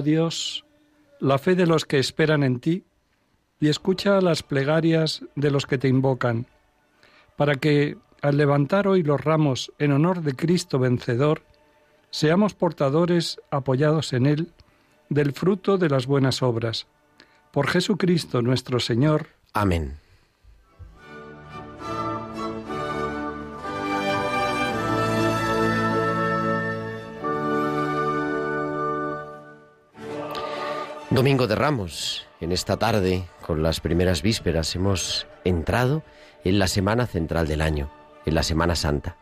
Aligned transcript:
Oh 0.00 0.02
Dios, 0.02 0.64
la 1.20 1.38
fe 1.38 1.54
de 1.54 1.66
los 1.66 1.84
que 1.84 1.98
esperan 1.98 2.42
en 2.42 2.60
ti 2.60 2.84
y 3.60 3.68
escucha 3.68 4.20
las 4.20 4.42
plegarias 4.42 5.22
de 5.36 5.50
los 5.50 5.66
que 5.66 5.78
te 5.78 5.88
invocan, 5.88 6.46
para 7.36 7.56
que, 7.56 7.98
al 8.22 8.36
levantar 8.36 8.88
hoy 8.88 9.02
los 9.02 9.20
ramos 9.20 9.72
en 9.78 9.92
honor 9.92 10.22
de 10.22 10.34
Cristo 10.34 10.78
vencedor, 10.78 11.42
seamos 12.10 12.54
portadores, 12.54 13.40
apoyados 13.50 14.12
en 14.12 14.26
Él, 14.26 14.52
del 15.10 15.32
fruto 15.32 15.76
de 15.76 15.90
las 15.90 16.06
buenas 16.06 16.42
obras. 16.42 16.86
Por 17.52 17.68
Jesucristo 17.68 18.42
nuestro 18.42 18.80
Señor. 18.80 19.28
Amén. 19.52 19.99
Domingo 31.10 31.48
de 31.48 31.56
Ramos. 31.56 32.24
En 32.40 32.52
esta 32.52 32.76
tarde, 32.76 33.24
con 33.44 33.64
las 33.64 33.80
primeras 33.80 34.22
vísperas, 34.22 34.76
hemos 34.76 35.26
entrado 35.42 36.04
en 36.44 36.60
la 36.60 36.68
semana 36.68 37.08
central 37.08 37.48
del 37.48 37.62
año, 37.62 37.90
en 38.26 38.36
la 38.36 38.44
Semana 38.44 38.76
Santa. 38.76 39.16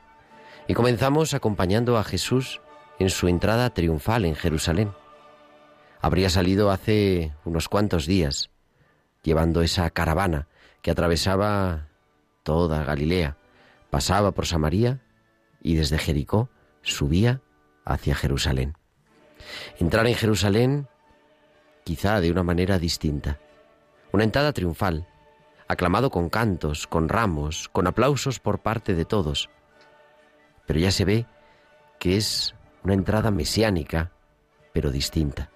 Y 0.67 0.75
comenzamos 0.75 1.33
acompañando 1.33 1.97
a 1.97 2.05
Jesús 2.05 2.61
en 2.99 3.09
su 3.09 3.27
entrada 3.27 3.71
triunfal 3.71 4.27
en 4.27 4.35
Jerusalén. 4.35 4.93
Habría 6.03 6.29
salido 6.29 6.71
hace 6.71 7.33
unos 7.47 7.71
cuantos 7.71 8.05
días, 8.05 8.51
llevando 9.23 9.63
esa 9.63 9.89
caravana 9.89 10.47
que 10.83 10.91
atravesaba 10.91 11.89
toda 12.43 12.85
Galilea, 12.85 13.39
pasaba 13.89 14.33
por 14.33 14.45
Samaria 14.45 15.01
y 15.63 15.77
desde 15.77 15.97
Jericó 15.97 16.51
subía 16.83 17.41
hacia 17.87 18.15
Jerusalén. 18.15 18.77
Entrar 19.79 20.07
en 20.07 20.15
Jerusalén 20.15 20.87
quizá 21.89 22.21
de 22.21 22.31
una 22.31 22.43
manera 22.43 22.79
distinta. 22.79 23.41
Una 24.13 24.23
entrada 24.23 24.53
triunfal, 24.53 25.09
aclamado 25.69 26.11
con 26.11 26.29
cantos, 26.29 26.87
con 26.87 27.09
ramos, 27.09 27.71
con 27.71 27.87
aplausos 27.87 28.41
por 28.41 28.59
parte 28.59 28.95
de 28.95 29.07
todos. 29.07 29.49
Pero 30.67 30.81
ya 30.81 30.91
se 30.91 31.07
ve 31.07 31.25
que 31.99 32.19
es 32.19 32.55
una 32.85 32.93
entrada 32.93 33.31
mesiánica, 33.31 34.13
pero 34.75 34.91
distinta. 34.91 35.51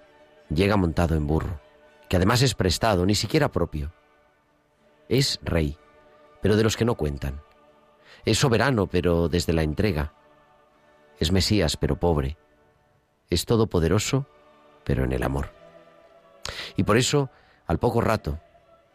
Llega 0.48 0.78
montado 0.78 1.16
en 1.16 1.26
burro, 1.26 1.60
que 2.09 2.16
además 2.16 2.41
es 2.41 2.54
prestado, 2.54 3.04
ni 3.04 3.14
siquiera 3.14 3.53
propio. 3.53 3.93
Es 5.10 5.38
rey, 5.43 5.76
pero 6.41 6.56
de 6.56 6.62
los 6.62 6.78
que 6.78 6.87
no 6.87 6.94
cuentan. 6.94 7.43
Es 8.25 8.38
soberano, 8.38 8.87
pero 8.87 9.28
desde 9.28 9.53
la 9.53 9.64
entrega. 9.64 10.14
Es 11.20 11.31
Mesías, 11.31 11.76
pero 11.76 12.00
pobre. 12.00 12.38
Es 13.28 13.44
todopoderoso, 13.44 14.25
pero 14.82 15.04
en 15.04 15.12
el 15.12 15.25
amor. 15.25 15.61
Y 16.76 16.84
por 16.84 16.96
eso, 16.96 17.30
al 17.66 17.78
poco 17.78 18.00
rato, 18.00 18.40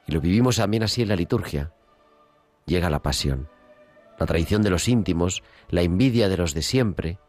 y 0.08 0.12
lo 0.12 0.22
vivimos 0.22 0.58
también 0.58 0.84
así 0.84 1.02
en 1.02 1.10
la 1.10 1.16
liturgia, 1.16 1.74
llega 2.66 2.90
la 2.90 3.02
pasión, 3.02 3.50
la 4.20 4.26
traición 4.26 4.62
de 4.62 4.70
los 4.70 4.88
íntimos, 4.88 5.44
la 5.70 5.82
envidia 5.82 6.30
de 6.30 6.38
los 6.38 6.54
de 6.54 6.62
siempre, 6.62 7.20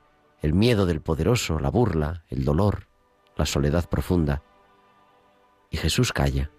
el 0.41 0.55
miedo 0.55 0.87
del 0.87 1.01
poderoso, 1.01 1.59
la 1.59 1.71
burla, 1.71 2.25
el 2.29 2.45
dolor, 2.45 2.89
la 3.37 3.47
soledad 3.47 3.89
profunda. 3.89 4.43
Y 5.71 5.77
Jesús 5.77 6.13
calla, 6.13 6.51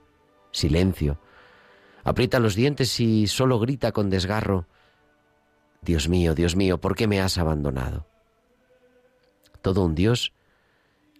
silencio, 0.52 1.20
aprieta 2.04 2.40
los 2.40 2.56
dientes 2.56 3.00
y 3.00 3.28
solo 3.28 3.60
grita 3.60 3.92
con 3.92 4.10
desgarro, 4.10 4.68
Dios 5.82 6.10
mío, 6.10 6.36
Dios 6.36 6.56
mío, 6.56 6.80
¿por 6.80 6.96
qué 6.96 7.08
me 7.08 7.22
has 7.22 7.38
abandonado? 7.38 8.06
Todo 9.62 9.86
un 9.86 9.96
Dios 9.96 10.34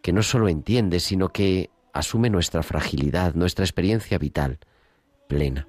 que 0.02 0.14
no 0.14 0.22
solo 0.22 0.50
entiende, 0.50 1.00
sino 1.00 1.30
que 1.30 1.70
asume 1.94 2.30
nuestra 2.30 2.64
fragilidad, 2.64 3.34
nuestra 3.34 3.66
experiencia 3.66 4.18
vital 4.18 4.60
plena. 5.28 5.68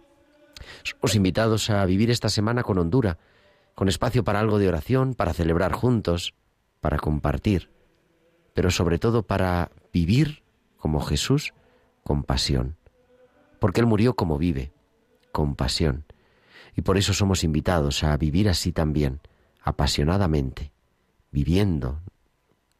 Somos 0.82 1.14
invitados 1.14 1.70
a 1.70 1.84
vivir 1.84 2.10
esta 2.10 2.28
semana 2.28 2.62
con 2.62 2.78
hondura, 2.78 3.18
con 3.74 3.88
espacio 3.88 4.24
para 4.24 4.40
algo 4.40 4.58
de 4.58 4.68
oración, 4.68 5.14
para 5.14 5.32
celebrar 5.32 5.72
juntos, 5.72 6.34
para 6.80 6.98
compartir, 6.98 7.70
pero 8.54 8.70
sobre 8.70 8.98
todo 8.98 9.22
para 9.22 9.70
vivir 9.92 10.42
como 10.76 11.00
Jesús 11.00 11.52
con 12.02 12.24
pasión, 12.24 12.76
porque 13.58 13.80
Él 13.80 13.86
murió 13.86 14.14
como 14.14 14.38
vive, 14.38 14.72
con 15.32 15.54
pasión, 15.54 16.04
y 16.76 16.82
por 16.82 16.96
eso 16.98 17.12
somos 17.12 17.44
invitados 17.44 18.02
a 18.04 18.16
vivir 18.16 18.48
así 18.48 18.72
también, 18.72 19.20
apasionadamente, 19.62 20.72
viviendo 21.30 22.00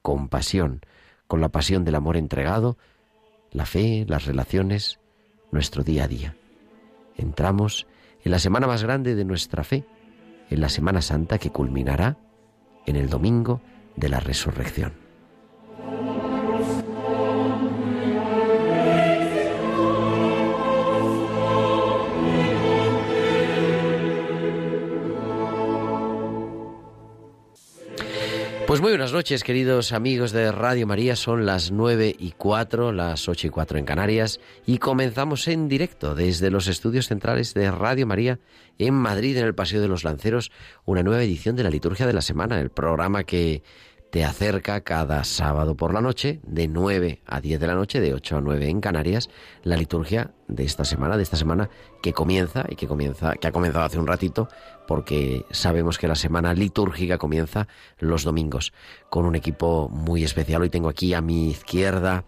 con 0.03 0.29
pasión, 0.29 0.81
con 1.27 1.41
la 1.41 1.50
pasión 1.50 1.84
del 1.84 1.95
amor 1.95 2.17
entregado, 2.17 2.79
la 3.53 3.66
fe, 3.66 4.05
las 4.09 4.27
relaciones, 4.27 5.00
nuestro 5.50 5.83
día 5.83 6.05
a 6.05 6.09
día. 6.09 6.37
Entramos 7.16 7.87
en 8.25 8.33
la 8.33 8.38
semana 8.38 8.66
más 8.66 8.83
grande 8.83 9.15
de 9.15 9.25
nuestra 9.25 9.65
fe, 9.65 9.84
en 10.50 10.61
la 10.61 10.69
Semana 10.69 11.00
Santa 11.00 11.38
que 11.38 11.50
culminará 11.50 12.19
en 12.87 12.97
el 12.97 13.09
domingo 13.09 13.61
de 13.97 14.09
la 14.09 14.21
resurrección. 14.21 15.00
Pues 28.70 28.81
muy 28.81 28.92
buenas 28.92 29.12
noches, 29.12 29.42
queridos 29.42 29.91
amigos 29.91 30.31
de 30.31 30.53
Radio 30.53 30.86
María. 30.86 31.16
Son 31.16 31.44
las 31.44 31.72
nueve 31.72 32.14
y 32.16 32.31
cuatro, 32.31 32.92
las 32.92 33.28
ocho 33.28 33.48
y 33.48 33.50
cuatro 33.50 33.78
en 33.78 33.84
Canarias, 33.84 34.38
y 34.64 34.78
comenzamos 34.78 35.48
en 35.48 35.66
directo 35.66 36.14
desde 36.14 36.53
los 36.53 36.69
estudios 36.69 37.08
centrales 37.08 37.53
de 37.53 37.69
Radio 37.72 38.06
María 38.06 38.38
en 38.78 38.94
Madrid, 38.94 39.37
en 39.38 39.46
el 39.46 39.56
Paseo 39.56 39.81
de 39.81 39.88
los 39.88 40.05
Lanceros, 40.05 40.52
una 40.84 41.02
nueva 41.02 41.25
edición 41.25 41.56
de 41.56 41.64
la 41.64 41.70
Liturgia 41.70 42.06
de 42.06 42.12
la 42.12 42.22
Semana, 42.22 42.61
el 42.61 42.70
programa 42.70 43.25
que 43.25 43.64
te 44.11 44.25
acerca 44.25 44.81
cada 44.81 45.23
sábado 45.25 45.77
por 45.77 45.95
la 45.95 46.01
noche, 46.01 46.41
de 46.43 46.67
9 46.67 47.23
a 47.27 47.41
10 47.41 47.61
de 47.61 47.67
la 47.67 47.75
noche, 47.75 48.01
de 48.01 48.12
8 48.12 48.39
a 48.39 48.41
9 48.41 48.69
en 48.69 48.81
Canarias, 48.81 49.31
la 49.62 49.77
liturgia 49.77 50.33
de 50.49 50.65
esta 50.65 50.85
semana, 50.85 51.17
de 51.17 51.23
esta 51.23 51.37
semana 51.37 51.71
que 52.03 52.12
comienza 52.12 52.65
y 52.69 52.75
que 52.75 52.89
comienza, 52.89 53.35
que 53.35 53.47
ha 53.47 53.53
comenzado 53.53 53.85
hace 53.85 53.99
un 53.99 54.09
ratito, 54.09 54.49
porque 54.89 55.45
sabemos 55.51 55.99
que 55.99 56.09
la 56.09 56.17
semana 56.17 56.53
litúrgica 56.55 57.19
comienza 57.19 57.69
los 57.99 58.25
domingos, 58.25 58.73
con 59.11 59.27
un 59.27 59.37
equipo 59.37 59.89
muy 59.89 60.25
especial. 60.25 60.62
Hoy 60.62 60.71
tengo 60.71 60.89
aquí 60.89 61.15
a 61.15 61.21
mi 61.21 61.51
izquierda 61.51 62.25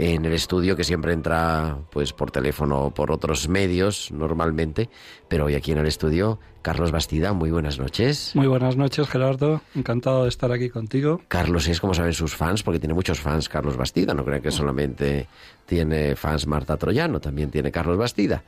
en 0.00 0.24
el 0.24 0.32
estudio 0.32 0.76
que 0.76 0.84
siempre 0.84 1.12
entra 1.12 1.76
pues 1.90 2.14
por 2.14 2.30
teléfono 2.30 2.84
o 2.84 2.90
por 2.90 3.12
otros 3.12 3.48
medios 3.48 4.10
normalmente, 4.10 4.88
pero 5.28 5.44
hoy 5.44 5.54
aquí 5.54 5.72
en 5.72 5.78
el 5.78 5.86
estudio 5.86 6.38
Carlos 6.62 6.90
Bastida, 6.90 7.34
muy 7.34 7.50
buenas 7.50 7.78
noches. 7.78 8.32
Muy 8.34 8.46
buenas 8.46 8.76
noches, 8.76 9.06
Gerardo. 9.08 9.60
Encantado 9.74 10.22
de 10.22 10.30
estar 10.30 10.52
aquí 10.52 10.70
contigo. 10.70 11.20
Carlos 11.28 11.68
es, 11.68 11.80
como 11.80 11.92
saben 11.92 12.14
sus 12.14 12.34
fans, 12.34 12.62
porque 12.62 12.78
tiene 12.78 12.94
muchos 12.94 13.20
fans 13.20 13.50
Carlos 13.50 13.76
Bastida. 13.76 14.14
No 14.14 14.24
crean 14.24 14.40
que 14.40 14.50
solamente 14.50 15.26
tiene 15.66 16.16
fans 16.16 16.46
Marta 16.46 16.78
Troyano, 16.78 17.20
también 17.20 17.50
tiene 17.50 17.70
Carlos 17.70 17.98
Bastida. 17.98 18.42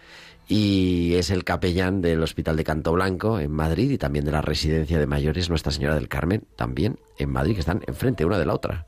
Y 0.48 1.14
es 1.14 1.30
el 1.30 1.44
capellán 1.44 2.00
del 2.00 2.22
Hospital 2.22 2.56
de 2.56 2.64
Canto 2.64 2.92
Blanco 2.92 3.38
en 3.38 3.50
Madrid 3.50 3.90
y 3.90 3.98
también 3.98 4.24
de 4.24 4.32
la 4.32 4.40
Residencia 4.40 4.98
de 4.98 5.06
Mayores 5.06 5.50
Nuestra 5.50 5.72
Señora 5.72 5.94
del 5.94 6.08
Carmen, 6.08 6.44
también 6.56 6.98
en 7.18 7.30
Madrid, 7.30 7.54
que 7.54 7.60
están 7.60 7.82
enfrente 7.86 8.24
una 8.24 8.38
de 8.38 8.46
la 8.46 8.54
otra. 8.54 8.86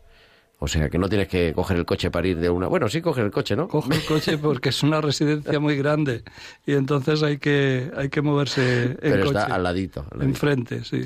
O 0.65 0.69
sea, 0.69 0.89
que 0.89 0.99
no 0.99 1.09
tienes 1.11 1.29
que 1.29 1.53
coger 1.53 1.77
el 1.77 1.85
coche 1.85 2.11
para 2.11 2.27
ir 2.27 2.39
de 2.39 2.49
una... 2.49 2.69
Bueno, 2.69 2.89
sí, 2.89 3.03
coger 3.03 3.27
el 3.27 3.31
coche, 3.31 3.55
¿no? 3.55 3.69
Coge 3.69 3.95
el 3.95 4.05
coche 4.05 4.39
porque 4.43 4.71
es 4.71 4.83
una 4.83 5.01
residencia 5.01 5.61
muy 5.61 5.77
grande 5.77 6.23
y 6.67 6.73
entonces 6.73 7.23
hay 7.23 7.37
que, 7.37 7.91
hay 7.95 8.09
que 8.09 8.23
moverse 8.23 8.85
en 8.85 8.97
Pero 9.01 9.27
coche. 9.27 9.39
está 9.41 9.55
al 9.55 9.63
ladito, 9.63 10.01
al 10.11 10.19
ladito. 10.21 10.25
Enfrente, 10.25 10.83
sí. 10.85 11.03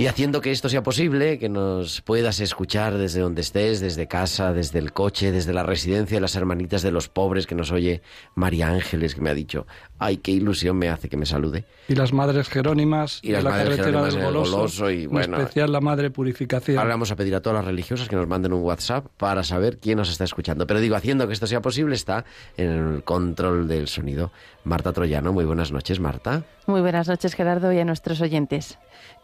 Y 0.00 0.06
haciendo 0.06 0.40
que 0.40 0.52
esto 0.52 0.68
sea 0.68 0.84
posible, 0.84 1.40
que 1.40 1.48
nos 1.48 2.02
puedas 2.02 2.38
escuchar 2.38 2.96
desde 2.96 3.20
donde 3.20 3.40
estés, 3.40 3.80
desde 3.80 4.06
casa, 4.06 4.52
desde 4.52 4.78
el 4.78 4.92
coche, 4.92 5.32
desde 5.32 5.52
la 5.52 5.64
residencia 5.64 6.18
de 6.18 6.20
las 6.20 6.36
hermanitas 6.36 6.82
de 6.82 6.92
los 6.92 7.08
pobres 7.08 7.48
que 7.48 7.56
nos 7.56 7.72
oye 7.72 8.00
María 8.36 8.68
Ángeles, 8.68 9.16
que 9.16 9.20
me 9.20 9.30
ha 9.30 9.34
dicho, 9.34 9.66
ay, 9.98 10.18
qué 10.18 10.30
ilusión 10.30 10.76
me 10.76 10.88
hace 10.88 11.08
que 11.08 11.16
me 11.16 11.26
salude. 11.26 11.64
Y 11.88 11.96
las 11.96 12.12
madres 12.12 12.48
jerónimas 12.48 13.18
y 13.24 13.32
las 13.32 13.42
la 13.42 13.50
madres 13.50 13.70
carretera 13.70 13.86
Jerónimas 13.86 14.14
del 14.14 14.24
Goloso, 14.24 14.56
Goloso 14.56 14.90
y, 14.92 15.02
en 15.02 15.34
especial 15.34 15.72
la 15.72 15.80
Madre 15.80 16.10
Purificación. 16.12 16.78
Ahora 16.78 16.90
vamos 16.90 17.10
a 17.10 17.16
pedir 17.16 17.34
a 17.34 17.40
todas 17.40 17.56
las 17.56 17.64
religiosas 17.64 18.08
que 18.08 18.14
nos 18.14 18.28
manden 18.28 18.52
un 18.52 18.62
WhatsApp 18.62 19.06
para 19.16 19.42
saber 19.42 19.78
quién 19.78 19.98
nos 19.98 20.10
está 20.10 20.22
escuchando. 20.22 20.64
Pero 20.68 20.78
digo, 20.78 20.94
haciendo 20.94 21.26
que 21.26 21.32
esto 21.32 21.48
sea 21.48 21.60
posible, 21.60 21.96
está 21.96 22.24
en 22.56 22.70
el 22.70 23.02
control 23.02 23.66
del 23.66 23.88
sonido 23.88 24.30
Marta 24.62 24.92
Troyano. 24.92 25.32
Muy 25.32 25.44
buenas 25.44 25.72
noches, 25.72 25.98
Marta. 25.98 26.44
Muy 26.68 26.82
buenas 26.82 27.08
noches, 27.08 27.34
Gerardo, 27.34 27.72
y 27.72 27.80
a 27.80 27.84
nuestros 27.84 28.20
oyentes. 28.20 28.78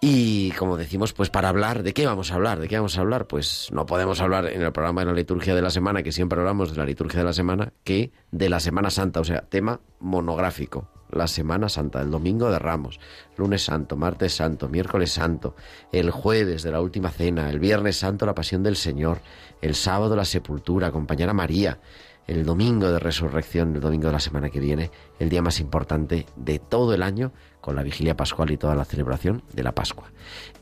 Y 0.07 0.51
como 0.59 0.77
decimos, 0.77 1.15
pues 1.15 1.31
para 1.31 1.49
hablar, 1.49 1.83
¿de 1.83 1.95
qué 1.95 2.05
vamos 2.05 2.31
a 2.31 2.35
hablar? 2.35 2.61
¿De 2.61 2.69
qué 2.69 2.77
vamos 2.77 2.99
a 2.99 3.01
hablar? 3.01 3.27
Pues 3.27 3.71
no 3.73 3.87
podemos 3.87 4.21
hablar 4.21 4.45
en 4.45 4.61
el 4.61 4.71
programa 4.71 5.01
de 5.01 5.07
la 5.07 5.13
liturgia 5.15 5.55
de 5.55 5.63
la 5.63 5.71
semana, 5.71 6.03
que 6.03 6.13
siempre 6.13 6.39
hablamos 6.39 6.73
de 6.73 6.77
la 6.77 6.85
liturgia 6.85 7.21
de 7.21 7.25
la 7.25 7.33
semana, 7.33 7.73
que 7.85 8.13
de 8.31 8.51
la 8.51 8.61
Semana 8.61 8.91
Santa, 8.91 9.21
o 9.21 9.25
sea, 9.25 9.47
tema 9.49 9.81
monográfico. 10.01 10.91
La 11.11 11.27
Semana 11.27 11.71
Santa, 11.71 12.03
el 12.03 12.11
Domingo 12.11 12.51
de 12.51 12.59
Ramos, 12.59 13.01
lunes 13.39 13.65
santo, 13.65 13.97
martes 13.97 14.35
santo, 14.35 14.69
miércoles 14.69 15.11
santo, 15.11 15.57
el 15.91 16.11
jueves 16.11 16.63
de 16.63 16.73
la 16.73 16.83
última 16.83 17.09
cena, 17.09 17.49
el 17.49 17.59
viernes 17.59 17.97
santo 17.97 18.27
la 18.27 18.35
pasión 18.35 18.63
del 18.63 18.77
Señor, 18.77 19.23
el 19.63 19.75
sábado 19.75 20.17
la 20.17 20.27
sepultura, 20.27 20.89
acompañar 20.89 21.31
a 21.31 21.35
María, 21.35 21.79
el 22.27 22.45
domingo 22.45 22.91
de 22.91 22.99
resurrección, 22.99 23.75
el 23.75 23.81
domingo 23.81 24.09
de 24.09 24.13
la 24.13 24.21
semana 24.21 24.51
que 24.51 24.61
viene, 24.61 24.91
el 25.19 25.29
día 25.29 25.43
más 25.43 25.61
importante 25.61 26.27
de 26.37 26.59
todo 26.59 26.95
el 26.95 27.03
año, 27.03 27.33
con 27.65 27.77
la 27.77 27.83
vigilia 27.83 28.15
pascual 28.15 28.51
y 28.51 28.59
toda 28.59 28.75
la 28.75 28.85
celebración 28.85 29.43
de 29.55 29.63
la 29.63 29.73
Pascua. 29.73 30.13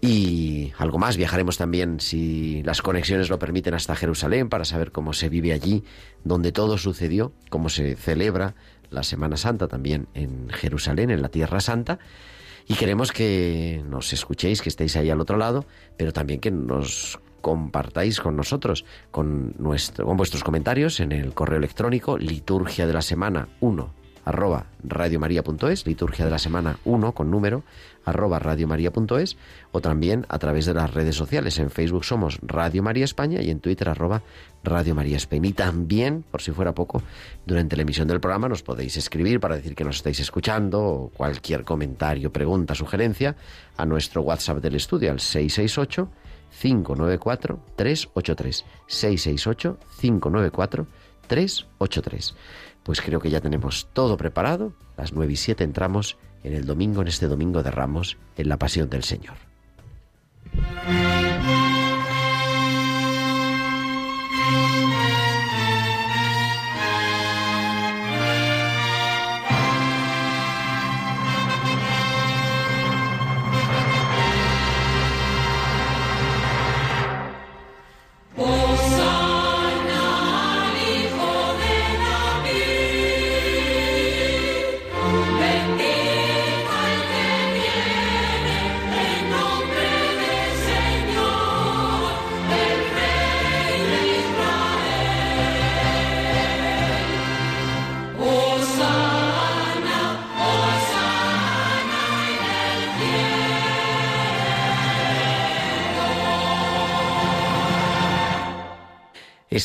Y 0.01 0.73
algo 0.79 1.01
más, 1.01 1.17
viajaremos 1.17 1.59
también, 1.59 1.99
si 1.99 2.63
las 2.63 2.81
conexiones 2.81 3.29
lo 3.29 3.41
permiten, 3.41 3.75
hasta 3.75 3.97
Jerusalén 3.97 4.49
para 4.49 4.65
saber 4.65 4.93
cómo 4.93 5.13
se 5.13 5.29
vive 5.29 5.53
allí, 5.53 5.83
donde 6.23 6.53
todo 6.53 6.79
sucedió, 6.79 7.33
cómo 7.51 7.71
se 7.71 7.97
celebra 7.97 8.55
la 8.91 9.03
Semana 9.03 9.37
Santa 9.37 9.67
también 9.67 10.07
en 10.15 10.49
Jerusalén, 10.51 11.11
en 11.11 11.23
la 11.23 11.29
Tierra 11.29 11.59
Santa. 11.59 11.99
Y 12.69 12.75
queremos 12.75 13.11
que 13.11 13.83
nos 13.89 14.13
escuchéis, 14.13 14.63
que 14.63 14.69
estéis 14.69 14.95
ahí 14.95 15.11
al 15.11 15.21
otro 15.21 15.37
lado, 15.37 15.67
pero 15.97 16.13
también 16.13 16.39
que 16.39 16.53
nos 16.53 17.19
compartáis 17.41 18.21
con 18.21 18.37
nosotros, 18.37 18.85
con, 19.11 19.57
nuestro, 19.59 20.07
con 20.07 20.17
vuestros 20.17 20.45
comentarios 20.45 21.01
en 21.01 21.11
el 21.11 21.35
correo 21.35 21.59
electrónico 21.59 22.17
liturgia 22.17 22.87
de 22.87 22.93
la 22.93 23.03
semana 23.03 23.49
1 23.59 24.02
arroba 24.25 24.67
radiomaria.es, 24.85 25.87
liturgia 25.87 26.25
de 26.25 26.31
la 26.31 26.39
semana 26.39 26.79
1 26.85 27.13
con 27.13 27.31
número, 27.31 27.63
arroba 28.05 28.39
radiomaria.es, 28.39 29.37
o 29.73 29.81
también 29.81 30.27
a 30.29 30.39
través 30.39 30.67
de 30.67 30.75
las 30.75 30.93
redes 30.93 31.17
sociales. 31.17 31.59
En 31.59 31.71
Facebook 31.71 32.05
somos 32.05 32.39
Radio 32.43 32.83
María 32.83 33.05
España 33.05 33.41
y 33.43 33.51
en 33.51 33.61
Twitter 33.61 33.89
arroba 33.89 34.23
Radio 34.65 34.95
María 34.95 35.17
España. 35.17 35.49
Y 35.49 35.53
también, 35.53 36.25
por 36.31 36.43
si 36.43 36.53
fuera 36.53 36.75
poco, 36.75 37.03
durante 37.47 37.77
la 37.77 37.83
emisión 37.83 38.09
del 38.09 38.21
programa 38.21 38.49
nos 38.49 38.63
podéis 38.63 38.97
escribir 38.97 39.41
para 39.41 39.57
decir 39.57 39.75
que 39.75 39.85
nos 39.85 39.97
estáis 39.97 40.21
escuchando 40.21 40.81
o 40.83 41.09
cualquier 41.09 41.65
comentario, 41.65 42.33
pregunta, 42.33 42.75
sugerencia 42.75 43.37
a 43.77 43.87
nuestro 43.87 44.23
WhatsApp 44.23 44.59
del 44.59 44.77
estudio 44.77 45.11
al 45.11 45.21
668 45.21 46.09
594 46.61 47.61
383 47.77 48.65
668 48.87 49.79
594 50.01 50.85
383 50.85 51.02
pues 52.83 53.01
creo 53.01 53.21
que 53.21 53.31
ya 53.31 53.41
tenemos 53.41 53.89
todo 53.93 54.17
preparado. 54.17 54.73
Las 54.97 55.13
nueve 55.13 55.33
y 55.33 55.37
siete 55.37 55.65
entramos 55.65 56.17
en 56.43 56.55
el 56.55 56.67
domingo, 56.67 57.03
en 57.03 57.09
este 57.09 57.29
domingo 57.29 57.63
de 57.63 57.71
Ramos, 57.71 58.17
en 58.37 58.49
la 58.49 58.59
Pasión 58.59 58.91
del 58.91 59.05
Señor. 59.05 59.52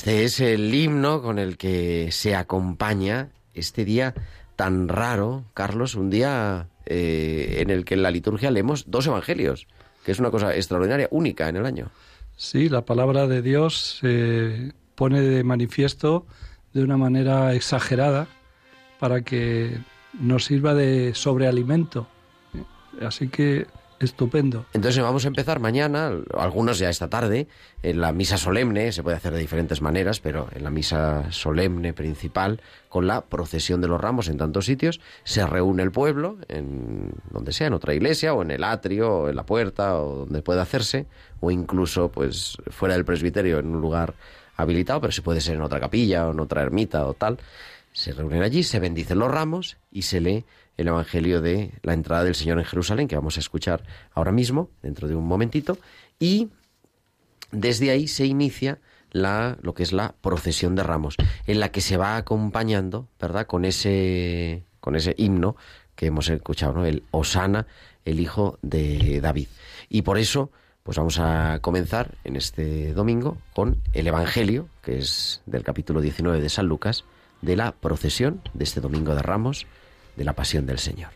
Este 0.07 0.23
es 0.23 0.39
el 0.39 0.73
himno 0.73 1.21
con 1.21 1.37
el 1.37 1.57
que 1.57 2.13
se 2.13 2.33
acompaña 2.33 3.27
este 3.53 3.83
día 3.83 4.13
tan 4.55 4.87
raro, 4.87 5.43
Carlos, 5.53 5.95
un 5.95 6.09
día 6.09 6.69
eh, 6.85 7.57
en 7.59 7.69
el 7.69 7.83
que 7.83 7.95
en 7.95 8.03
la 8.03 8.11
liturgia 8.11 8.49
leemos 8.49 8.89
dos 8.89 9.05
evangelios, 9.05 9.67
que 10.05 10.13
es 10.13 10.19
una 10.19 10.31
cosa 10.31 10.55
extraordinaria, 10.55 11.09
única 11.11 11.49
en 11.49 11.57
el 11.57 11.65
año. 11.65 11.91
Sí, 12.37 12.69
la 12.69 12.85
palabra 12.85 13.27
de 13.27 13.41
Dios 13.41 13.97
se 13.99 14.71
pone 14.95 15.19
de 15.19 15.43
manifiesto 15.43 16.25
de 16.71 16.83
una 16.83 16.95
manera 16.95 17.53
exagerada 17.53 18.29
para 19.01 19.23
que 19.23 19.77
nos 20.13 20.45
sirva 20.45 20.73
de 20.73 21.15
sobrealimento. 21.15 22.07
Así 23.01 23.27
que 23.27 23.67
Estupendo. 23.99 24.65
Entonces 24.73 25.01
vamos 25.01 25.25
a 25.25 25.27
empezar 25.27 25.59
mañana, 25.59 26.11
algunos 26.37 26.77
ya 26.77 26.89
esta 26.89 27.09
tarde, 27.09 27.47
en 27.81 27.99
la 27.99 28.11
misa 28.11 28.37
solemne, 28.37 28.91
se 28.91 29.01
puede 29.01 29.17
hacer 29.17 29.33
de 29.33 29.39
diferentes 29.39 29.81
maneras, 29.81 30.19
pero 30.19 30.47
en 30.53 30.63
la 30.63 30.69
misa 30.69 31.31
solemne 31.31 31.93
principal, 31.93 32.61
con 32.89 33.07
la 33.07 33.21
procesión 33.21 33.81
de 33.81 33.87
los 33.87 33.99
ramos 33.99 34.27
en 34.27 34.37
tantos 34.37 34.65
sitios, 34.65 35.01
se 35.23 35.45
reúne 35.47 35.81
el 35.81 35.91
pueblo, 35.91 36.37
en 36.47 37.11
donde 37.31 37.51
sea, 37.53 37.67
en 37.67 37.73
otra 37.73 37.95
iglesia, 37.95 38.33
o 38.33 38.43
en 38.43 38.51
el 38.51 38.63
atrio, 38.63 39.13
o 39.13 39.29
en 39.29 39.35
la 39.35 39.45
puerta, 39.45 39.99
o 39.99 40.25
donde 40.25 40.41
pueda 40.43 40.61
hacerse, 40.61 41.07
o 41.39 41.49
incluso 41.49 42.09
pues 42.09 42.57
fuera 42.69 42.93
del 42.93 43.05
presbiterio, 43.05 43.59
en 43.59 43.67
un 43.67 43.81
lugar 43.81 44.13
habilitado, 44.57 45.01
pero 45.01 45.11
si 45.11 45.21
puede 45.21 45.41
ser 45.41 45.55
en 45.55 45.61
otra 45.61 45.79
capilla, 45.79 46.27
o 46.27 46.31
en 46.31 46.39
otra 46.39 46.61
ermita, 46.61 47.05
o 47.07 47.13
tal. 47.13 47.39
Se 47.97 48.13
reúnen 48.13 48.43
allí, 48.43 48.61
se 48.61 48.79
bendicen 48.79 49.17
los 49.17 49.31
ramos 49.31 49.77
y 49.89 50.03
se 50.03 50.21
lee 50.21 50.45
el 50.77 50.87
Evangelio 50.87 51.41
de 51.41 51.71
la 51.81 51.93
entrada 51.93 52.23
del 52.23 52.35
Señor 52.35 52.59
en 52.59 52.65
Jerusalén, 52.65 53.07
que 53.07 53.15
vamos 53.15 53.37
a 53.37 53.39
escuchar 53.39 53.81
ahora 54.13 54.31
mismo, 54.31 54.69
dentro 54.83 55.07
de 55.07 55.15
un 55.15 55.25
momentito, 55.25 55.79
y 56.19 56.49
desde 57.51 57.89
ahí 57.89 58.07
se 58.07 58.27
inicia 58.27 58.77
la, 59.11 59.57
lo 59.63 59.73
que 59.73 59.81
es 59.81 59.93
la 59.93 60.13
procesión 60.21 60.75
de 60.75 60.83
ramos, 60.83 61.15
en 61.47 61.59
la 61.59 61.69
que 61.69 61.81
se 61.81 61.97
va 61.97 62.17
acompañando, 62.17 63.07
¿verdad?, 63.19 63.47
con 63.47 63.65
ese, 63.65 64.61
con 64.79 64.95
ese 64.95 65.15
himno 65.17 65.55
que 65.95 66.05
hemos 66.05 66.29
escuchado, 66.29 66.73
¿no? 66.73 66.85
El 66.85 67.01
Osana, 67.09 67.65
el 68.05 68.19
hijo 68.19 68.59
de 68.61 69.21
David. 69.21 69.47
Y 69.89 70.03
por 70.03 70.19
eso, 70.19 70.51
pues 70.83 70.99
vamos 70.99 71.17
a 71.17 71.57
comenzar 71.63 72.13
en 72.25 72.35
este 72.35 72.93
domingo 72.93 73.39
con 73.53 73.81
el 73.93 74.05
Evangelio, 74.05 74.69
que 74.83 74.99
es 74.99 75.41
del 75.47 75.63
capítulo 75.63 75.99
19 75.99 76.39
de 76.39 76.49
San 76.49 76.67
Lucas, 76.67 77.03
de 77.41 77.55
la 77.55 77.71
procesión 77.73 78.41
de 78.53 78.63
este 78.63 78.81
domingo 78.81 79.15
de 79.15 79.21
Ramos, 79.21 79.65
de 80.15 80.23
la 80.23 80.33
pasión 80.33 80.65
del 80.65 80.79
Señor. 80.79 81.11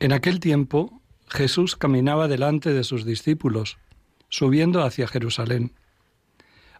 En 0.00 0.12
aquel 0.12 0.40
tiempo 0.40 1.00
Jesús 1.28 1.76
caminaba 1.76 2.28
delante 2.28 2.72
de 2.72 2.84
sus 2.84 3.04
discípulos, 3.04 3.78
subiendo 4.28 4.82
hacia 4.82 5.08
Jerusalén. 5.08 5.72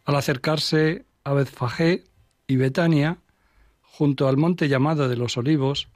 Al 0.05 0.17
acercarse 0.17 1.07
a 1.25 1.33
Betfagé 1.33 2.05
y 2.47 2.57
Betania, 2.57 3.19
junto 3.83 4.29
al 4.29 4.37
monte 4.37 4.69
llamado 4.69 5.09
de 5.09 5.17
los 5.17 5.37
Olivos, 5.37 5.89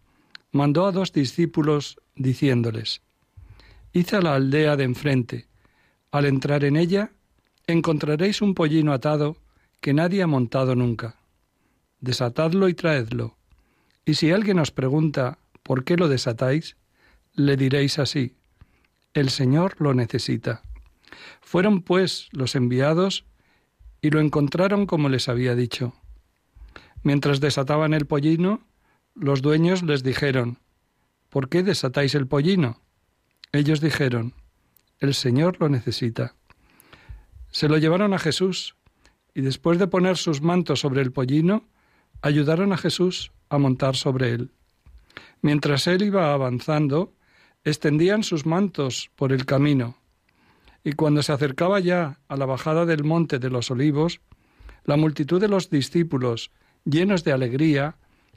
mandó 0.53 0.87
a 0.87 0.93
dos 0.93 1.13
discípulos 1.13 2.01
diciéndoles, 2.15 3.03
Id 3.93 4.15
a 4.15 4.21
la 4.21 4.35
aldea 4.35 4.77
de 4.77 4.85
enfrente. 4.85 5.49
Al 6.11 6.27
entrar 6.27 6.65
en 6.65 6.77
ella, 6.77 7.13
encontraréis 7.67 8.41
un 8.41 8.55
pollino 8.55 8.93
atado 8.93 9.37
que 9.81 9.95
nadie 9.95 10.23
ha 10.23 10.27
montado 10.27 10.75
nunca. 10.75 11.18
Desatadlo 12.01 12.69
y 12.69 12.75
traedlo. 12.75 13.37
Y 14.05 14.15
si 14.15 14.31
alguien 14.31 14.59
os 14.59 14.71
pregunta 14.71 15.39
¿por 15.63 15.85
qué 15.85 15.97
lo 15.97 16.09
desatáis? 16.09 16.77
le 17.35 17.57
diréis 17.57 17.99
así, 18.01 18.35
el 19.15 19.31
Señor 19.31 19.77
lo 19.79 19.95
necesita. 19.95 20.63
Fueron 21.41 21.83
pues 21.83 22.29
los 22.33 22.57
enviados 22.57 23.25
y 24.01 24.11
lo 24.11 24.21
encontraron 24.21 24.87
como 24.87 25.09
les 25.09 25.29
había 25.29 25.55
dicho. 25.55 25.95
Mientras 27.03 27.41
desataban 27.41 27.95
el 27.95 28.07
pollino, 28.07 28.67
los 29.15 29.41
dueños 29.41 29.83
les 29.83 30.03
dijeron, 30.03 30.59
¿por 31.29 31.49
qué 31.49 31.63
desatáis 31.63 32.15
el 32.15 32.27
pollino? 32.27 32.81
Ellos 33.53 33.81
dijeron, 33.81 34.35
el 34.99 35.15
Señor 35.15 35.59
lo 35.61 35.69
necesita. 35.69 36.35
Se 37.51 37.69
lo 37.69 37.79
llevaron 37.79 38.15
a 38.15 38.19
Jesús 38.19 38.75
y 39.35 39.43
después 39.43 39.79
de 39.79 39.87
poner 39.87 40.17
sus 40.17 40.43
mantos 40.43 40.81
sobre 40.81 41.03
el 41.03 41.13
pollino, 41.13 41.69
ayudaron 42.23 42.73
a 42.73 42.77
Jesús 42.77 43.33
a 43.49 43.59
montar 43.59 43.97
sobre 43.97 44.31
él. 44.31 44.51
Mientras 45.41 45.87
él 45.87 46.03
iba 46.03 46.33
avanzando, 46.33 47.13
extendían 47.65 48.23
sus 48.23 48.47
mantos 48.47 49.11
por 49.17 49.33
el 49.33 49.47
camino, 49.47 49.97
y 50.85 50.93
cuando 50.93 51.23
se 51.23 51.33
acercaba 51.33 51.81
ya 51.81 52.21
a 52.29 52.37
la 52.37 52.47
bajada 52.47 52.87
del 52.87 53.05
monte 53.05 53.39
de 53.39 53.51
los 53.51 53.71
olivos, 53.71 54.21
la 54.85 54.97
multitud 54.97 55.41
de 55.41 55.49
los 55.49 55.71
discípulos, 55.71 56.51
llenos 56.85 57.25
de 57.25 57.33
alegría, 57.33 57.97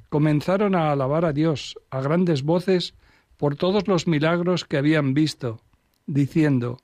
comenzaron 0.10 0.76
a 0.76 0.92
alabar 0.92 1.24
a 1.24 1.34
Dios 1.34 1.78
a 1.90 2.02
grandes 2.02 2.44
voces 2.44 2.94
por 3.38 3.56
todos 3.56 3.88
los 3.88 4.08
milagros 4.08 4.66
que 4.66 4.78
habían 4.78 5.14
visto, 5.14 5.62
diciendo, 6.06 6.80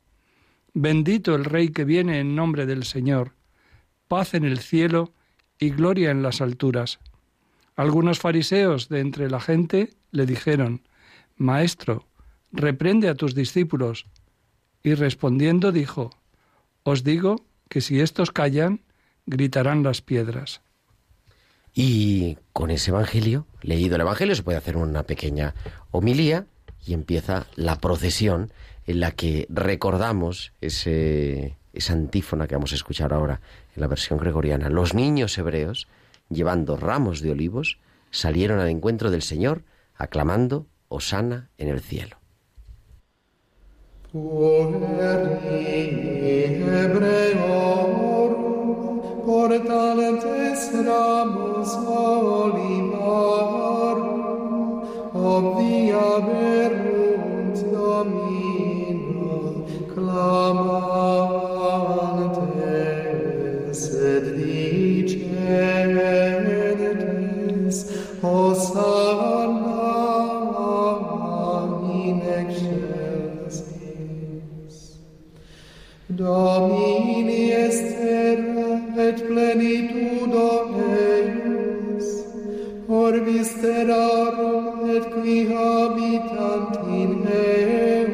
Bendito 0.73 1.35
el 1.35 1.43
Rey 1.43 1.69
que 1.69 1.85
viene 1.85 2.19
en 2.19 2.35
nombre 2.35 2.65
del 2.65 2.83
Señor, 2.83 3.33
paz 4.07 4.33
en 4.33 4.45
el 4.45 4.59
cielo 4.59 5.13
y 5.59 5.69
gloria 5.71 6.11
en 6.11 6.23
las 6.23 6.41
alturas. 6.41 6.99
Algunos 7.75 8.19
fariseos 8.19 8.89
de 8.89 8.99
entre 8.99 9.29
la 9.29 9.39
gente 9.39 9.91
le 10.11 10.25
dijeron, 10.25 10.81
Maestro, 11.35 12.07
reprende 12.51 13.09
a 13.09 13.15
tus 13.15 13.35
discípulos. 13.35 14.07
Y 14.83 14.93
respondiendo 14.93 15.71
dijo, 15.71 16.11
Os 16.83 17.03
digo 17.03 17.45
que 17.69 17.81
si 17.81 17.99
estos 17.99 18.31
callan, 18.31 18.81
gritarán 19.25 19.83
las 19.83 20.01
piedras. 20.01 20.61
Y 21.73 22.37
con 22.53 22.71
ese 22.71 22.91
Evangelio, 22.91 23.45
leído 23.61 23.95
el 23.95 24.01
Evangelio, 24.01 24.35
se 24.35 24.43
puede 24.43 24.57
hacer 24.57 24.77
una 24.77 25.03
pequeña 25.03 25.53
homilía 25.91 26.47
y 26.85 26.93
empieza 26.93 27.45
la 27.55 27.79
procesión 27.79 28.51
en 28.87 29.01
la 29.01 29.11
que 29.11 29.45
recordamos 29.49 30.53
ese, 30.61 31.56
esa 31.77 31.93
antífona 31.93 32.47
que 32.47 32.55
vamos 32.55 32.71
a 32.71 32.75
escuchar 32.75 33.13
ahora 33.13 33.39
en 33.75 33.81
la 33.81 33.87
versión 33.87 34.19
gregoriana. 34.19 34.69
Los 34.69 34.93
niños 34.93 35.37
hebreos, 35.37 35.87
llevando 36.29 36.75
ramos 36.75 37.21
de 37.21 37.31
olivos, 37.31 37.79
salieron 38.11 38.59
al 38.59 38.69
encuentro 38.69 39.11
del 39.11 39.21
Señor, 39.21 39.63
aclamando 39.95 40.67
Osana 40.89 41.49
en 41.57 41.69
el 41.69 41.79
cielo. 41.79 42.17
Domini 76.09 77.51
est 77.51 77.83
terra 77.99 78.71
et 79.05 79.19
plenitudo 79.27 80.49
eius, 80.95 82.07
orbis 82.89 83.49
terrarum 83.61 84.89
et 84.89 85.05
qui 85.13 85.37
habitant 85.51 86.71
in 86.87 87.13
eum. 87.27 88.11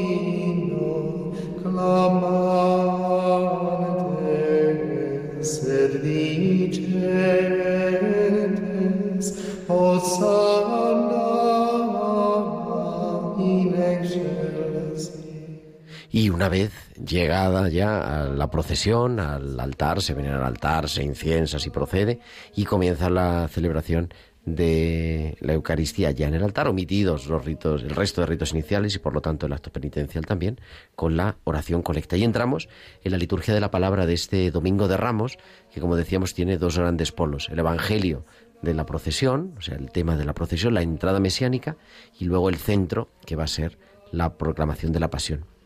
ya 17.69 18.23
a 18.23 18.25
la 18.29 18.51
procesión, 18.51 19.21
al 19.21 19.59
altar, 19.61 20.03
se 20.03 20.15
viene 20.15 20.31
al 20.31 20.45
altar, 20.45 20.89
se 20.89 21.03
inciensa, 21.03 21.59
y 21.65 21.71
procede, 21.71 22.21
y 22.55 22.65
comienza 22.65 23.11
la 23.11 23.49
celebración 23.49 24.13
de 24.45 25.37
la 25.41 25.53
Eucaristía 25.53 26.11
ya 26.11 26.29
en 26.29 26.35
el 26.35 26.43
altar, 26.43 26.69
omitidos 26.69 27.27
los 27.27 27.45
ritos, 27.45 27.83
el 27.83 27.91
resto 27.91 28.21
de 28.21 28.29
ritos 28.29 28.53
iniciales 28.53 28.95
y 28.95 28.99
por 28.99 29.13
lo 29.13 29.21
tanto 29.21 29.47
el 29.47 29.53
acto 29.53 29.71
penitencial 29.71 30.25
también, 30.27 30.61
con 30.95 31.17
la 31.17 31.37
oración 31.45 31.83
colecta. 31.83 32.17
Y 32.17 32.25
entramos 32.25 32.69
en 33.05 33.13
la 33.13 33.19
liturgia 33.19 33.55
de 33.55 33.61
la 33.61 33.71
palabra 33.71 34.07
de 34.07 34.15
este 34.15 34.51
Domingo 34.51 34.89
de 34.89 34.97
Ramos, 34.97 35.39
que 35.73 35.81
como 35.81 35.97
decíamos 35.97 36.35
tiene 36.35 36.57
dos 36.57 36.79
grandes 36.79 37.13
polos, 37.13 37.49
el 37.51 37.59
Evangelio 37.59 38.25
de 38.63 38.75
la 38.75 38.87
procesión, 38.87 39.55
o 39.59 39.61
sea, 39.61 39.77
el 39.77 39.91
tema 39.91 40.17
de 40.17 40.25
la 40.25 40.35
procesión, 40.35 40.75
la 40.75 40.83
entrada 40.83 41.21
mesiánica, 41.21 41.77
y 42.19 42.25
luego 42.25 42.49
el 42.49 42.57
centro, 42.57 43.09
que 43.25 43.37
va 43.37 43.45
a 43.45 43.49
ser 43.49 43.79
la 44.11 44.37
proclamación 44.37 44.93
de 44.93 45.01
la 45.01 45.11
pasión. 45.11 45.58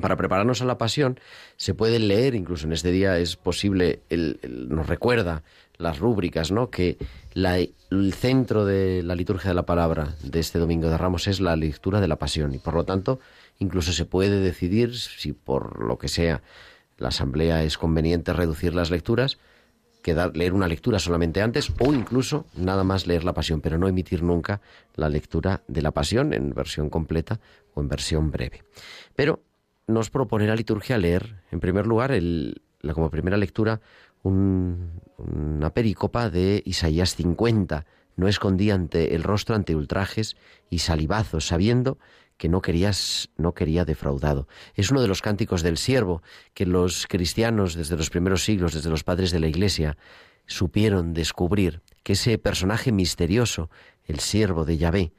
Para 0.00 0.16
prepararnos 0.16 0.62
a 0.62 0.66
la 0.66 0.78
pasión 0.78 1.18
se 1.56 1.74
puede 1.74 1.98
leer, 1.98 2.34
incluso 2.34 2.66
en 2.66 2.72
este 2.72 2.90
día 2.90 3.18
es 3.18 3.36
posible, 3.36 4.00
nos 4.10 4.86
recuerda 4.86 5.42
las 5.78 5.98
rúbricas, 5.98 6.52
¿no? 6.52 6.70
Que 6.70 6.98
el 7.34 8.12
centro 8.14 8.64
de 8.64 9.02
la 9.02 9.14
liturgia 9.14 9.50
de 9.50 9.54
la 9.54 9.66
palabra 9.66 10.14
de 10.22 10.40
este 10.40 10.58
Domingo 10.58 10.88
de 10.88 10.98
Ramos 10.98 11.26
es 11.28 11.40
la 11.40 11.56
lectura 11.56 12.00
de 12.00 12.08
la 12.08 12.16
pasión 12.16 12.54
y 12.54 12.58
por 12.58 12.74
lo 12.74 12.84
tanto 12.84 13.20
incluso 13.58 13.92
se 13.92 14.04
puede 14.04 14.40
decidir 14.40 14.96
si 14.96 15.32
por 15.32 15.82
lo 15.82 15.98
que 15.98 16.08
sea 16.08 16.42
la 16.98 17.08
asamblea 17.08 17.62
es 17.62 17.78
conveniente 17.78 18.32
reducir 18.32 18.74
las 18.74 18.90
lecturas, 18.90 19.38
quedar, 20.02 20.36
leer 20.36 20.54
una 20.54 20.68
lectura 20.68 20.98
solamente 20.98 21.42
antes 21.42 21.70
o 21.78 21.92
incluso 21.92 22.46
nada 22.54 22.84
más 22.84 23.06
leer 23.06 23.24
la 23.24 23.34
pasión, 23.34 23.60
pero 23.60 23.76
no 23.76 23.88
emitir 23.88 24.22
nunca 24.22 24.60
la 24.94 25.08
lectura 25.08 25.62
de 25.68 25.82
la 25.82 25.90
pasión 25.90 26.32
en 26.32 26.54
versión 26.54 26.88
completa 26.88 27.40
o 27.74 27.80
en 27.80 27.88
versión 27.88 28.30
breve. 28.30 28.62
Pero 29.14 29.40
nos 29.86 30.10
propone 30.10 30.46
la 30.46 30.56
liturgia 30.56 30.98
leer, 30.98 31.42
en 31.50 31.60
primer 31.60 31.86
lugar, 31.86 32.12
el, 32.12 32.62
la, 32.80 32.94
como 32.94 33.10
primera 33.10 33.36
lectura, 33.36 33.80
un- 34.22 35.00
una 35.18 35.70
pericopa 35.70 36.28
de 36.30 36.62
Isaías 36.64 37.14
50. 37.14 37.86
No 38.16 38.28
escondí 38.28 38.70
ante 38.70 39.14
el 39.14 39.22
rostro 39.22 39.54
ante 39.54 39.76
ultrajes 39.76 40.36
y 40.70 40.78
salivazos, 40.80 41.46
sabiendo 41.46 41.98
que 42.36 42.48
no 42.48 42.60
querías, 42.60 43.30
no 43.36 43.54
quería 43.54 43.84
defraudado. 43.84 44.48
Es 44.74 44.90
uno 44.90 45.00
de 45.00 45.08
los 45.08 45.22
cánticos 45.22 45.62
del 45.62 45.76
siervo 45.78 46.22
que 46.54 46.66
los 46.66 47.06
cristianos 47.06 47.74
desde 47.74 47.96
los 47.96 48.10
primeros 48.10 48.44
siglos, 48.44 48.74
desde 48.74 48.90
los 48.90 49.04
padres 49.04 49.30
de 49.30 49.40
la 49.40 49.46
Iglesia, 49.46 49.96
supieron 50.46 51.14
descubrir 51.14 51.82
que 52.02 52.12
ese 52.12 52.38
personaje 52.38 52.92
misterioso, 52.92 53.70
el 54.04 54.20
siervo 54.20 54.64
de 54.64 54.76
Yahvé, 54.78 55.12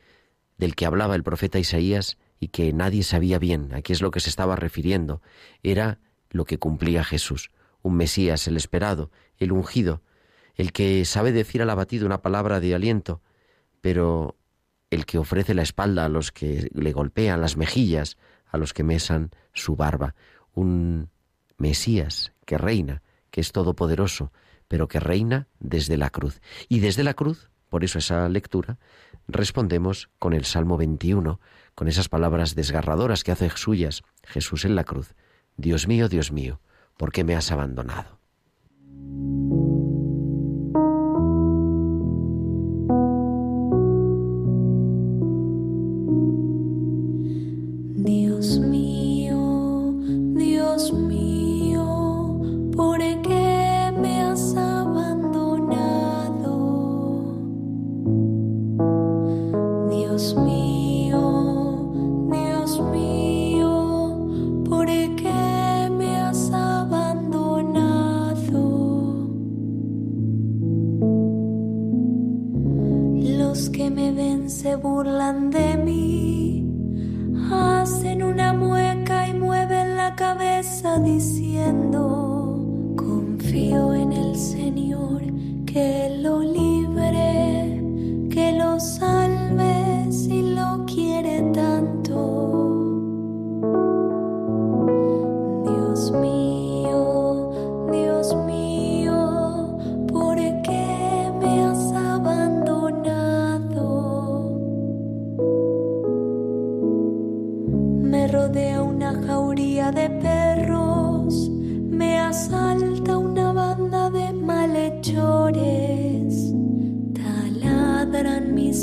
del 0.58 0.76
que 0.76 0.86
hablaba 0.86 1.16
el 1.16 1.24
profeta 1.24 1.60
Isaías 1.60 2.18
y 2.40 2.50
que 2.50 2.74
nadie 2.74 3.04
sabía 3.04 3.40
bien 3.40 3.74
a 3.74 3.82
qué 3.82 3.94
es 3.94 4.02
lo 4.02 4.12
que 4.12 4.20
se 4.20 4.30
estaba 4.30 4.56
refiriendo, 4.56 5.22
era 5.64 6.00
lo 6.30 6.46
que 6.46 6.60
cumplía 6.60 7.04
Jesús, 7.04 7.52
un 7.82 7.96
Mesías, 7.96 8.48
el 8.48 8.58
esperado, 8.58 9.12
el 9.38 9.52
ungido, 9.52 10.02
el 10.56 10.72
que 10.72 11.06
sabe 11.06 11.32
decir 11.32 11.62
al 11.62 11.70
abatido 11.70 12.06
una 12.06 12.22
palabra 12.22 12.60
de 12.60 12.76
aliento, 12.76 13.22
pero 13.82 14.36
el 14.90 15.06
que 15.06 15.18
ofrece 15.18 15.54
la 15.54 15.62
espalda 15.62 16.06
a 16.06 16.10
los 16.10 16.32
que 16.32 16.70
le 16.74 16.92
golpean 16.92 17.42
las 17.42 17.58
mejillas, 17.58 18.18
a 18.46 18.58
los 18.58 18.74
que 18.74 18.84
mesan 18.84 19.32
su 19.54 19.76
barba, 19.76 20.16
un 20.54 21.10
Mesías 21.58 22.34
que 22.46 22.58
reina, 22.58 23.02
que 23.32 23.42
es 23.42 23.52
todopoderoso, 23.52 24.32
pero 24.68 24.88
que 24.88 25.00
reina 25.00 25.48
desde 25.60 25.98
la 25.98 26.10
cruz. 26.10 26.42
Y 26.70 26.80
desde 26.80 27.04
la 27.04 27.14
cruz, 27.14 27.50
por 27.70 27.84
eso 27.84 28.00
esa 28.00 28.30
lectura, 28.30 28.78
respondemos 29.28 30.10
con 30.20 30.34
el 30.34 30.46
Salmo 30.46 30.78
21, 30.78 31.40
con 31.78 31.88
esas 31.88 32.10
palabras 32.10 32.56
desgarradoras 32.56 33.24
que 33.24 33.32
hace 33.32 33.52
suyas 33.52 34.02
Jesús 34.24 34.66
en 34.66 34.74
la 34.74 34.84
cruz. 34.84 35.14
Dios 35.58 35.88
mío, 35.88 36.10
Dios 36.10 36.32
mío, 36.32 36.60
¿por 36.98 37.12
qué 37.12 37.24
me 37.24 37.36
has 37.36 37.52
abandonado? 37.52 38.17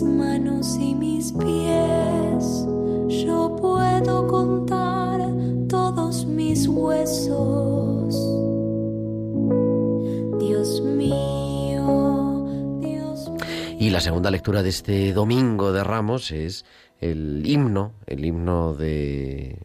Manos 0.05 0.77
y 0.79 0.95
mis 0.95 1.33
pies. 1.33 2.67
Yo 3.09 3.57
puedo 3.61 4.27
contar 4.27 5.21
todos 5.69 6.27
mis 6.27 6.69
huesos. 6.69 8.15
Dios 10.39 10.81
mío, 10.83 12.47
Dios 12.81 13.31
mío. 13.31 13.77
Y 13.79 13.91
la 13.91 14.01
segunda 14.01 14.31
lectura 14.31 14.63
de 14.63 14.69
este 14.69 15.13
domingo 15.13 15.73
de 15.73 15.83
Ramos 15.83 16.31
es 16.31 16.65
el 17.01 17.43
himno, 17.45 17.95
el 18.07 18.25
himno 18.25 18.75
de 18.75 19.59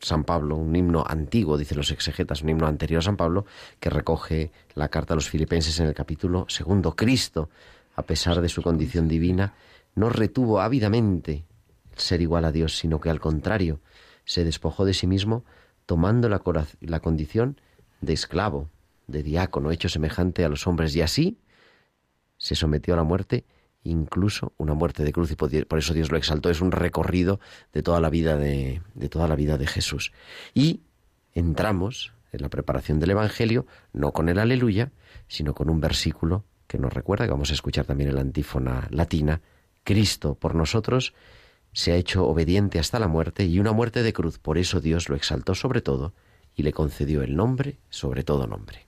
San 0.00 0.24
Pablo, 0.24 0.56
un 0.56 0.74
himno 0.74 1.04
antiguo, 1.06 1.58
dicen 1.58 1.78
los 1.78 1.90
exegetas, 1.90 2.42
un 2.42 2.50
himno 2.50 2.66
anterior 2.66 3.00
a 3.00 3.02
San 3.02 3.16
Pablo, 3.16 3.46
que 3.80 3.90
recoge 3.90 4.52
la 4.74 4.88
carta 4.88 5.14
a 5.14 5.16
los 5.16 5.28
filipenses 5.28 5.78
en 5.80 5.86
el 5.86 5.94
capítulo 5.94 6.46
segundo. 6.48 6.94
Cristo, 6.94 7.50
a 7.98 8.02
pesar 8.02 8.40
de 8.40 8.48
su 8.48 8.62
condición 8.62 9.08
divina, 9.08 9.54
no 9.96 10.08
retuvo 10.08 10.60
ávidamente 10.60 11.44
ser 11.96 12.20
igual 12.20 12.44
a 12.44 12.52
Dios, 12.52 12.78
sino 12.78 13.00
que 13.00 13.10
al 13.10 13.18
contrario, 13.18 13.80
se 14.24 14.44
despojó 14.44 14.84
de 14.84 14.94
sí 14.94 15.08
mismo, 15.08 15.44
tomando 15.84 16.28
la, 16.28 16.38
condición 16.38 17.60
de 18.00 18.12
esclavo, 18.12 18.70
de 19.08 19.24
diácono, 19.24 19.72
hecho 19.72 19.88
semejante 19.88 20.44
a 20.44 20.48
los 20.48 20.68
hombres, 20.68 20.94
y 20.94 21.00
así 21.00 21.38
se 22.36 22.54
sometió 22.54 22.94
a 22.94 22.98
la 22.98 23.02
muerte, 23.02 23.44
incluso 23.82 24.52
una 24.58 24.74
muerte 24.74 25.02
de 25.02 25.12
cruz, 25.12 25.32
y 25.32 25.34
por 25.34 25.78
eso 25.80 25.92
Dios 25.92 26.12
lo 26.12 26.18
exaltó. 26.18 26.50
Es 26.50 26.60
un 26.60 26.70
recorrido 26.70 27.40
de 27.72 27.82
toda 27.82 27.98
la 27.98 28.10
vida 28.10 28.38
de 28.38 29.66
Jesús. 29.66 30.12
Y 30.54 30.82
entramos 31.34 32.12
en 32.30 32.42
la 32.42 32.48
preparación 32.48 33.00
del 33.00 33.10
Evangelio, 33.10 33.66
no 33.92 34.12
con 34.12 34.28
el 34.28 34.38
aleluya, 34.38 34.92
sino 35.26 35.52
con 35.52 35.68
un 35.68 35.80
versículo 35.80 36.44
que 36.68 36.78
nos 36.78 36.92
recuerda, 36.92 37.24
que 37.24 37.32
vamos 37.32 37.50
a 37.50 37.54
escuchar 37.54 37.86
también 37.86 38.10
en 38.10 38.14
la 38.14 38.20
antífona 38.20 38.86
latina, 38.90 39.40
Cristo 39.82 40.36
por 40.36 40.54
nosotros 40.54 41.14
se 41.72 41.92
ha 41.92 41.96
hecho 41.96 42.26
obediente 42.26 42.78
hasta 42.78 42.98
la 42.98 43.08
muerte 43.08 43.44
y 43.44 43.58
una 43.58 43.72
muerte 43.72 44.02
de 44.02 44.12
cruz. 44.12 44.38
Por 44.38 44.58
eso 44.58 44.80
Dios 44.80 45.08
lo 45.08 45.16
exaltó 45.16 45.54
sobre 45.54 45.80
todo 45.80 46.12
y 46.54 46.62
le 46.62 46.72
concedió 46.72 47.22
el 47.22 47.36
nombre 47.36 47.78
sobre 47.88 48.22
todo 48.22 48.46
nombre. 48.46 48.86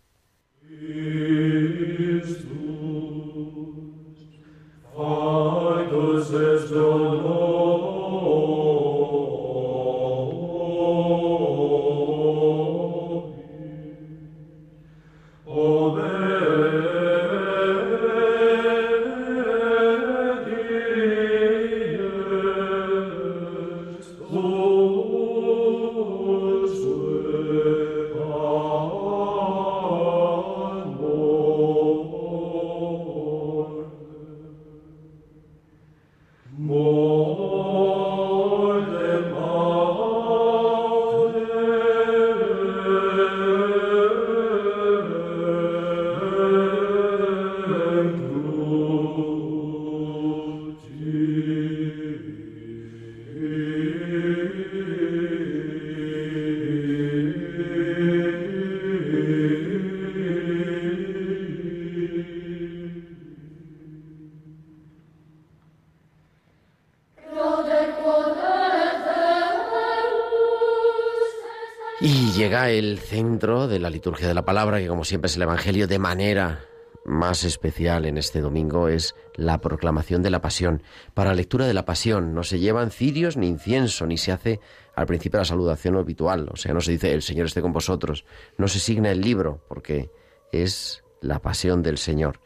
El 72.68 72.98
centro 72.98 73.68
de 73.68 73.78
la 73.78 73.88
liturgia 73.88 74.28
de 74.28 74.34
la 74.34 74.44
palabra, 74.44 74.78
que 74.78 74.88
como 74.88 75.04
siempre 75.04 75.28
es 75.28 75.36
el 75.36 75.42
Evangelio 75.42 75.86
de 75.86 75.98
manera 75.98 76.60
más 77.06 77.44
especial 77.44 78.04
en 78.04 78.18
este 78.18 78.42
domingo, 78.42 78.88
es 78.88 79.14
la 79.34 79.62
proclamación 79.62 80.22
de 80.22 80.28
la 80.28 80.42
pasión. 80.42 80.82
Para 81.14 81.32
lectura 81.32 81.66
de 81.66 81.72
la 81.72 81.86
pasión 81.86 82.34
no 82.34 82.42
se 82.42 82.58
llevan 82.58 82.90
cirios 82.90 83.38
ni 83.38 83.48
incienso, 83.48 84.06
ni 84.06 84.18
se 84.18 84.32
hace 84.32 84.60
al 84.94 85.06
principio 85.06 85.38
la 85.38 85.46
saludación 85.46 85.96
habitual, 85.96 86.50
o 86.52 86.56
sea, 86.56 86.74
no 86.74 86.82
se 86.82 86.92
dice 86.92 87.14
el 87.14 87.22
Señor 87.22 87.46
esté 87.46 87.62
con 87.62 87.72
vosotros, 87.72 88.26
no 88.58 88.68
se 88.68 88.80
signa 88.80 89.10
el 89.10 89.22
libro, 89.22 89.64
porque 89.68 90.10
es 90.52 91.02
la 91.22 91.38
pasión 91.38 91.82
del 91.82 91.96
Señor. 91.96 92.40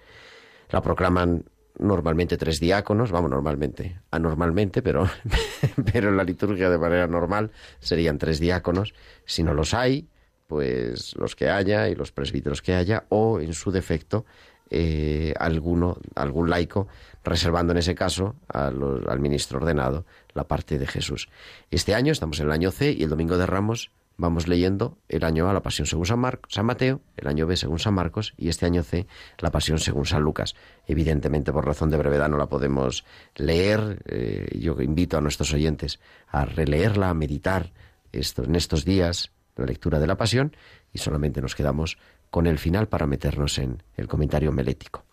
La 0.71 0.83
proclaman 0.83 1.47
normalmente 1.85 2.37
tres 2.37 2.61
diáconos, 2.61 3.11
vamos, 3.11 3.31
normalmente, 3.31 4.01
anormalmente, 4.11 4.83
pero, 4.83 5.09
pero 5.93 6.09
en 6.09 6.17
la 6.17 6.25
liturgia 6.25 6.71
de 6.71 6.79
manera 6.79 7.07
normal 7.07 7.51
serían 7.79 8.19
tres 8.19 8.41
diáconos. 8.41 8.95
Si 9.25 9.43
no 9.43 9.55
los 9.55 9.75
hay, 9.75 10.09
pues 10.47 11.15
los 11.17 11.37
que 11.37 11.49
haya 11.49 11.89
y 11.89 11.95
los 11.95 12.13
presbíteros 12.13 12.63
que 12.63 12.75
haya, 12.75 13.05
o 13.09 13.41
en 13.41 13.55
su 13.55 13.71
defecto, 13.71 14.25
eh, 14.71 15.35
alguno, 15.39 15.99
algún 16.15 16.51
laico, 16.51 16.89
reservando 17.23 17.73
en 17.73 17.79
ese 17.79 17.95
caso 17.95 18.35
al 18.49 19.21
ministro 19.21 19.59
ordenado 19.59 20.05
la 20.33 20.45
parte 20.45 20.79
de 20.79 20.87
Jesús. 20.87 21.29
Este 21.71 21.95
año 21.95 22.13
estamos 22.13 22.41
en 22.41 22.47
el 22.47 22.53
año 22.53 22.71
C 22.71 22.93
y 22.93 23.03
el 23.03 23.11
domingo 23.11 23.39
de 23.39 23.47
Ramos 23.47 23.91
vamos 24.17 24.49
leyendo 24.49 24.99
el 25.09 25.25
año 25.25 25.49
A 25.49 25.53
la 25.53 25.63
Pasión 25.63 25.87
según 25.87 26.07
San, 26.07 26.67
Mateo, 26.67 27.01
el 27.17 27.27
año 27.27 27.47
B 27.47 27.57
según 27.57 27.79
San 27.79 27.95
Marcos 27.95 28.35
y 28.37 28.49
este 28.49 28.67
año 28.67 28.83
C 28.83 29.07
la 29.39 29.51
Pasión 29.51 29.79
según 29.79 30.07
San 30.07 30.23
Lucas. 30.23 30.55
Evidentemente, 30.87 31.53
por 31.53 31.67
razón 31.67 31.91
de 31.91 31.97
brevedad, 31.97 32.29
no 32.29 32.37
la 32.37 32.47
podemos 32.47 33.05
leer. 33.37 34.03
eh, 34.07 34.59
yo 34.59 34.81
invito 34.81 35.17
a 35.19 35.21
nuestros 35.21 35.53
oyentes 35.53 36.01
a 36.29 36.45
releerla, 36.45 37.11
a 37.11 37.15
meditar 37.15 37.73
esto, 38.13 38.45
en 38.45 38.57
estos 38.57 38.85
días 38.85 39.33
la 39.57 39.67
lectura 39.67 39.99
de 39.99 40.07
la 40.07 40.17
Pasión 40.17 40.57
y 40.93 40.99
solamente 40.99 41.41
nos 41.41 41.55
quedamos 41.55 41.99
con 42.31 42.47
el 42.47 42.59
final 42.59 42.89
para 42.89 43.07
meternos 43.07 43.59
en 43.59 43.83
el 43.97 44.09
comentario 44.09 44.53
melético. 44.53 45.05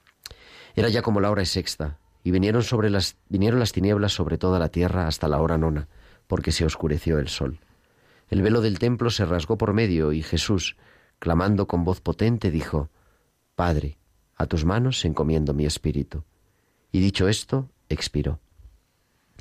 Era 0.76 0.90
ya 0.90 1.02
como 1.02 1.20
la 1.20 1.30
hora 1.30 1.46
sexta, 1.46 1.98
y 2.24 2.32
vinieron, 2.32 2.64
sobre 2.64 2.90
las, 2.90 3.16
vinieron 3.30 3.60
las 3.60 3.72
tinieblas 3.72 4.14
sobre 4.14 4.38
toda 4.38 4.60
la 4.60 4.70
tierra 4.70 5.08
hasta 5.08 5.28
la 5.28 5.42
hora 5.42 5.58
nona, 5.58 5.88
porque 6.28 6.52
se 6.52 6.66
oscureció 6.66 7.20
el 7.20 7.30
sol. 7.30 7.60
El 8.32 8.42
velo 8.42 8.62
del 8.62 8.80
templo 8.80 9.10
se 9.10 9.26
rasgó 9.26 9.58
por 9.58 9.74
medio, 9.74 10.14
y 10.14 10.24
Jesús, 10.24 10.78
clamando 11.20 11.68
con 11.68 11.84
voz 11.84 12.00
potente, 12.00 12.50
dijo, 12.50 12.90
Padre, 13.56 13.98
a 14.38 14.48
tus 14.48 14.64
manos 14.64 15.04
encomiendo 15.04 15.54
mi 15.54 15.66
espíritu. 15.66 16.24
Y 16.94 17.02
dicho 17.02 17.28
esto, 17.28 17.70
expiró. 17.90 18.40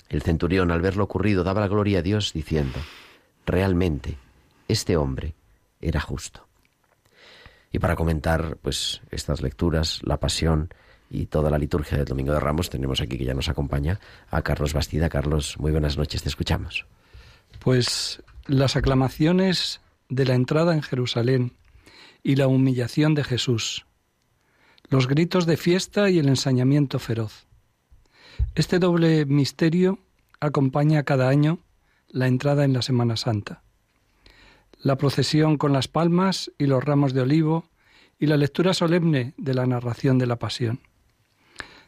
El 0.09 0.23
centurión, 0.23 0.73
al 0.73 0.83
ver 0.83 0.97
lo 0.97 1.05
ocurrido, 1.05 1.45
daba 1.45 1.61
la 1.61 1.69
gloria 1.69 2.01
a 2.01 2.03
Dios, 2.03 2.33
diciendo, 2.33 2.81
Realmente, 3.47 4.19
este 4.67 4.97
hombre 4.97 5.35
era 5.81 6.01
justo. 6.01 6.47
Y 7.73 7.79
para 7.79 7.95
comentar 7.95 8.57
pues 8.57 9.03
estas 9.13 9.41
lecturas, 9.41 10.01
la 10.03 10.19
pasión 10.19 10.75
y 11.09 11.27
toda 11.27 11.49
la 11.49 11.59
liturgia 11.59 11.97
del 11.97 12.07
Domingo 12.07 12.33
de 12.33 12.41
Ramos, 12.41 12.71
tenemos 12.71 13.01
aquí 13.01 13.17
que 13.17 13.25
ya 13.25 13.35
nos 13.35 13.49
acompaña 13.49 14.01
a 14.31 14.43
Carlos 14.43 14.73
Bastida. 14.73 15.09
Carlos, 15.09 15.59
muy 15.59 15.71
buenas 15.71 15.97
noches, 15.97 16.25
te 16.25 16.29
escuchamos. 16.29 16.87
Pues 17.61 18.23
las 18.47 18.77
aclamaciones 18.77 19.81
de 20.09 20.25
la 20.25 20.35
entrada 20.35 20.75
en 20.75 20.83
Jerusalén 20.83 21.53
y 22.23 22.37
la 22.37 22.49
humillación 22.49 23.15
de 23.15 23.25
Jesús, 23.25 23.87
los 24.89 25.07
gritos 25.07 25.47
de 25.47 25.57
fiesta 25.57 26.11
y 26.11 26.19
el 26.19 26.29
ensañamiento 26.29 26.99
feroz. 26.99 27.47
Este 28.55 28.79
doble 28.79 29.25
misterio 29.27 29.99
acompaña 30.41 31.05
cada 31.05 31.29
año 31.29 31.61
la 32.09 32.27
entrada 32.27 32.65
en 32.65 32.73
la 32.73 32.83
Semana 32.83 33.17
Santa. 33.17 33.63
La 34.83 34.97
procesión 34.97 35.59
con 35.59 35.73
las 35.73 35.89
palmas 35.89 36.51
y 36.59 36.67
los 36.67 36.83
ramos 36.83 37.13
de 37.13 37.21
olivo 37.21 37.69
y 38.19 38.27
la 38.27 38.37
lectura 38.37 38.75
solemne 38.75 39.35
de 39.37 39.55
la 39.55 39.67
narración 39.67 40.19
de 40.19 40.27
la 40.27 40.37
Pasión. 40.37 40.81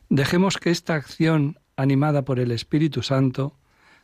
Dejemos 0.09 0.59
que 0.59 0.71
esta 0.71 0.95
acción, 0.95 1.59
animada 1.77 2.23
por 2.25 2.39
el 2.39 2.53
Espíritu 2.53 3.03
Santo, 3.03 3.57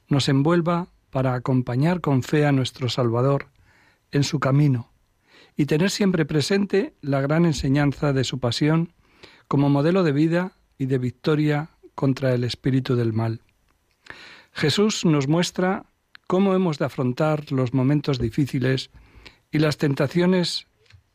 nos 0.09 0.29
envuelva 0.29 0.89
para 1.11 1.35
acompañar 1.35 2.01
con 2.01 2.23
fe 2.23 2.47
a 2.47 2.53
nuestro 2.53 2.89
Salvador 2.89 3.49
en 4.11 4.25
su 4.25 4.41
camino 4.41 4.91
y 5.57 5.67
tener 5.67 5.91
siempre 5.91 6.25
presente 6.25 6.95
la 7.01 7.21
gran 7.21 7.45
enseñanza 7.45 8.13
de 8.13 8.25
su 8.25 8.39
pasión 8.39 8.93
como 9.49 9.69
modelo 9.69 10.03
de 10.05 10.13
vida 10.13 10.53
y 10.79 10.87
de 10.87 10.99
victoria 10.99 11.71
contra 11.95 12.33
el 12.33 12.45
espíritu 12.45 12.95
del 12.95 13.13
mal. 13.13 13.41
Jesús 14.53 15.05
nos 15.05 15.27
muestra 15.29 15.87
cómo 16.27 16.55
hemos 16.55 16.79
de 16.79 16.85
afrontar 16.85 17.51
los 17.51 17.75
momentos 17.75 18.19
difíciles 18.19 18.91
y 19.51 19.59
las 19.59 19.79
tentaciones 19.79 20.67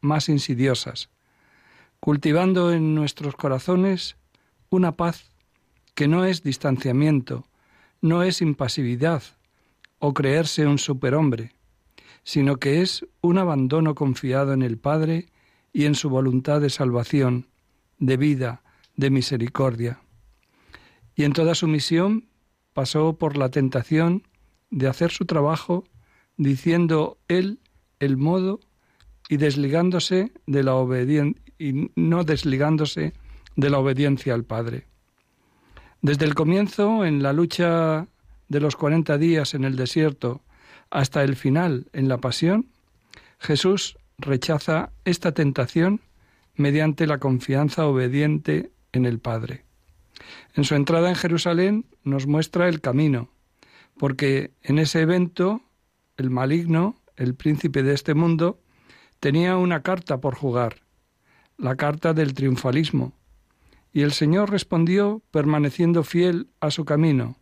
más 0.02 0.28
insidiosas, 0.28 1.10
cultivando 2.00 2.74
en 2.74 2.96
nuestros 2.96 3.36
corazones 3.36 4.18
una 4.70 4.94
paz 4.98 5.30
que 5.94 6.08
no 6.08 6.26
es 6.26 6.44
distanciamiento, 6.44 7.46
no 8.02 8.24
es 8.24 8.42
impasividad 8.42 9.24
o 10.06 10.14
creerse 10.14 10.68
un 10.68 10.80
superhombre, 10.80 11.54
sino 12.26 12.58
que 12.58 12.82
es 12.82 13.06
un 13.22 13.38
abandono 13.38 13.96
confiado 13.96 14.52
en 14.52 14.62
el 14.62 14.78
Padre 14.78 15.28
y 15.72 15.86
en 15.86 15.96
su 15.96 16.10
voluntad 16.10 16.60
de 16.60 16.70
salvación, 16.70 17.48
de 18.00 18.18
vida, 18.18 18.64
de 18.98 19.10
misericordia. 19.10 20.02
Y 21.16 21.24
en 21.24 21.32
toda 21.32 21.56
su 21.56 21.70
misión 21.70 22.28
pasó 22.74 23.14
por 23.14 23.38
la 23.38 23.48
tentación 23.48 24.24
de 24.72 24.90
hacer 24.90 25.10
su 25.10 25.24
trabajo 25.24 25.86
diciendo 26.36 27.18
él 27.30 27.62
el 28.02 28.18
modo 28.18 28.60
y 29.30 29.38
desligándose 29.38 30.34
de 30.48 30.64
la 30.64 30.76
obediencia 30.76 31.42
y 31.58 31.92
no 31.96 32.26
desligándose 32.26 33.14
de 33.56 33.70
la 33.70 33.80
obediencia 33.80 34.34
al 34.34 34.44
Padre. 34.44 34.86
Desde 36.02 36.26
el 36.26 36.36
comienzo, 36.36 37.06
en 37.06 37.24
la 37.24 37.32
lucha 37.32 38.10
de 38.54 38.60
los 38.60 38.76
cuarenta 38.76 39.18
días 39.18 39.56
en 39.56 39.64
el 39.64 39.76
desierto, 39.76 40.44
hasta 40.92 41.24
el 41.24 41.36
final 41.36 41.88
en 41.92 42.08
la 42.08 42.20
pasión, 42.20 42.68
Jesús 43.40 43.98
rechaza 44.20 44.92
esta 45.06 45.32
tentación 45.32 46.02
mediante 46.56 47.08
la 47.08 47.18
confianza 47.18 47.88
obediente 47.88 48.72
en 48.92 49.06
el 49.06 49.18
Padre. 49.18 49.66
En 50.54 50.66
su 50.66 50.76
entrada 50.76 51.10
en 51.10 51.16
Jerusalén 51.16 51.88
nos 52.04 52.28
muestra 52.28 52.70
el 52.70 52.80
camino, 52.80 53.32
porque 53.98 54.52
en 54.62 54.78
ese 54.78 55.02
evento 55.02 55.64
el 56.16 56.30
maligno, 56.30 57.02
el 57.16 57.34
príncipe 57.34 57.82
de 57.82 57.96
este 57.96 58.14
mundo, 58.14 58.62
tenía 59.20 59.58
una 59.58 59.82
carta 59.82 60.22
por 60.22 60.36
jugar, 60.36 60.76
la 61.58 61.76
carta 61.76 62.14
del 62.14 62.36
triunfalismo, 62.36 63.14
y 63.92 64.02
el 64.02 64.12
Señor 64.12 64.52
respondió 64.52 65.24
permaneciendo 65.32 66.04
fiel 66.04 66.50
a 66.60 66.70
su 66.70 66.86
camino, 66.86 67.38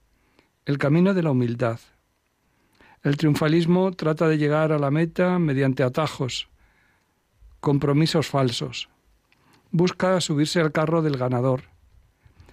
el 0.65 0.77
camino 0.77 1.13
de 1.13 1.23
la 1.23 1.31
humildad. 1.31 1.79
El 3.03 3.17
triunfalismo 3.17 3.91
trata 3.93 4.27
de 4.27 4.37
llegar 4.37 4.71
a 4.71 4.77
la 4.77 4.91
meta 4.91 5.39
mediante 5.39 5.81
atajos, 5.81 6.49
compromisos 7.59 8.27
falsos. 8.27 8.89
Busca 9.71 10.21
subirse 10.21 10.59
al 10.59 10.71
carro 10.71 11.01
del 11.01 11.17
ganador. 11.17 11.63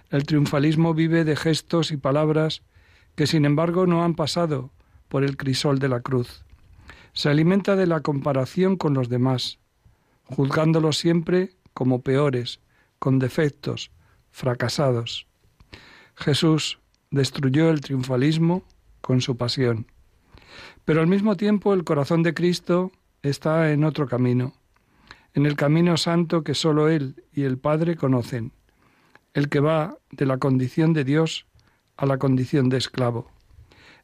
El 0.09 0.25
triunfalismo 0.25 0.95
vive 0.95 1.23
de 1.23 1.35
gestos 1.35 1.91
y 1.91 1.97
palabras 1.97 2.63
que 3.15 3.27
sin 3.27 3.45
embargo 3.45 3.85
no 3.85 4.03
han 4.03 4.15
pasado 4.15 4.71
por 5.07 5.23
el 5.23 5.37
crisol 5.37 5.77
de 5.77 5.89
la 5.89 5.99
cruz. 6.01 6.43
Se 7.13 7.29
alimenta 7.29 7.75
de 7.75 7.85
la 7.85 8.01
comparación 8.01 8.75
con 8.75 8.95
los 8.95 9.09
demás, 9.09 9.59
juzgándolos 10.23 10.97
siempre 10.97 11.51
como 11.75 12.01
peores, 12.01 12.59
con 12.97 13.19
defectos, 13.19 13.91
fracasados. 14.31 15.27
Jesús 16.15 16.79
destruyó 17.11 17.69
el 17.69 17.81
triunfalismo 17.81 18.63
con 19.01 19.21
su 19.21 19.37
pasión. 19.37 19.87
Pero 20.85 21.01
al 21.01 21.07
mismo 21.07 21.35
tiempo 21.37 21.73
el 21.73 21.83
corazón 21.83 22.23
de 22.23 22.33
Cristo 22.33 22.91
está 23.21 23.71
en 23.71 23.83
otro 23.83 24.07
camino, 24.07 24.53
en 25.33 25.45
el 25.45 25.55
camino 25.55 25.97
santo 25.97 26.43
que 26.43 26.53
sólo 26.53 26.89
Él 26.89 27.23
y 27.33 27.43
el 27.43 27.57
Padre 27.57 27.95
conocen, 27.95 28.51
el 29.33 29.49
que 29.49 29.59
va 29.59 29.97
de 30.11 30.25
la 30.25 30.37
condición 30.37 30.93
de 30.93 31.03
Dios 31.03 31.45
a 31.97 32.05
la 32.05 32.17
condición 32.17 32.69
de 32.69 32.77
esclavo, 32.77 33.29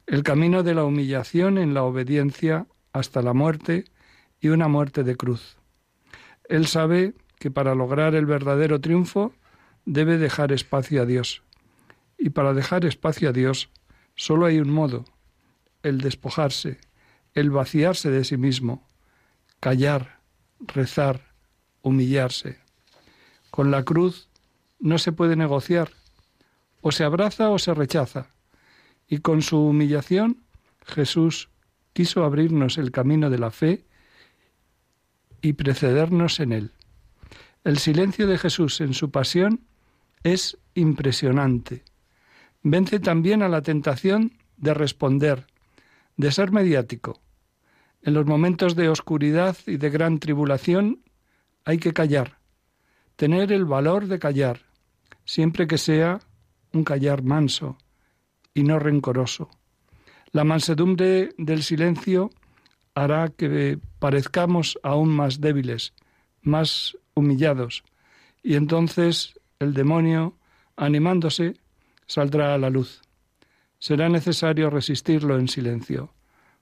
el 0.06 0.22
camino 0.22 0.62
de 0.62 0.74
la 0.74 0.84
humillación 0.84 1.58
en 1.58 1.74
la 1.74 1.82
obediencia 1.82 2.66
hasta 2.92 3.22
la 3.22 3.32
muerte 3.32 3.84
y 4.40 4.48
una 4.48 4.68
muerte 4.68 5.02
de 5.02 5.16
cruz. 5.16 5.56
Él 6.48 6.66
sabe 6.66 7.14
que 7.38 7.50
para 7.50 7.74
lograr 7.74 8.14
el 8.14 8.26
verdadero 8.26 8.80
triunfo 8.80 9.32
debe 9.84 10.18
dejar 10.18 10.52
espacio 10.52 11.02
a 11.02 11.06
Dios. 11.06 11.42
Y 12.18 12.30
para 12.30 12.54
dejar 12.54 12.84
espacio 12.84 13.28
a 13.28 13.32
Dios 13.32 13.70
solo 14.14 14.46
hay 14.46 14.58
un 14.58 14.70
modo, 14.70 15.04
el 15.82 15.98
despojarse, 15.98 16.78
el 17.34 17.50
vaciarse 17.50 18.10
de 18.10 18.24
sí 18.24 18.36
mismo, 18.36 18.86
callar, 19.60 20.20
rezar, 20.60 21.34
humillarse. 21.82 22.58
Con 23.50 23.70
la 23.70 23.84
cruz 23.84 24.28
no 24.80 24.98
se 24.98 25.12
puede 25.12 25.36
negociar, 25.36 25.90
o 26.80 26.92
se 26.92 27.04
abraza 27.04 27.50
o 27.50 27.58
se 27.58 27.74
rechaza. 27.74 28.28
Y 29.08 29.18
con 29.18 29.42
su 29.42 29.58
humillación 29.58 30.42
Jesús 30.84 31.48
quiso 31.92 32.24
abrirnos 32.24 32.78
el 32.78 32.90
camino 32.90 33.30
de 33.30 33.38
la 33.38 33.50
fe 33.50 33.84
y 35.42 35.54
precedernos 35.54 36.40
en 36.40 36.52
él. 36.52 36.72
El 37.64 37.78
silencio 37.78 38.26
de 38.26 38.38
Jesús 38.38 38.80
en 38.80 38.94
su 38.94 39.10
pasión 39.10 39.60
es 40.22 40.58
impresionante. 40.74 41.84
Vence 42.68 42.98
también 42.98 43.44
a 43.44 43.48
la 43.48 43.62
tentación 43.62 44.32
de 44.56 44.74
responder, 44.74 45.46
de 46.16 46.32
ser 46.32 46.50
mediático. 46.50 47.20
En 48.02 48.12
los 48.12 48.26
momentos 48.26 48.74
de 48.74 48.88
oscuridad 48.88 49.56
y 49.68 49.76
de 49.76 49.88
gran 49.88 50.18
tribulación 50.18 51.04
hay 51.64 51.78
que 51.78 51.92
callar, 51.92 52.40
tener 53.14 53.52
el 53.52 53.66
valor 53.66 54.08
de 54.08 54.18
callar, 54.18 54.62
siempre 55.24 55.68
que 55.68 55.78
sea 55.78 56.18
un 56.72 56.82
callar 56.82 57.22
manso 57.22 57.78
y 58.52 58.64
no 58.64 58.80
rencoroso. 58.80 59.48
La 60.32 60.42
mansedumbre 60.42 61.34
del 61.38 61.62
silencio 61.62 62.30
hará 62.96 63.28
que 63.28 63.78
parezcamos 64.00 64.76
aún 64.82 65.10
más 65.10 65.40
débiles, 65.40 65.92
más 66.42 66.98
humillados, 67.14 67.84
y 68.42 68.56
entonces 68.56 69.38
el 69.60 69.72
demonio, 69.72 70.36
animándose, 70.74 71.54
saldrá 72.06 72.54
a 72.54 72.58
la 72.58 72.70
luz. 72.70 73.02
Será 73.78 74.08
necesario 74.08 74.70
resistirlo 74.70 75.38
en 75.38 75.48
silencio, 75.48 76.12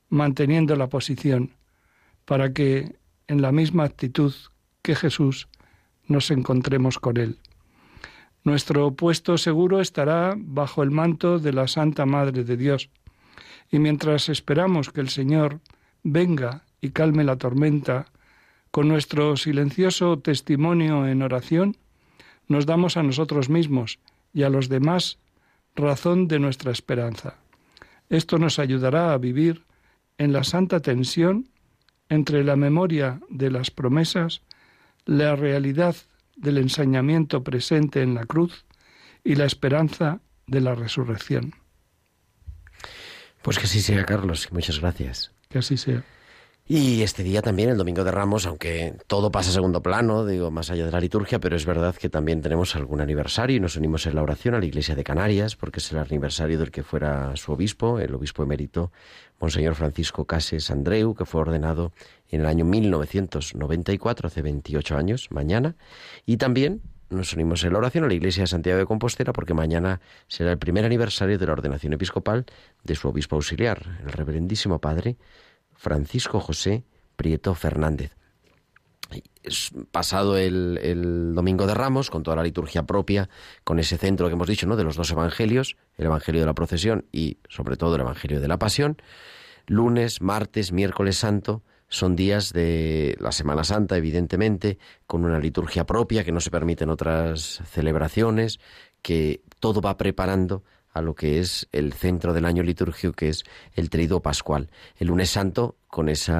manteniendo 0.09 0.77
la 0.77 0.89
posición, 0.89 1.53
para 2.25 2.53
que, 2.53 2.97
en 3.29 3.43
la 3.43 3.53
misma 3.53 3.85
actitud 3.85 4.35
que 4.83 4.95
Jesús, 4.95 5.49
nos 6.07 6.31
encontremos 6.31 6.99
con 6.99 7.17
Él. 7.17 7.39
Nuestro 8.43 8.93
puesto 8.93 9.39
seguro 9.39 9.81
estará 9.81 10.35
bajo 10.37 10.83
el 10.83 10.91
manto 10.91 11.39
de 11.39 11.53
la 11.53 11.67
Santa 11.67 12.05
Madre 12.05 12.45
de 12.45 12.57
Dios, 12.57 12.91
y 13.71 13.79
mientras 13.79 14.29
esperamos 14.29 14.91
que 14.91 15.01
el 15.01 15.09
Señor 15.09 15.61
venga 16.03 16.65
y 16.81 16.91
calme 16.91 17.25
la 17.25 17.37
tormenta, 17.37 18.07
con 18.71 18.89
nuestro 18.89 19.37
silencioso 19.37 20.19
testimonio 20.19 21.07
en 21.07 21.23
oración, 21.23 21.77
nos 22.49 22.67
damos 22.67 22.97
a 22.97 23.03
nosotros 23.03 23.49
mismos 23.49 23.99
y 24.35 24.43
a 24.43 24.51
los 24.51 24.69
demás 24.69 25.19
razón 25.75 26.29
de 26.29 26.39
nuestra 26.39 26.73
esperanza. 26.73 27.37
Esto 28.09 28.39
nos 28.39 28.59
ayudará 28.59 29.13
a 29.13 29.19
vivir 29.19 29.65
en 30.19 30.33
la 30.33 30.45
santa 30.45 30.81
tensión 30.81 31.49
entre 32.09 32.45
la 32.45 32.57
memoria 32.57 33.21
de 33.29 33.51
las 33.51 33.71
promesas, 33.71 34.43
la 35.05 35.37
realidad 35.37 35.97
del 36.37 36.59
ensañamiento 36.59 37.43
presente 37.43 38.03
en 38.03 38.15
la 38.15 38.27
cruz 38.27 38.65
y 39.23 39.37
la 39.37 39.47
esperanza 39.47 40.21
de 40.47 40.61
la 40.61 40.75
resurrección. 40.75 41.55
Pues 43.43 43.59
que 43.59 43.65
así 43.65 43.81
sea, 43.81 44.05
Carlos, 44.05 44.49
muchas 44.53 44.81
gracias. 44.81 45.33
Que 45.49 45.59
así 45.59 45.77
sea. 45.77 46.05
Y 46.67 47.03
este 47.03 47.23
día 47.23 47.43
también, 47.43 47.69
el 47.69 47.77
Domingo 47.77 48.05
de 48.05 48.11
Ramos, 48.11 48.47
aunque 48.47 48.95
todo 49.07 49.31
pasa 49.31 49.51
a 49.51 49.53
segundo 49.53 49.83
plano, 49.83 50.25
digo, 50.25 50.51
más 50.51 50.71
allá 50.71 50.87
de 50.87 50.93
la 50.93 50.99
liturgia, 50.99 51.39
pero 51.39 51.57
es 51.57 51.67
verdad 51.67 51.95
que 51.95 52.09
también 52.09 52.41
tenemos 52.41 52.75
algún 52.75 53.03
aniversario 53.03 53.59
y 53.59 53.61
nos 53.61 53.77
unimos 53.77 54.07
en 54.07 54.15
la 54.15 54.23
oración 54.23 54.55
a 54.55 54.61
la 54.61 54.65
Iglesia 54.65 54.95
de 54.95 55.05
Canarias, 55.05 55.57
porque 55.57 55.81
es 55.81 55.93
el 55.93 55.99
aniversario 55.99 56.59
del 56.59 56.71
que 56.71 56.83
fuera 56.83 57.37
su 57.37 57.53
obispo, 57.53 57.99
el 57.99 58.15
obispo 58.15 58.43
emérito, 58.43 58.93
Monseñor 59.41 59.75
Francisco 59.75 60.25
Cases 60.25 60.71
Andreu, 60.71 61.15
que 61.15 61.27
fue 61.27 61.43
ordenado 61.43 61.93
en 62.31 62.41
el 62.41 62.47
año 62.47 62.65
1994, 62.65 64.29
hace 64.29 64.41
28 64.41 64.97
años, 64.97 65.31
mañana. 65.31 65.77
Y 66.25 66.39
también 66.39 66.81
nos 67.11 67.35
unimos 67.35 67.63
en 67.65 67.75
la 67.75 67.79
oración 67.79 68.05
a 68.05 68.09
la 68.09 68.15
Iglesia 68.15 68.45
de 68.45 68.47
Santiago 68.47 68.79
de 68.79 68.87
Compostela 68.87 69.35
porque 69.35 69.53
mañana 69.53 70.01
será 70.29 70.53
el 70.53 70.59
primer 70.59 70.87
aniversario 70.87 71.37
de 71.39 71.45
la 71.45 71.53
ordenación 71.53 71.93
episcopal 71.93 72.47
de 72.85 72.95
su 72.95 73.07
obispo 73.07 73.37
auxiliar, 73.37 73.99
el 74.03 74.13
reverendísimo 74.13 74.79
padre 74.79 75.19
Francisco 75.85 76.41
José 76.41 76.83
Prieto 77.15 77.55
Fernández. 77.55 78.17
Pasado 79.93 80.39
el, 80.39 80.81
el, 80.83 81.35
domingo 81.35 81.67
de 81.67 81.75
Ramos, 81.75 82.09
con 82.09 82.23
toda 82.23 82.37
la 82.37 82.43
liturgia 82.43 82.85
propia, 82.85 83.29
con 83.65 83.79
ese 83.79 83.99
centro 83.99 84.27
que 84.27 84.33
hemos 84.33 84.49
dicho, 84.49 84.67
¿no? 84.67 84.77
De 84.77 84.83
los 84.83 84.97
dos 84.97 85.11
evangelios, 85.11 85.77
el 85.99 86.07
evangelio 86.07 86.41
de 86.41 86.47
la 86.47 86.55
procesión 86.55 87.05
y, 87.13 87.37
sobre 87.51 87.77
todo, 87.77 87.97
el 87.97 88.01
evangelio 88.01 88.41
de 88.41 88.49
la 88.49 88.59
pasión. 88.59 88.97
Lunes, 89.67 90.23
martes, 90.23 90.73
miércoles 90.73 91.19
santo, 91.19 91.63
son 91.89 92.17
días 92.17 92.55
de 92.55 93.17
la 93.21 93.31
Semana 93.31 93.63
Santa, 93.63 93.99
evidentemente, 93.99 94.79
con 95.07 95.23
una 95.23 95.39
liturgia 95.39 95.85
propia 95.85 96.25
que 96.25 96.33
no 96.33 96.41
se 96.41 96.51
permiten 96.51 96.89
otras 96.89 97.61
celebraciones, 97.71 98.59
que 99.03 99.43
todo 99.61 99.83
va 99.83 99.99
preparando 99.99 100.65
a 100.95 101.03
lo 101.03 101.15
que 101.15 101.41
es 101.41 101.69
el 101.73 101.93
centro 101.93 102.33
del 102.33 102.45
año 102.45 102.63
litúrgico, 102.63 103.13
que 103.13 103.29
es 103.29 103.45
el 103.75 103.91
trido 103.91 104.21
pascual. 104.21 104.71
El 104.97 105.09
lunes 105.09 105.29
santo, 105.29 105.77
con 105.89 106.09
ese 106.09 106.33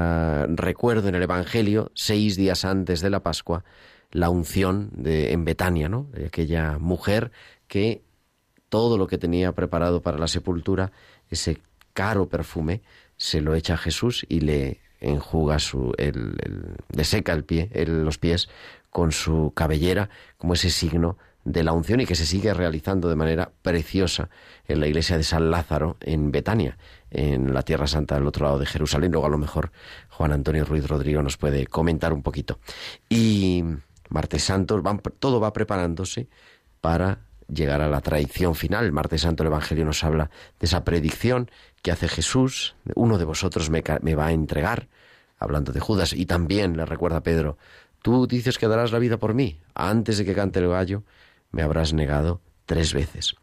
recuerdo 0.47 1.09
en 1.09 1.17
el 1.17 1.25
Evangelio, 1.25 1.91
seis 1.95 2.37
días 2.37 2.65
antes 2.65 3.01
de 3.01 3.11
la 3.11 3.21
Pascua, 3.21 3.65
la 4.13 4.31
unción 4.31 4.91
de, 4.93 5.33
en 5.33 5.45
Betania, 5.45 5.89
¿no? 5.89 6.09
De 6.13 6.27
aquella 6.27 6.79
mujer 6.79 7.33
que 7.67 8.03
todo 8.69 8.97
lo 8.97 9.09
que 9.09 9.19
tenía 9.19 9.53
preparado 9.53 10.03
para 10.03 10.19
la 10.19 10.29
sepultura, 10.29 10.93
ese 11.29 11.59
caro 11.93 12.29
perfume, 12.29 12.83
se 13.17 13.41
lo 13.41 13.57
echa 13.57 13.75
a 13.75 13.79
Jesús 13.79 14.25
y 14.29 14.41
le 14.41 14.81
enjuga 15.01 15.59
su, 15.59 15.93
el, 15.99 16.37
le 16.93 17.05
seca 17.05 17.33
el 17.33 17.45
pie, 17.45 17.71
los 17.87 18.19
pies 18.19 18.49
con 18.91 19.11
su 19.11 19.53
cabellera, 19.55 20.09
como 20.39 20.55
ese 20.55 20.71
signo 20.71 21.19
de 21.45 21.63
la 21.63 21.73
unción 21.73 22.01
y 22.01 22.07
que 22.07 22.15
se 22.15 22.27
sigue 22.27 22.55
realizando 22.55 23.09
de 23.09 23.17
manera 23.17 23.53
preciosa 23.63 24.31
en 24.67 24.81
la 24.81 24.87
iglesia 24.87 25.17
de 25.17 25.23
San 25.25 25.51
Lázaro 25.51 25.97
en 26.01 26.31
Betania, 26.33 26.79
en 27.11 27.53
la 27.53 27.63
Tierra 27.63 27.87
Santa 27.87 28.17
al 28.17 28.27
otro 28.27 28.47
lado 28.47 28.59
de 28.59 28.67
Jerusalén. 28.67 29.13
Luego 29.13 29.27
a 29.27 29.31
lo 29.31 29.39
mejor 29.39 29.71
Juan 30.09 30.33
Antonio 30.33 30.65
Ruiz 30.65 30.87
Rodrigo 30.89 31.23
nos 31.23 31.37
puede 31.37 31.67
comentar 31.67 32.13
un 32.13 32.23
poquito. 32.23 32.59
Y 33.09 33.63
martes 34.09 34.45
santo, 34.45 34.83
todo 35.19 35.41
va 35.41 35.53
preparándose 35.53 36.29
para 36.81 37.21
llegar 37.49 37.83
a 37.83 37.89
la 37.89 38.01
tradición 38.01 38.55
final. 38.55 38.91
Martes 38.93 39.23
santo 39.23 39.43
el 39.43 39.49
Evangelio 39.49 39.85
nos 39.85 40.03
habla 40.03 40.31
de 40.59 40.67
esa 40.67 40.85
predicción 40.85 41.51
que 41.83 41.91
hace 41.91 42.09
Jesús, 42.09 42.75
uno 42.95 43.19
de 43.19 43.25
vosotros 43.25 43.69
me, 43.69 43.83
me 44.01 44.15
va 44.15 44.27
a 44.27 44.33
entregar, 44.33 44.89
hablando 45.39 45.73
de 45.73 45.81
Judas, 45.81 46.15
y 46.15 46.25
también 46.25 46.77
le 46.79 46.87
recuerda 46.87 47.19
a 47.19 47.23
Pedro, 47.23 47.59
tú 48.01 48.27
dices 48.27 48.57
que 48.57 48.69
darás 48.69 48.93
la 48.93 48.99
vida 48.99 49.19
por 49.19 49.35
mí, 49.35 49.61
antes 49.75 50.17
de 50.17 50.25
que 50.25 50.35
cante 50.35 50.61
el 50.61 50.69
gallo, 50.69 51.03
me 51.55 51.63
habrás 51.63 51.93
negado 51.93 52.41
tres 52.67 52.93
veces. 52.93 53.37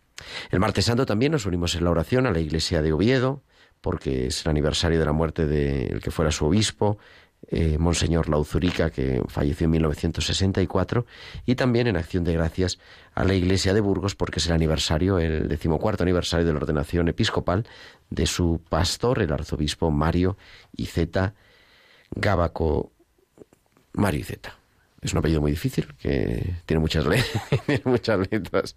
El 0.52 0.60
martes 0.60 0.86
santo 0.86 1.06
también 1.06 1.32
nos 1.32 1.46
unimos 1.46 1.76
en 1.76 1.86
la 1.86 1.92
oración 1.92 2.28
a 2.28 2.32
la 2.32 2.40
iglesia 2.40 2.82
de 2.82 2.92
Oviedo, 2.92 3.42
porque 3.80 4.28
es 4.28 4.46
el 4.46 4.52
aniversario 4.52 5.00
de 5.00 5.06
la 5.06 5.14
muerte 5.14 5.48
del 5.48 6.02
que 6.02 6.12
fuera 6.12 6.32
su 6.32 6.46
obispo, 6.46 7.00
eh, 7.48 7.78
Monseñor 7.80 8.30
Lauzurica, 8.30 8.92
que 8.92 9.24
falleció 9.28 9.66
en 9.66 9.72
1964, 9.72 11.08
y 11.46 11.56
también 11.56 11.88
en 11.88 11.98
acción 11.98 12.24
de 12.24 12.34
gracias 12.34 12.78
a 13.16 13.24
la 13.24 13.34
Iglesia 13.34 13.74
de 13.74 13.82
Burgos, 13.82 14.14
porque 14.14 14.40
es 14.40 14.46
el 14.46 14.54
aniversario, 14.54 15.18
el 15.18 15.48
decimocuarto 15.48 16.04
aniversario 16.04 16.46
de 16.46 16.54
la 16.54 16.60
ordenación 16.60 17.08
episcopal 17.08 17.66
de 18.10 18.28
su 18.28 18.62
pastor, 18.70 19.22
el 19.22 19.32
arzobispo 19.32 19.90
Mario 19.90 20.38
Iceta 20.76 21.34
Gabaco. 22.12 22.92
Mario 23.94 24.20
Iceta. 24.20 24.61
Es 25.02 25.14
un 25.14 25.20
apellido 25.20 25.42
muy 25.42 25.52
difícil, 25.52 25.88
que 26.00 26.56
tiene 26.66 26.80
muchas, 26.80 27.06
tiene 27.66 27.82
muchas 27.86 28.20
letras. 28.32 28.76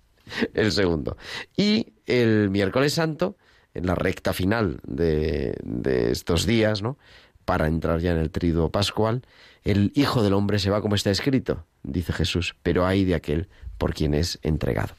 El 0.54 0.72
segundo. 0.72 1.16
Y 1.56 1.92
el 2.06 2.48
miércoles 2.50 2.94
santo, 2.94 3.37
en 3.74 3.87
la 3.87 3.94
recta 3.94 4.32
final 4.32 4.80
de, 4.87 5.56
de 5.62 6.10
estos 6.10 6.46
días, 6.46 6.82
¿no? 6.82 6.96
para 7.44 7.66
entrar 7.66 8.00
ya 8.00 8.12
en 8.12 8.18
el 8.18 8.30
triduo 8.30 8.70
pascual, 8.70 9.22
el 9.64 9.92
Hijo 9.94 10.22
del 10.22 10.32
Hombre 10.32 10.58
se 10.58 10.70
va 10.70 10.80
como 10.80 10.94
está 10.94 11.10
escrito, 11.10 11.64
dice 11.82 12.12
Jesús, 12.12 12.56
pero 12.62 12.87
hay 12.87 13.04
de 13.04 13.14
aquel 13.14 13.48
por 13.78 13.94
quien 13.94 14.14
es 14.14 14.38
entregado. 14.42 14.94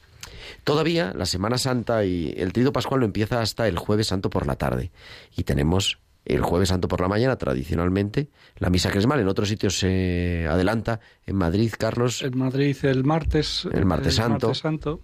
Todavía 0.64 1.12
la 1.14 1.26
Semana 1.26 1.58
Santa 1.58 2.04
y 2.04 2.34
el 2.36 2.52
triduo 2.52 2.72
pascual 2.72 3.00
no 3.00 3.06
empieza 3.06 3.40
hasta 3.40 3.68
el 3.68 3.78
jueves 3.78 4.08
santo 4.08 4.30
por 4.30 4.46
la 4.46 4.56
tarde 4.56 4.90
y 5.36 5.44
tenemos 5.44 5.98
el 6.26 6.42
jueves 6.42 6.68
santo 6.68 6.88
por 6.88 7.00
la 7.00 7.08
mañana 7.08 7.36
tradicionalmente 7.36 8.28
la 8.58 8.68
misa 8.68 8.90
crismal 8.90 9.20
en 9.20 9.28
otros 9.28 9.48
sitios 9.48 9.78
se 9.78 10.46
adelanta 10.48 11.00
en 11.24 11.36
Madrid 11.36 11.72
Carlos 11.78 12.22
en 12.22 12.36
Madrid 12.36 12.76
el 12.82 13.04
martes 13.04 13.66
el 13.72 13.86
martes 13.86 14.16
santo, 14.16 14.48
martes 14.48 14.58
santo. 14.58 15.00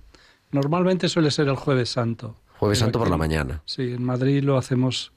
normalmente 0.51 1.09
suele 1.09 1.31
ser 1.31 1.49
el 1.49 1.57
jueves 1.57 1.91
santo 1.91 2.37
jueves 2.59 2.79
santo 2.79 2.99
por 2.99 3.09
la 3.09 3.17
mañana 3.17 3.63
sí 3.65 3.93
en 3.93 4.05
Madrid 4.05 4.43
lo 4.45 4.59
hacemos 4.59 5.13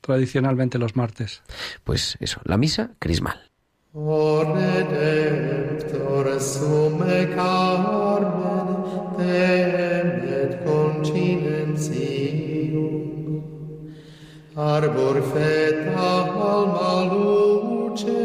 tradicionalmente 0.00 0.78
los 0.78 0.96
martes. 0.96 1.42
Pues 1.84 2.16
eso, 2.20 2.40
la 2.44 2.56
misa 2.56 2.92
crismal. 2.98 3.40
arbor 14.58 15.22
feta 15.32 16.06
alma 16.50 16.94
luce, 17.12 18.18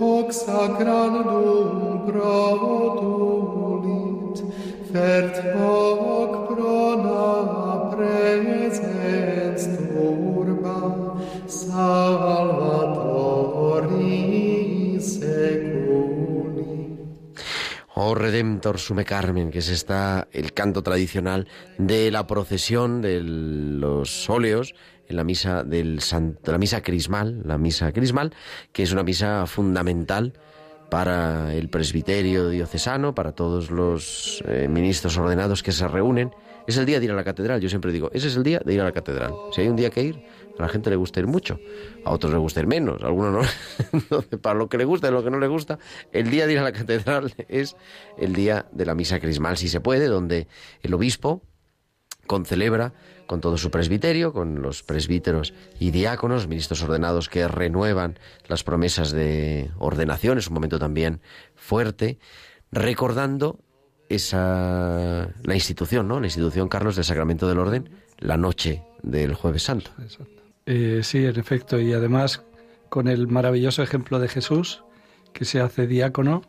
hoc 0.00 0.28
sacrandum 0.32 2.06
produlit, 2.06 3.56
fert 4.90 5.36
hoc 5.56 6.32
prona 6.48 7.26
presens 7.92 9.62
turba, 9.76 10.80
salvatoris 11.58 12.26
secum. 15.18 15.93
Oh 17.96 18.16
Redemptor 18.16 18.80
Sume 18.80 19.04
Carmen, 19.04 19.52
que 19.52 19.60
es 19.60 19.68
esta 19.68 20.26
el 20.32 20.52
canto 20.52 20.82
tradicional 20.82 21.46
de 21.78 22.10
la 22.10 22.26
procesión 22.26 23.00
de 23.00 23.20
los 23.22 24.28
óleos 24.28 24.74
en 25.08 25.16
la 25.16 25.22
misa 25.22 25.62
del 25.62 26.00
la 26.44 26.58
misa 26.58 26.82
crismal, 26.82 27.42
la 27.44 27.56
misa 27.56 27.92
crismal, 27.92 28.34
que 28.72 28.82
es 28.82 28.92
una 28.92 29.04
misa 29.04 29.46
fundamental 29.46 30.32
para 30.90 31.54
el 31.54 31.68
presbiterio 31.68 32.48
diocesano, 32.48 33.14
para 33.14 33.32
todos 33.32 33.70
los 33.70 34.42
eh, 34.48 34.66
ministros 34.68 35.16
ordenados 35.16 35.62
que 35.62 35.70
se 35.70 35.86
reúnen. 35.86 36.32
Es 36.66 36.76
el 36.78 36.86
día 36.86 36.98
de 36.98 37.04
ir 37.04 37.12
a 37.12 37.14
la 37.14 37.24
catedral, 37.24 37.60
yo 37.60 37.68
siempre 37.68 37.92
digo, 37.92 38.10
ese 38.12 38.26
es 38.26 38.36
el 38.36 38.42
día 38.42 38.60
de 38.64 38.74
ir 38.74 38.80
a 38.80 38.84
la 38.84 38.92
catedral. 38.92 39.34
Si 39.52 39.60
hay 39.60 39.68
un 39.68 39.76
día 39.76 39.90
que 39.90 40.02
ir, 40.02 40.24
a 40.58 40.62
la 40.62 40.68
gente 40.68 40.90
le 40.90 40.96
gusta 40.96 41.20
ir 41.20 41.26
mucho, 41.26 41.58
a 42.04 42.10
otros 42.12 42.32
le 42.32 42.38
gusta 42.38 42.60
ir 42.60 42.66
menos, 42.66 43.02
a 43.02 43.06
algunos 43.06 43.46
no. 44.10 44.22
para 44.42 44.58
lo 44.58 44.68
que 44.68 44.78
le 44.78 44.84
gusta 44.84 45.08
y 45.08 45.10
lo 45.10 45.24
que 45.24 45.30
no 45.30 45.38
le 45.38 45.48
gusta, 45.48 45.78
el 46.12 46.30
día 46.30 46.46
de 46.46 46.52
ir 46.52 46.58
a 46.58 46.62
la 46.62 46.72
catedral 46.72 47.34
es 47.48 47.76
el 48.18 48.34
día 48.34 48.66
de 48.72 48.86
la 48.86 48.94
misa 48.94 49.20
crismal, 49.20 49.56
si 49.56 49.68
se 49.68 49.80
puede, 49.80 50.06
donde 50.06 50.48
el 50.82 50.94
obispo 50.94 51.42
concelebra 52.26 52.94
con 53.26 53.40
todo 53.40 53.56
su 53.56 53.70
presbiterio, 53.70 54.32
con 54.32 54.62
los 54.62 54.82
presbíteros 54.82 55.54
y 55.78 55.90
diáconos, 55.90 56.46
ministros 56.46 56.82
ordenados 56.82 57.28
que 57.28 57.48
renuevan 57.48 58.18
las 58.48 58.64
promesas 58.64 59.12
de 59.12 59.70
ordenación, 59.78 60.38
es 60.38 60.48
un 60.48 60.54
momento 60.54 60.78
también 60.78 61.20
fuerte, 61.54 62.18
recordando 62.70 63.58
esa 64.08 65.30
la 65.42 65.54
institución, 65.54 66.08
¿no? 66.08 66.20
La 66.20 66.26
institución 66.26 66.68
Carlos 66.68 66.96
del 66.96 67.04
Sacramento 67.04 67.48
del 67.48 67.58
Orden, 67.58 67.90
la 68.18 68.36
noche 68.36 68.82
del 69.02 69.34
Jueves 69.34 69.62
Santo. 69.62 69.90
Eh, 70.66 71.00
sí, 71.02 71.24
en 71.24 71.38
efecto, 71.38 71.78
y 71.78 71.92
además 71.92 72.42
con 72.88 73.08
el 73.08 73.28
maravilloso 73.28 73.82
ejemplo 73.82 74.18
de 74.18 74.28
Jesús, 74.28 74.82
que 75.32 75.44
se 75.44 75.60
hace 75.60 75.86
diácono 75.86 76.42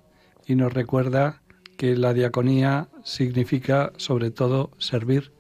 y 0.46 0.56
nos 0.56 0.74
recuerda 0.74 1.42
que 1.78 1.96
la 1.96 2.14
diaconía 2.14 2.88
significa 3.04 3.92
sobre 3.98 4.32
todo 4.32 4.72
servir. 4.78 5.34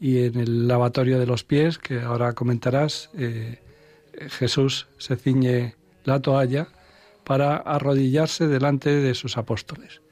Y 0.00 0.24
en 0.24 0.38
el 0.38 0.68
lavatorio 0.68 1.18
de 1.18 1.26
los 1.26 1.44
pies, 1.44 1.78
que 1.78 2.00
ahora 2.00 2.32
comentarás, 2.32 3.10
eh, 3.14 3.60
Jesús 4.28 4.88
se 4.98 5.16
ciñe 5.16 5.76
la 6.04 6.20
toalla 6.20 6.68
para 7.24 7.56
arrodillarse 7.56 8.48
delante 8.48 8.90
de 8.90 9.14
sus 9.14 9.38
apóstoles 9.38 10.02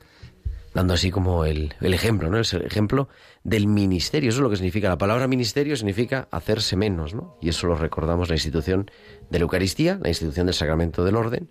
dando 0.74 0.94
así 0.94 1.10
como 1.10 1.44
el, 1.44 1.74
el, 1.80 1.94
ejemplo, 1.94 2.30
¿no? 2.30 2.38
El 2.38 2.62
ejemplo 2.64 3.08
del 3.44 3.66
ministerio. 3.66 4.30
Eso 4.30 4.38
es 4.38 4.42
lo 4.42 4.50
que 4.50 4.56
significa. 4.56 4.88
La 4.88 4.98
palabra 4.98 5.26
ministerio 5.26 5.76
significa 5.76 6.28
hacerse 6.30 6.76
menos, 6.76 7.14
¿no? 7.14 7.36
Y 7.40 7.48
eso 7.48 7.66
lo 7.66 7.74
recordamos 7.74 8.28
la 8.28 8.36
institución 8.36 8.90
de 9.30 9.38
la 9.38 9.42
Eucaristía, 9.42 9.98
la 10.02 10.08
institución 10.08 10.46
del 10.46 10.54
sacramento 10.54 11.04
del 11.04 11.16
orden, 11.16 11.50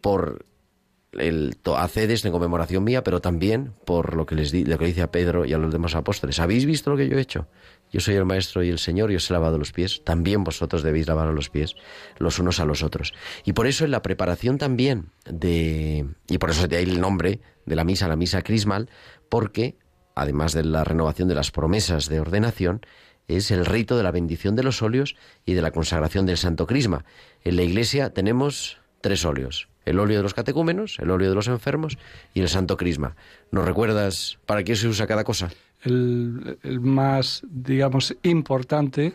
por 0.00 0.44
el 1.12 1.56
to- 1.62 1.76
haced 1.76 2.10
esto 2.10 2.28
en 2.28 2.32
conmemoración 2.32 2.84
mía, 2.84 3.04
pero 3.04 3.20
también 3.20 3.74
por 3.84 4.14
lo 4.16 4.26
que 4.26 4.34
les 4.34 4.50
di, 4.50 4.64
lo 4.64 4.78
que 4.78 4.86
dice 4.86 5.02
a 5.02 5.10
Pedro 5.10 5.44
y 5.44 5.52
a 5.52 5.58
los 5.58 5.72
demás 5.72 5.94
apóstoles. 5.94 6.40
¿Habéis 6.40 6.64
visto 6.66 6.90
lo 6.90 6.96
que 6.96 7.08
yo 7.08 7.18
he 7.18 7.20
hecho? 7.20 7.46
Yo 7.92 8.00
soy 8.00 8.14
el 8.14 8.24
maestro 8.24 8.62
y 8.62 8.70
el 8.70 8.78
Señor 8.78 9.12
y 9.12 9.16
os 9.16 9.30
he 9.30 9.32
lavado 9.34 9.58
los 9.58 9.72
pies. 9.72 10.02
También 10.04 10.44
vosotros 10.44 10.82
debéis 10.82 11.06
lavar 11.06 11.28
los 11.28 11.50
pies 11.50 11.76
los 12.18 12.38
unos 12.38 12.58
a 12.58 12.64
los 12.64 12.82
otros. 12.82 13.12
Y 13.44 13.52
por 13.52 13.66
eso 13.66 13.84
en 13.84 13.90
la 13.90 14.02
preparación 14.02 14.58
también 14.58 15.10
de 15.26 16.06
y 16.28 16.38
por 16.38 16.50
eso 16.50 16.66
de 16.66 16.78
ahí 16.78 16.84
el 16.84 17.00
nombre 17.00 17.40
de 17.66 17.76
la 17.76 17.84
misa, 17.84 18.08
la 18.08 18.16
misa 18.16 18.42
crismal, 18.42 18.88
porque 19.28 19.76
además 20.14 20.52
de 20.52 20.64
la 20.64 20.84
renovación 20.84 21.28
de 21.28 21.34
las 21.34 21.50
promesas 21.50 22.08
de 22.08 22.20
ordenación, 22.20 22.80
es 23.28 23.50
el 23.50 23.64
rito 23.64 23.96
de 23.96 24.02
la 24.02 24.10
bendición 24.10 24.56
de 24.56 24.62
los 24.62 24.82
óleos 24.82 25.16
y 25.44 25.54
de 25.54 25.62
la 25.62 25.70
consagración 25.70 26.26
del 26.26 26.38
Santo 26.38 26.66
Crisma. 26.66 27.04
En 27.44 27.56
la 27.56 27.62
Iglesia 27.62 28.10
tenemos 28.10 28.78
tres 29.00 29.24
óleos. 29.24 29.68
El 29.84 29.98
óleo 29.98 30.18
de 30.18 30.22
los 30.22 30.34
catecúmenos, 30.34 30.98
el 31.00 31.10
óleo 31.10 31.28
de 31.28 31.34
los 31.34 31.48
enfermos 31.48 31.98
y 32.34 32.40
el 32.40 32.48
Santo 32.48 32.76
Crisma. 32.76 33.16
¿Nos 33.50 33.64
recuerdas 33.64 34.38
para 34.46 34.64
qué 34.64 34.76
se 34.76 34.88
usa 34.88 35.06
cada 35.06 35.24
cosa? 35.24 35.50
El, 35.82 36.58
el 36.62 36.80
más, 36.80 37.42
digamos, 37.48 38.14
importante 38.22 39.12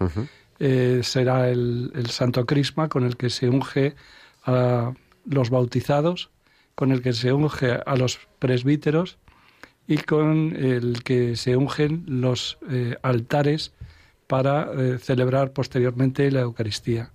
eh, 0.60 1.02
será 1.04 1.50
el, 1.50 1.92
el 1.96 2.10
Santo 2.10 2.46
Crisma, 2.46 2.90
con 2.90 3.04
el 3.04 3.16
que 3.16 3.30
se 3.30 3.50
unge 3.50 3.96
a 4.46 4.94
los 5.26 5.50
bautizados, 5.50 6.30
con 6.76 6.92
el 6.92 7.02
que 7.02 7.14
se 7.14 7.34
unge 7.34 7.80
a 7.86 7.96
los 7.96 8.20
presbíteros 8.40 9.18
y 9.88 9.98
con 9.98 10.56
el 10.56 11.04
que 11.04 11.36
se 11.36 11.56
ungen 11.56 12.04
los 12.08 12.58
eh, 12.70 12.96
altares 13.02 13.74
para 14.28 14.70
eh, 14.74 14.98
celebrar 14.98 15.54
posteriormente 15.54 16.30
la 16.30 16.42
Eucaristía. 16.42 17.12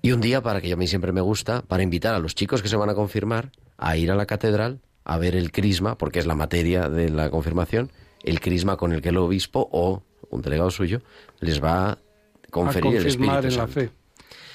Y 0.00 0.12
un 0.12 0.20
día, 0.20 0.42
para 0.42 0.60
que 0.60 0.72
a 0.72 0.76
mí 0.76 0.86
siempre 0.86 1.12
me 1.12 1.20
gusta, 1.20 1.62
para 1.62 1.82
invitar 1.82 2.14
a 2.14 2.18
los 2.18 2.34
chicos 2.34 2.62
que 2.62 2.68
se 2.68 2.76
van 2.76 2.90
a 2.90 2.94
confirmar 2.94 3.50
a 3.76 3.96
ir 3.96 4.10
a 4.10 4.14
la 4.14 4.26
catedral 4.26 4.80
a 5.04 5.18
ver 5.18 5.34
el 5.34 5.50
crisma, 5.50 5.98
porque 5.98 6.20
es 6.20 6.26
la 6.26 6.36
materia 6.36 6.88
de 6.88 7.10
la 7.10 7.30
confirmación, 7.30 7.90
el 8.22 8.40
crisma 8.40 8.76
con 8.76 8.92
el 8.92 9.00
que 9.02 9.10
el 9.10 9.16
obispo 9.16 9.68
o 9.72 10.02
un 10.30 10.42
delegado 10.42 10.70
suyo 10.70 11.02
les 11.40 11.62
va 11.62 11.92
a 11.92 11.98
conferir 12.50 12.96
a 12.96 13.00
el 13.00 13.06
Espíritu 13.06 13.46
en 13.46 13.56
la 13.56 13.66
fe, 13.66 13.90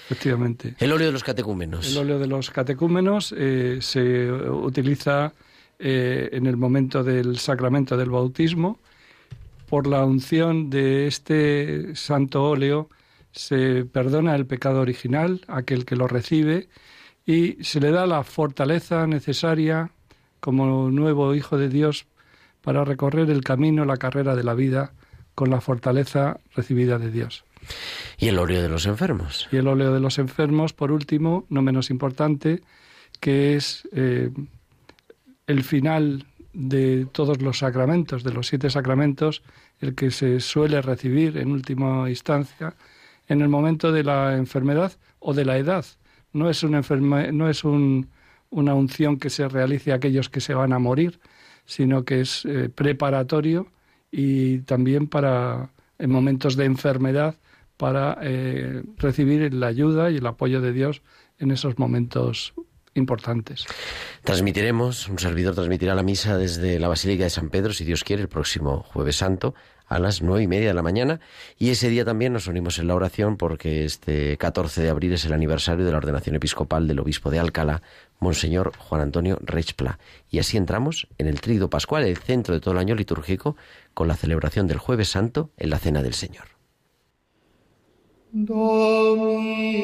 efectivamente. 0.06 0.76
El 0.80 0.92
óleo 0.92 1.08
de 1.08 1.14
los 1.14 1.24
catecúmenos. 1.24 1.92
El 1.92 1.98
óleo 1.98 2.20
de 2.20 2.28
los 2.28 2.50
catecúmenos 2.50 3.34
eh, 3.38 3.80
se 3.82 4.32
utiliza 4.32 5.34
eh, 5.80 6.30
en 6.32 6.48
el 6.48 6.58
momento 6.58 7.04
del 7.04 7.38
sacramento 7.38 7.98
del 7.98 8.10
bautismo. 8.10 8.80
Por 9.70 9.86
la 9.86 10.06
unción 10.06 10.70
de 10.70 11.08
este 11.08 11.96
santo 11.96 12.44
óleo 12.44 12.90
se 13.32 13.86
perdona 13.86 14.36
el 14.36 14.46
pecado 14.46 14.82
original, 14.82 15.42
aquel 15.48 15.86
que 15.86 15.96
lo 15.96 16.08
recibe, 16.08 16.70
y 17.26 17.64
se 17.64 17.80
le 17.80 17.92
da 17.92 18.08
la 18.08 18.24
fortaleza 18.24 19.06
necesaria 19.06 19.92
como 20.40 20.90
nuevo 20.90 21.36
hijo 21.36 21.58
de 21.58 21.70
Dios 21.70 22.08
para 22.68 22.84
recorrer 22.84 23.30
el 23.30 23.46
camino, 23.46 23.86
la 23.86 23.96
carrera 23.96 24.36
de 24.36 24.44
la 24.44 24.54
vida 24.54 24.92
con 25.36 25.50
la 25.50 25.62
fortaleza 25.62 26.38
recibida 26.54 27.00
de 27.00 27.12
Dios. 27.12 27.46
Y 28.18 28.28
el 28.28 28.38
óleo 28.38 28.62
de 28.62 28.68
los 28.68 28.86
enfermos. 28.88 29.48
Y 29.54 29.56
el 29.56 29.70
óleo 29.70 29.94
de 29.94 30.02
los 30.02 30.20
enfermos, 30.20 30.74
por 30.74 30.92
último, 30.92 31.46
no 31.48 31.62
menos 31.62 31.90
importante, 31.90 32.62
que 33.22 33.56
es 33.56 33.88
eh, 33.94 34.32
el 35.48 35.64
final 35.64 36.26
de 36.52 37.08
todos 37.10 37.42
los 37.42 37.60
sacramentos, 37.60 38.26
de 38.26 38.34
los 38.34 38.48
siete 38.48 38.70
sacramentos, 38.70 39.44
el 39.80 39.96
que 39.96 40.12
se 40.12 40.42
suele 40.42 40.82
recibir 40.82 41.38
en 41.38 41.52
última 41.52 42.10
instancia 42.10 42.74
en 43.30 43.40
el 43.40 43.48
momento 43.48 43.94
de 43.94 44.04
la 44.04 44.36
enfermedad 44.36 44.92
o 45.20 45.34
de 45.34 45.46
la 45.46 45.58
edad. 45.58 45.86
No 46.34 46.50
es, 46.50 46.64
una 46.64 46.80
enferma- 46.82 47.32
no 47.32 47.50
es 47.50 47.64
un- 47.64 48.10
una 48.50 48.74
unción 48.76 49.16
que 49.20 49.30
se 49.30 49.48
realice 49.48 49.94
a 49.94 49.96
aquellos 49.96 50.28
que 50.30 50.42
se 50.42 50.54
van 50.54 50.74
a 50.74 50.80
morir, 50.80 51.18
sino 51.68 52.04
que 52.04 52.22
es 52.22 52.46
eh, 52.46 52.70
preparatorio 52.74 53.68
y 54.10 54.60
también 54.60 55.08
para 55.08 55.70
en 56.00 56.10
momentos 56.10 56.56
de 56.56 56.66
enfermedad 56.66 57.36
para 57.76 58.18
eh, 58.22 58.84
recibir 58.98 59.54
la 59.54 59.68
ayuda 59.68 60.10
y 60.10 60.18
el 60.18 60.26
apoyo 60.26 60.62
de 60.62 60.74
Dios 60.74 61.04
en 61.38 61.52
esos 61.52 61.78
momentos 61.78 62.54
importantes. 62.96 63.66
Transmitiremos, 64.24 65.08
un 65.08 65.20
servidor 65.20 65.54
transmitirá 65.54 65.94
la 65.94 66.02
misa 66.02 66.38
desde 66.38 66.80
la 66.80 66.88
Basílica 66.88 67.26
de 67.26 67.30
San 67.30 67.50
Pedro, 67.50 67.74
si 67.74 67.86
Dios 67.86 68.04
quiere, 68.04 68.24
el 68.24 68.30
próximo 68.30 68.82
jueves 68.82 69.18
santo 69.18 69.54
a 69.88 70.00
las 70.00 70.22
nueve 70.22 70.44
y 70.44 70.48
media 70.48 70.68
de 70.68 70.74
la 70.74 70.82
mañana. 70.82 71.20
Y 71.58 71.70
ese 71.70 71.90
día 71.90 72.06
también 72.06 72.34
nos 72.34 72.48
unimos 72.48 72.80
en 72.80 72.88
la 72.88 72.96
oración 72.96 73.38
porque 73.38 73.86
este 73.86 74.38
14 74.38 74.82
de 74.82 74.90
abril 74.90 75.14
es 75.14 75.26
el 75.26 75.34
aniversario 75.34 75.86
de 75.86 75.92
la 75.92 75.98
ordenación 75.98 76.36
episcopal 76.36 76.88
del 76.88 77.00
obispo 77.00 77.32
de 77.32 77.40
Alcalá, 77.40 77.82
Monseñor 78.20 78.74
Juan 78.78 79.02
Antonio 79.02 79.40
Rechpla. 79.42 80.00
Y 80.30 80.40
así 80.40 80.58
entramos 80.58 81.08
en 81.18 81.28
el 81.28 81.42
Trído 81.42 81.70
Pascual, 81.70 82.04
el 82.04 82.18
centro 82.18 82.54
de 82.54 82.60
todo 82.60 82.74
el 82.74 82.80
año 82.80 82.96
litúrgico, 82.96 83.56
con 83.94 84.08
la 84.08 84.16
celebración 84.16 84.68
del 84.68 84.78
jueves 84.78 85.10
santo 85.10 85.52
en 85.58 85.70
la 85.70 85.80
Cena 85.80 86.04
del 86.04 86.14
Señor. 86.14 86.46
Domine, 88.32 89.78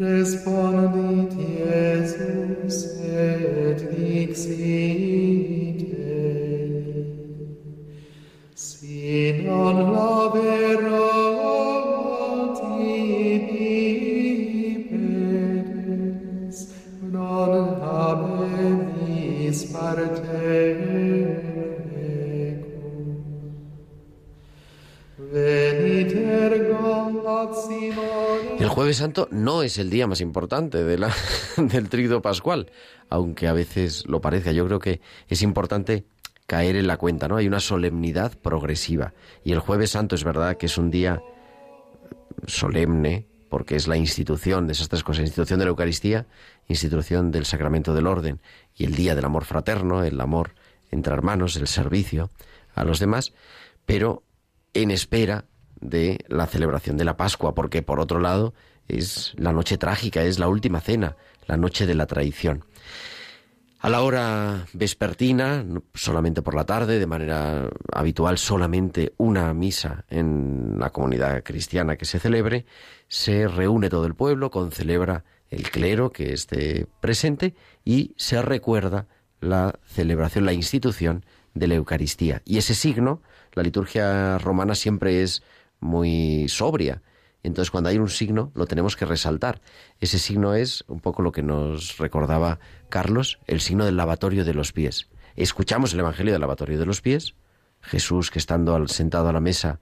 respondit 0.00 1.32
Iesus 1.36 2.76
et 3.04 3.80
dixite 3.90 4.96
si 8.54 9.42
non 9.44 9.76
labero 9.92 11.12
ti 12.56 13.44
pipedes 14.78 15.38
non 17.12 17.52
habemis 17.84 19.58
partem 19.72 20.80
Venit 25.32 26.12
ergo 26.12 26.90
simon 27.62 28.29
jueves 28.80 28.96
santo 28.96 29.28
no 29.30 29.62
es 29.62 29.76
el 29.76 29.90
día 29.90 30.06
más 30.06 30.22
importante 30.22 30.82
de 30.82 30.96
la- 30.96 31.14
del 31.58 31.90
Trído 31.90 32.22
Pascual, 32.22 32.70
aunque 33.10 33.46
a 33.46 33.52
veces 33.52 34.06
lo 34.06 34.22
parezca. 34.22 34.52
Yo 34.52 34.66
creo 34.66 34.78
que 34.78 35.02
es 35.28 35.42
importante 35.42 36.06
caer 36.46 36.76
en 36.76 36.86
la 36.86 36.96
cuenta, 36.96 37.28
¿no? 37.28 37.36
Hay 37.36 37.46
una 37.46 37.60
solemnidad 37.60 38.38
progresiva. 38.38 39.12
Y 39.44 39.52
el 39.52 39.58
jueves 39.58 39.90
santo 39.90 40.14
es 40.14 40.24
verdad 40.24 40.56
que 40.56 40.64
es 40.64 40.78
un 40.78 40.90
día 40.90 41.20
solemne, 42.46 43.26
porque 43.50 43.76
es 43.76 43.86
la 43.86 43.98
institución 43.98 44.66
de 44.66 44.72
esas 44.72 44.88
tres 44.88 45.04
cosas, 45.04 45.26
institución 45.26 45.58
de 45.58 45.66
la 45.66 45.70
Eucaristía, 45.72 46.26
institución 46.66 47.30
del 47.32 47.44
sacramento 47.44 47.92
del 47.92 48.06
orden 48.06 48.40
y 48.74 48.84
el 48.86 48.94
día 48.94 49.14
del 49.14 49.26
amor 49.26 49.44
fraterno, 49.44 50.04
el 50.04 50.18
amor 50.22 50.54
entre 50.90 51.12
hermanos, 51.12 51.54
el 51.56 51.66
servicio 51.66 52.30
a 52.74 52.84
los 52.84 52.98
demás, 52.98 53.34
pero 53.84 54.22
en 54.72 54.90
espera 54.90 55.44
de 55.82 56.24
la 56.28 56.46
celebración 56.46 56.96
de 56.96 57.04
la 57.04 57.18
Pascua, 57.18 57.54
porque 57.54 57.82
por 57.82 58.00
otro 58.00 58.20
lado 58.20 58.54
es 58.98 59.34
la 59.36 59.52
noche 59.52 59.78
trágica, 59.78 60.22
es 60.22 60.38
la 60.38 60.48
última 60.48 60.80
cena, 60.80 61.16
la 61.46 61.56
noche 61.56 61.86
de 61.86 61.94
la 61.94 62.06
traición. 62.06 62.64
A 63.82 63.88
la 63.88 64.02
hora 64.02 64.66
vespertina, 64.74 65.64
solamente 65.94 66.42
por 66.42 66.54
la 66.54 66.66
tarde, 66.66 66.98
de 66.98 67.06
manera 67.06 67.70
habitual, 67.92 68.36
solamente 68.36 69.14
una 69.16 69.54
misa 69.54 70.04
en 70.10 70.76
la 70.78 70.90
comunidad 70.90 71.42
cristiana 71.42 71.96
que 71.96 72.04
se 72.04 72.18
celebre, 72.18 72.66
se 73.08 73.48
reúne 73.48 73.88
todo 73.88 74.04
el 74.04 74.14
pueblo, 74.14 74.50
concelebra 74.50 75.24
el 75.48 75.70
clero 75.70 76.10
que 76.10 76.34
esté 76.34 76.86
presente 77.00 77.54
y 77.82 78.12
se 78.18 78.42
recuerda 78.42 79.06
la 79.40 79.78
celebración, 79.86 80.44
la 80.44 80.52
institución 80.52 81.24
de 81.54 81.66
la 81.66 81.74
Eucaristía. 81.76 82.42
Y 82.44 82.58
ese 82.58 82.74
signo, 82.74 83.22
la 83.54 83.62
liturgia 83.62 84.36
romana 84.36 84.74
siempre 84.74 85.22
es 85.22 85.42
muy 85.80 86.50
sobria. 86.50 87.02
Entonces, 87.42 87.70
cuando 87.70 87.88
hay 87.90 87.98
un 87.98 88.08
signo, 88.08 88.52
lo 88.54 88.66
tenemos 88.66 88.96
que 88.96 89.06
resaltar. 89.06 89.60
Ese 89.98 90.18
signo 90.18 90.54
es 90.54 90.84
un 90.88 91.00
poco 91.00 91.22
lo 91.22 91.32
que 91.32 91.42
nos 91.42 91.98
recordaba 91.98 92.58
Carlos, 92.88 93.38
el 93.46 93.60
signo 93.60 93.84
del 93.84 93.96
lavatorio 93.96 94.44
de 94.44 94.54
los 94.54 94.72
pies. 94.72 95.08
Escuchamos 95.36 95.94
el 95.94 96.00
Evangelio 96.00 96.32
del 96.32 96.40
lavatorio 96.40 96.78
de 96.78 96.86
los 96.86 97.00
pies. 97.00 97.34
Jesús, 97.80 98.30
que 98.30 98.38
estando 98.38 98.86
sentado 98.88 99.28
a 99.28 99.32
la 99.32 99.40
mesa 99.40 99.80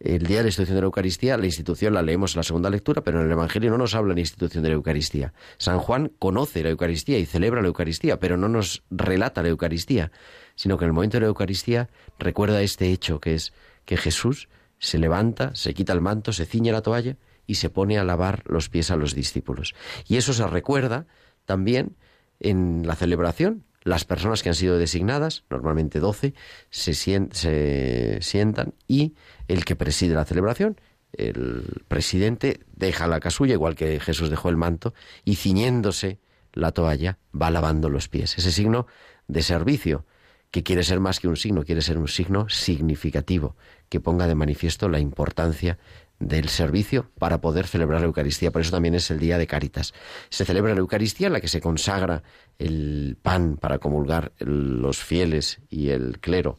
el 0.00 0.26
día 0.26 0.38
de 0.38 0.42
la 0.42 0.48
institución 0.48 0.74
de 0.74 0.80
la 0.80 0.86
Eucaristía, 0.86 1.36
la 1.36 1.46
institución 1.46 1.94
la 1.94 2.02
leemos 2.02 2.34
en 2.34 2.40
la 2.40 2.42
segunda 2.42 2.68
lectura, 2.68 3.02
pero 3.02 3.20
en 3.20 3.26
el 3.26 3.32
Evangelio 3.32 3.70
no 3.70 3.78
nos 3.78 3.94
habla 3.94 4.14
la 4.14 4.20
institución 4.20 4.64
de 4.64 4.70
la 4.70 4.74
Eucaristía. 4.74 5.32
San 5.58 5.78
Juan 5.78 6.10
conoce 6.18 6.64
la 6.64 6.70
Eucaristía 6.70 7.18
y 7.18 7.26
celebra 7.26 7.62
la 7.62 7.68
Eucaristía, 7.68 8.18
pero 8.18 8.36
no 8.36 8.48
nos 8.48 8.82
relata 8.90 9.44
la 9.44 9.50
Eucaristía, 9.50 10.10
sino 10.56 10.76
que 10.76 10.84
en 10.84 10.88
el 10.88 10.94
momento 10.94 11.18
de 11.18 11.20
la 11.20 11.26
Eucaristía 11.28 11.88
recuerda 12.18 12.62
este 12.62 12.90
hecho 12.90 13.20
que 13.20 13.34
es 13.34 13.52
que 13.84 13.96
Jesús 13.96 14.48
se 14.82 14.98
levanta, 14.98 15.54
se 15.54 15.74
quita 15.74 15.92
el 15.92 16.00
manto, 16.00 16.32
se 16.32 16.44
ciñe 16.44 16.72
la 16.72 16.82
toalla 16.82 17.16
y 17.46 17.54
se 17.54 17.70
pone 17.70 17.98
a 17.98 18.04
lavar 18.04 18.42
los 18.46 18.68
pies 18.68 18.90
a 18.90 18.96
los 18.96 19.14
discípulos. 19.14 19.74
Y 20.08 20.16
eso 20.16 20.32
se 20.32 20.44
recuerda 20.44 21.06
también 21.44 21.96
en 22.40 22.84
la 22.84 22.96
celebración, 22.96 23.64
las 23.84 24.04
personas 24.04 24.42
que 24.42 24.48
han 24.48 24.56
sido 24.56 24.78
designadas, 24.78 25.44
normalmente 25.50 26.00
12, 26.00 26.34
se, 26.70 26.94
se 26.94 28.18
sientan 28.20 28.74
y 28.88 29.14
el 29.46 29.64
que 29.64 29.76
preside 29.76 30.16
la 30.16 30.24
celebración, 30.24 30.80
el 31.12 31.84
presidente, 31.86 32.60
deja 32.74 33.06
la 33.06 33.20
casulla, 33.20 33.52
igual 33.52 33.76
que 33.76 34.00
Jesús 34.00 34.30
dejó 34.30 34.48
el 34.48 34.56
manto, 34.56 34.94
y 35.24 35.36
ciñéndose 35.36 36.18
la 36.52 36.72
toalla 36.72 37.18
va 37.40 37.52
lavando 37.52 37.88
los 37.88 38.08
pies. 38.08 38.36
Ese 38.36 38.50
signo 38.50 38.88
de 39.28 39.42
servicio, 39.42 40.06
que 40.50 40.64
quiere 40.64 40.82
ser 40.82 40.98
más 40.98 41.20
que 41.20 41.28
un 41.28 41.36
signo, 41.36 41.64
quiere 41.64 41.82
ser 41.82 41.98
un 41.98 42.08
signo 42.08 42.48
significativo, 42.48 43.56
que 43.92 44.00
ponga 44.00 44.26
de 44.26 44.34
manifiesto 44.34 44.88
la 44.88 45.00
importancia 45.00 45.76
del 46.18 46.48
servicio 46.48 47.10
para 47.18 47.42
poder 47.42 47.66
celebrar 47.66 48.00
la 48.00 48.06
Eucaristía. 48.06 48.50
Por 48.50 48.62
eso 48.62 48.70
también 48.70 48.94
es 48.94 49.10
el 49.10 49.18
día 49.18 49.36
de 49.36 49.46
Caritas. 49.46 49.92
Se 50.30 50.46
celebra 50.46 50.72
la 50.72 50.80
Eucaristía 50.80 51.26
en 51.26 51.34
la 51.34 51.42
que 51.42 51.48
se 51.48 51.60
consagra 51.60 52.22
el 52.58 53.18
pan 53.20 53.58
para 53.58 53.80
comulgar 53.80 54.32
los 54.38 55.04
fieles 55.04 55.60
y 55.68 55.90
el 55.90 56.20
clero, 56.20 56.58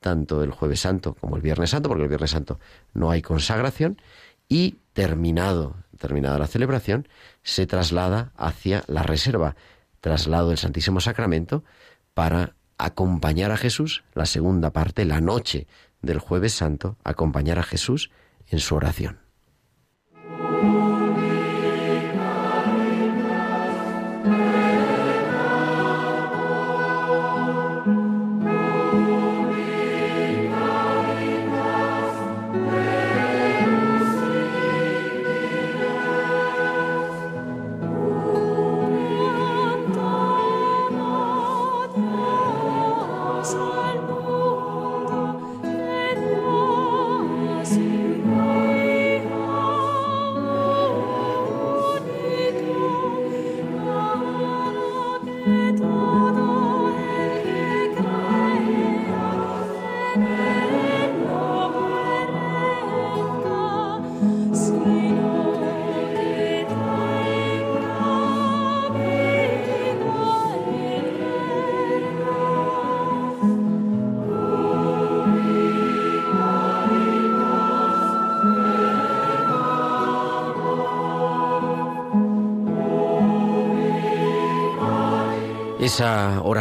tanto 0.00 0.42
el 0.42 0.50
jueves 0.50 0.80
santo 0.80 1.14
como 1.14 1.36
el 1.36 1.42
viernes 1.42 1.70
santo, 1.70 1.88
porque 1.88 2.02
el 2.02 2.08
viernes 2.08 2.32
santo 2.32 2.58
no 2.94 3.12
hay 3.12 3.22
consagración, 3.22 4.02
y 4.48 4.78
terminado, 4.92 5.76
terminada 5.98 6.36
la 6.40 6.48
celebración, 6.48 7.06
se 7.44 7.64
traslada 7.68 8.32
hacia 8.36 8.82
la 8.88 9.04
reserva, 9.04 9.54
traslado 10.00 10.48
del 10.48 10.58
Santísimo 10.58 11.00
Sacramento, 11.00 11.62
para 12.12 12.56
acompañar 12.76 13.52
a 13.52 13.56
Jesús, 13.56 14.02
la 14.14 14.26
segunda 14.26 14.72
parte, 14.72 15.04
la 15.04 15.20
noche 15.20 15.68
del 16.02 16.18
jueves 16.18 16.52
santo, 16.52 16.96
acompañar 17.04 17.58
a 17.58 17.62
Jesús 17.62 18.10
en 18.48 18.58
su 18.60 18.74
oración. 18.74 19.21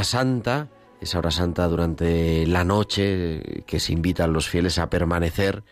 Santa, 0.03 0.69
esa 0.99 1.19
hora 1.19 1.31
santa 1.31 1.67
durante 1.67 2.45
la 2.47 2.63
noche 2.63 3.63
que 3.65 3.79
se 3.79 3.93
invita 3.93 4.25
a 4.25 4.27
los 4.27 4.47
fieles 4.47 4.79
a 4.79 4.89
permanecer 4.89 5.63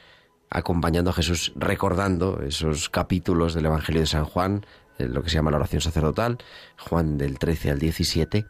acompañando 0.49 1.11
a 1.11 1.13
Jesús, 1.13 1.53
recordando 1.55 2.41
esos 2.41 2.89
capítulos 2.89 3.53
del 3.53 3.67
Evangelio 3.67 4.01
de 4.01 4.07
San 4.07 4.25
Juan, 4.25 4.65
lo 4.97 5.21
que 5.21 5.29
se 5.29 5.35
llama 5.35 5.51
la 5.51 5.57
oración 5.57 5.81
sacerdotal, 5.81 6.39
Juan 6.77 7.17
del 7.17 7.37
13 7.37 7.71
al 7.71 7.79
17, 7.79 8.45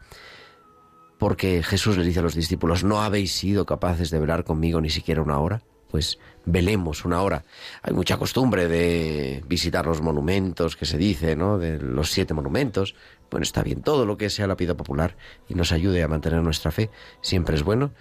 porque 1.17 1.61
Jesús 1.61 1.97
le 1.97 2.05
dice 2.05 2.19
a 2.19 2.23
los 2.23 2.35
discípulos, 2.35 2.83
no 2.83 3.01
habéis 3.01 3.33
sido 3.33 3.65
capaces 3.65 4.09
de 4.09 4.19
velar 4.19 4.45
conmigo 4.45 4.79
ni 4.79 4.89
siquiera 4.89 5.21
una 5.21 5.39
hora, 5.39 5.61
pues 5.89 6.19
velemos 6.45 7.05
una 7.05 7.21
hora. 7.21 7.43
Hay 7.81 7.93
mucha 7.93 8.17
costumbre 8.17 8.67
de 8.67 9.43
visitar 9.47 9.85
los 9.85 10.01
monumentos 10.01 10.75
que 10.75 10.85
se 10.85 10.97
dice, 10.97 11.35
¿no? 11.35 11.57
De 11.57 11.79
los 11.79 12.11
siete 12.11 12.33
monumentos, 12.33 12.95
bueno, 13.29 13.43
está 13.43 13.63
bien, 13.63 13.81
todo 13.81 14.05
lo 14.05 14.17
que 14.17 14.29
sea 14.29 14.47
la 14.47 14.57
piedad 14.57 14.75
popular 14.75 15.15
y 15.47 15.53
nos 15.53 15.71
ayude 15.71 16.01
a 16.03 16.07
mantener 16.07 16.41
nuestra 16.41 16.71
fe 16.71 16.89
siempre 17.21 17.55
es 17.55 17.63
bueno, 17.63 17.91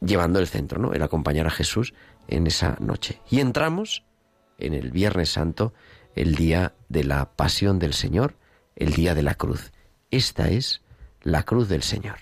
llevando 0.00 0.40
el 0.40 0.46
centro, 0.46 0.80
¿no? 0.80 0.92
El 0.92 1.02
acompañar 1.02 1.46
a 1.46 1.50
Jesús 1.50 1.94
en 2.28 2.46
esa 2.46 2.76
noche. 2.80 3.20
Y 3.30 3.40
entramos 3.40 4.04
en 4.58 4.74
el 4.74 4.90
Viernes 4.90 5.30
Santo, 5.30 5.72
el 6.14 6.34
día 6.34 6.74
de 6.88 7.04
la 7.04 7.30
pasión 7.32 7.78
del 7.78 7.92
Señor, 7.92 8.34
el 8.74 8.92
día 8.92 9.14
de 9.14 9.22
la 9.22 9.34
cruz. 9.34 9.72
Esta 10.10 10.48
es 10.50 10.82
la 11.22 11.42
cruz 11.42 11.68
del 11.68 11.82
Señor. 11.82 12.18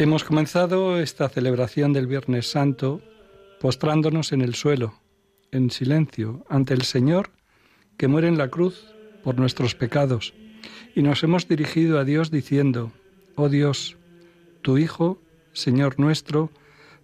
Hemos 0.00 0.22
comenzado 0.22 1.00
esta 1.00 1.28
celebración 1.28 1.92
del 1.92 2.06
Viernes 2.06 2.48
Santo 2.48 3.00
postrándonos 3.58 4.30
en 4.30 4.42
el 4.42 4.54
suelo, 4.54 4.94
en 5.50 5.72
silencio, 5.72 6.46
ante 6.48 6.72
el 6.72 6.82
Señor 6.82 7.30
que 7.96 8.06
muere 8.06 8.28
en 8.28 8.38
la 8.38 8.46
cruz 8.46 8.94
por 9.24 9.40
nuestros 9.40 9.74
pecados, 9.74 10.34
y 10.94 11.02
nos 11.02 11.24
hemos 11.24 11.48
dirigido 11.48 11.98
a 11.98 12.04
Dios 12.04 12.30
diciendo, 12.30 12.92
Oh 13.34 13.48
Dios, 13.48 13.96
tu 14.62 14.78
Hijo, 14.78 15.20
Señor 15.52 15.98
nuestro, 15.98 16.52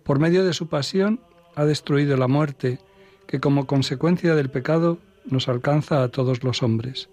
por 0.04 0.20
medio 0.20 0.44
de 0.44 0.52
su 0.52 0.68
pasión 0.68 1.18
ha 1.56 1.64
destruido 1.64 2.16
la 2.16 2.28
muerte, 2.28 2.78
que 3.26 3.40
como 3.40 3.66
consecuencia 3.66 4.36
del 4.36 4.50
pecado 4.50 5.00
nos 5.24 5.48
alcanza 5.48 6.04
a 6.04 6.10
todos 6.10 6.44
los 6.44 6.62
hombres. 6.62 7.08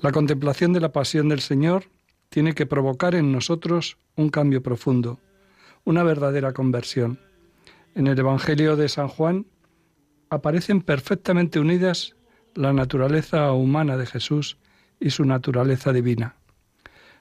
La 0.00 0.12
contemplación 0.12 0.74
de 0.74 0.80
la 0.80 0.92
pasión 0.92 1.30
del 1.30 1.40
Señor 1.40 1.84
tiene 2.28 2.54
que 2.54 2.66
provocar 2.66 3.14
en 3.14 3.32
nosotros 3.32 3.98
un 4.16 4.28
cambio 4.28 4.62
profundo, 4.62 5.18
una 5.84 6.02
verdadera 6.02 6.52
conversión. 6.52 7.18
En 7.94 8.06
el 8.06 8.18
Evangelio 8.18 8.76
de 8.76 8.88
San 8.88 9.08
Juan 9.08 9.46
aparecen 10.30 10.82
perfectamente 10.82 11.58
unidas 11.58 12.16
la 12.54 12.72
naturaleza 12.72 13.52
humana 13.52 13.96
de 13.96 14.06
Jesús 14.06 14.58
y 15.00 15.10
su 15.10 15.24
naturaleza 15.24 15.92
divina. 15.92 16.36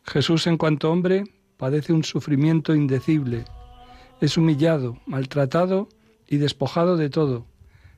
Jesús 0.04 0.48
en 0.48 0.58
cuanto 0.58 0.92
hombre 0.92 1.24
padece 1.58 1.94
un 1.94 2.04
sufrimiento 2.04 2.76
indecible, 2.76 3.46
es 4.20 4.38
humillado, 4.38 4.98
maltratado 5.06 5.90
y 6.28 6.38
despojado 6.38 6.98
de 6.98 7.10
todo, 7.10 7.46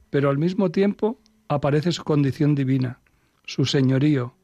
pero 0.10 0.30
al 0.30 0.38
mismo 0.38 0.70
tiempo 0.72 1.20
aparece 1.47 1.91
su 1.91 2.03
condición 2.03 2.55
divina, 2.55 2.99
su 3.45 3.66
señorío 3.66 4.36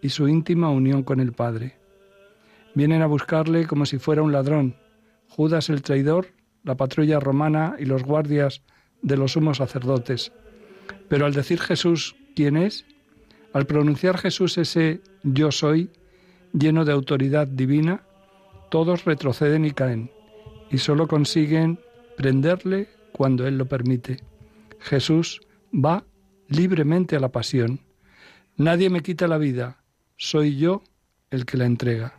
y 0.00 0.08
su 0.10 0.28
íntima 0.28 0.70
unión 0.70 1.02
con 1.02 1.20
el 1.20 1.32
Padre. 1.32 1.77
Vienen 2.78 3.02
a 3.02 3.06
buscarle 3.06 3.66
como 3.66 3.86
si 3.86 3.98
fuera 3.98 4.22
un 4.22 4.30
ladrón. 4.30 4.76
Judas 5.26 5.68
el 5.68 5.82
traidor, 5.82 6.28
la 6.62 6.76
patrulla 6.76 7.18
romana 7.18 7.74
y 7.76 7.86
los 7.86 8.04
guardias 8.04 8.62
de 9.02 9.16
los 9.16 9.32
sumos 9.32 9.56
sacerdotes. 9.56 10.30
Pero 11.08 11.26
al 11.26 11.34
decir 11.34 11.58
Jesús 11.58 12.14
quién 12.36 12.56
es, 12.56 12.86
al 13.52 13.66
pronunciar 13.66 14.16
Jesús 14.16 14.58
ese 14.58 15.00
yo 15.24 15.50
soy, 15.50 15.90
lleno 16.52 16.84
de 16.84 16.92
autoridad 16.92 17.48
divina, 17.48 18.04
todos 18.70 19.04
retroceden 19.04 19.64
y 19.64 19.72
caen, 19.72 20.12
y 20.70 20.78
solo 20.78 21.08
consiguen 21.08 21.80
prenderle 22.16 22.86
cuando 23.10 23.48
Él 23.48 23.58
lo 23.58 23.66
permite. 23.66 24.18
Jesús 24.78 25.40
va 25.74 26.04
libremente 26.46 27.16
a 27.16 27.20
la 27.20 27.32
pasión. 27.32 27.80
Nadie 28.56 28.88
me 28.88 29.02
quita 29.02 29.26
la 29.26 29.38
vida, 29.38 29.82
soy 30.16 30.58
yo 30.58 30.84
el 31.32 31.44
que 31.44 31.56
la 31.56 31.66
entrega. 31.66 32.18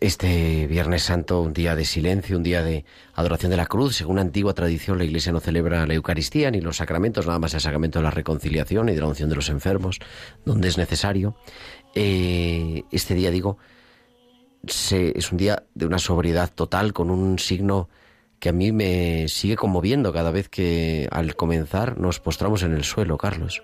Este 0.00 0.66
Viernes 0.68 1.02
Santo 1.02 1.42
un 1.42 1.52
día 1.52 1.74
de 1.74 1.84
silencio, 1.84 2.36
un 2.36 2.42
día 2.42 2.62
de 2.62 2.84
adoración 3.14 3.50
de 3.50 3.56
la 3.56 3.66
cruz. 3.66 3.96
Según 3.96 4.18
antigua 4.18 4.54
tradición, 4.54 4.98
la 4.98 5.04
Iglesia 5.04 5.32
no 5.32 5.40
celebra 5.40 5.86
la 5.86 5.94
Eucaristía 5.94 6.50
ni 6.50 6.60
los 6.60 6.76
sacramentos, 6.76 7.26
nada 7.26 7.38
más 7.38 7.52
el 7.54 7.60
sacramento 7.60 7.98
de 7.98 8.04
la 8.04 8.10
reconciliación 8.10 8.88
y 8.88 8.94
de 8.94 9.00
la 9.00 9.08
unción 9.08 9.28
de 9.28 9.34
los 9.34 9.48
enfermos, 9.48 9.98
donde 10.44 10.68
es 10.68 10.78
necesario. 10.78 11.36
Eh, 11.94 12.84
este 12.92 13.14
día, 13.14 13.30
digo, 13.30 13.58
es 14.64 15.32
un 15.32 15.38
día 15.38 15.64
de 15.74 15.86
una 15.86 15.98
sobriedad 15.98 16.50
total, 16.54 16.92
con 16.92 17.10
un 17.10 17.38
signo 17.38 17.88
que 18.38 18.50
a 18.50 18.52
mí 18.52 18.72
me 18.72 19.26
sigue 19.28 19.56
conmoviendo 19.56 20.12
cada 20.12 20.30
vez 20.30 20.48
que 20.48 21.08
al 21.10 21.34
comenzar 21.34 21.98
nos 21.98 22.20
postramos 22.20 22.62
en 22.62 22.72
el 22.72 22.84
suelo, 22.84 23.18
Carlos. 23.18 23.62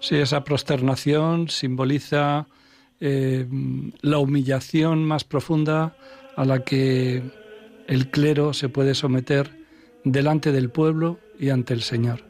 Sí, 0.00 0.16
esa 0.16 0.44
prosternación 0.44 1.48
simboliza 1.48 2.46
eh, 3.04 3.48
la 4.00 4.18
humillación 4.18 5.04
más 5.04 5.24
profunda 5.24 5.96
a 6.36 6.44
la 6.44 6.62
que 6.62 7.20
el 7.88 8.10
clero 8.12 8.52
se 8.52 8.68
puede 8.68 8.94
someter 8.94 9.58
delante 10.04 10.52
del 10.52 10.70
pueblo 10.70 11.18
y 11.36 11.50
ante 11.50 11.74
el 11.74 11.82
Señor. 11.82 12.24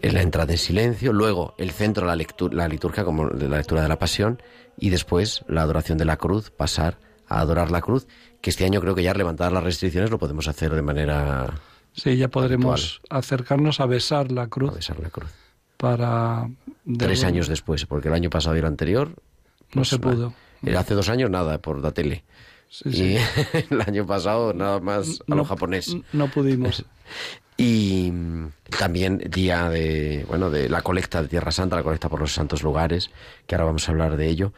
Es 0.00 0.14
la 0.14 0.22
entrada 0.22 0.52
en 0.52 0.58
silencio, 0.58 1.12
luego 1.12 1.54
el 1.58 1.72
centro, 1.72 2.06
la, 2.06 2.16
lectura, 2.16 2.56
la 2.56 2.68
liturgia 2.68 3.04
como 3.04 3.26
la 3.26 3.58
lectura 3.58 3.82
de 3.82 3.88
la 3.88 3.98
pasión 3.98 4.40
y 4.78 4.88
después 4.88 5.44
la 5.46 5.60
adoración 5.60 5.98
de 5.98 6.06
la 6.06 6.16
cruz, 6.16 6.50
pasar 6.50 6.98
a 7.26 7.40
adorar 7.40 7.70
la 7.70 7.82
cruz, 7.82 8.06
que 8.40 8.48
este 8.48 8.64
año 8.64 8.80
creo 8.80 8.94
que 8.94 9.02
ya 9.02 9.12
levantadas 9.12 9.52
las 9.52 9.62
restricciones 9.62 10.10
lo 10.10 10.18
podemos 10.18 10.48
hacer 10.48 10.72
de 10.72 10.80
manera... 10.80 11.52
Sí, 11.92 12.16
ya 12.16 12.28
podremos 12.28 13.02
acercarnos 13.10 13.80
a 13.80 13.86
besar 13.86 14.32
la 14.32 14.46
cruz. 14.46 14.70
A 14.70 14.74
besar 14.76 15.00
la 15.00 15.10
cruz. 15.10 15.30
Para... 15.78 16.50
Tres 16.98 17.24
años 17.24 17.48
después, 17.48 17.86
porque 17.86 18.08
el 18.08 18.14
año 18.14 18.28
pasado 18.28 18.56
y 18.56 18.58
el 18.58 18.66
anterior... 18.66 19.14
no 19.72 19.84
se 19.84 19.98
pues, 19.98 20.16
pudo. 20.16 20.34
Hace 20.76 20.94
dos 20.94 21.08
años 21.08 21.30
nada, 21.30 21.58
por 21.58 21.80
la 21.80 21.92
tele. 21.92 22.24
Sí, 22.68 22.92
sí. 22.92 23.16
Y 23.16 23.16
el 23.74 23.80
año 23.80 24.06
pasado 24.06 24.52
nada 24.52 24.80
más 24.80 25.22
a 25.26 25.34
lo 25.34 25.44
japonés. 25.44 25.96
No 26.12 26.28
pudimos. 26.28 26.84
Y 27.60 28.12
también 28.78 29.18
día 29.18 29.68
de, 29.68 30.24
bueno, 30.28 30.48
de 30.48 30.68
la 30.68 30.80
colecta 30.80 31.20
de 31.20 31.26
Tierra 31.26 31.50
Santa, 31.50 31.74
la 31.74 31.82
colecta 31.82 32.08
por 32.08 32.20
los 32.20 32.32
santos 32.32 32.62
lugares, 32.62 33.10
que 33.48 33.56
ahora 33.56 33.64
vamos 33.64 33.88
a 33.88 33.90
hablar 33.90 34.16
de 34.16 34.28
ello. 34.28 34.52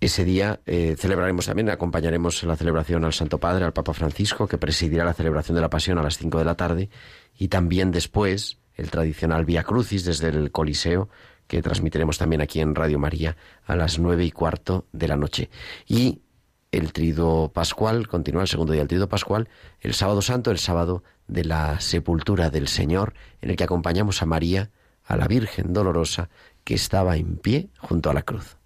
Ese 0.00 0.24
día 0.24 0.60
eh, 0.64 0.96
celebraremos 0.98 1.44
también, 1.44 1.68
acompañaremos 1.68 2.42
en 2.42 2.48
la 2.48 2.56
celebración 2.56 3.04
al 3.04 3.12
Santo 3.12 3.36
Padre, 3.36 3.66
al 3.66 3.74
Papa 3.74 3.92
Francisco, 3.92 4.48
que 4.48 4.56
presidirá 4.56 5.04
la 5.04 5.12
celebración 5.12 5.56
de 5.56 5.60
la 5.60 5.68
Pasión 5.68 5.98
a 5.98 6.02
las 6.02 6.16
5 6.16 6.38
de 6.38 6.44
la 6.46 6.54
tarde, 6.54 6.88
y 7.38 7.48
también 7.48 7.90
después 7.90 8.56
el 8.76 8.90
tradicional 8.90 9.44
Vía 9.44 9.62
Crucis 9.62 10.04
desde 10.04 10.28
el 10.28 10.50
Coliseo, 10.50 11.08
que 11.46 11.62
transmitiremos 11.62 12.18
también 12.18 12.40
aquí 12.40 12.60
en 12.60 12.74
Radio 12.74 12.98
María 12.98 13.36
a 13.64 13.76
las 13.76 13.98
nueve 13.98 14.24
y 14.24 14.30
cuarto 14.30 14.86
de 14.92 15.08
la 15.08 15.16
noche. 15.16 15.50
Y 15.86 16.22
el 16.70 16.92
trido 16.92 17.50
pascual, 17.52 18.08
continúa 18.08 18.42
el 18.42 18.48
segundo 18.48 18.72
día 18.72 18.80
del 18.80 18.88
trido 18.88 19.08
pascual, 19.08 19.48
el 19.80 19.92
sábado 19.92 20.22
santo, 20.22 20.50
el 20.50 20.58
sábado 20.58 21.04
de 21.28 21.44
la 21.44 21.80
sepultura 21.80 22.48
del 22.48 22.68
Señor, 22.68 23.14
en 23.42 23.50
el 23.50 23.56
que 23.56 23.64
acompañamos 23.64 24.22
a 24.22 24.26
María, 24.26 24.70
a 25.04 25.16
la 25.16 25.28
Virgen 25.28 25.72
dolorosa, 25.72 26.30
que 26.64 26.74
estaba 26.74 27.16
en 27.16 27.36
pie 27.36 27.68
junto 27.78 28.08
a 28.08 28.14
la 28.14 28.22
cruz. 28.22 28.56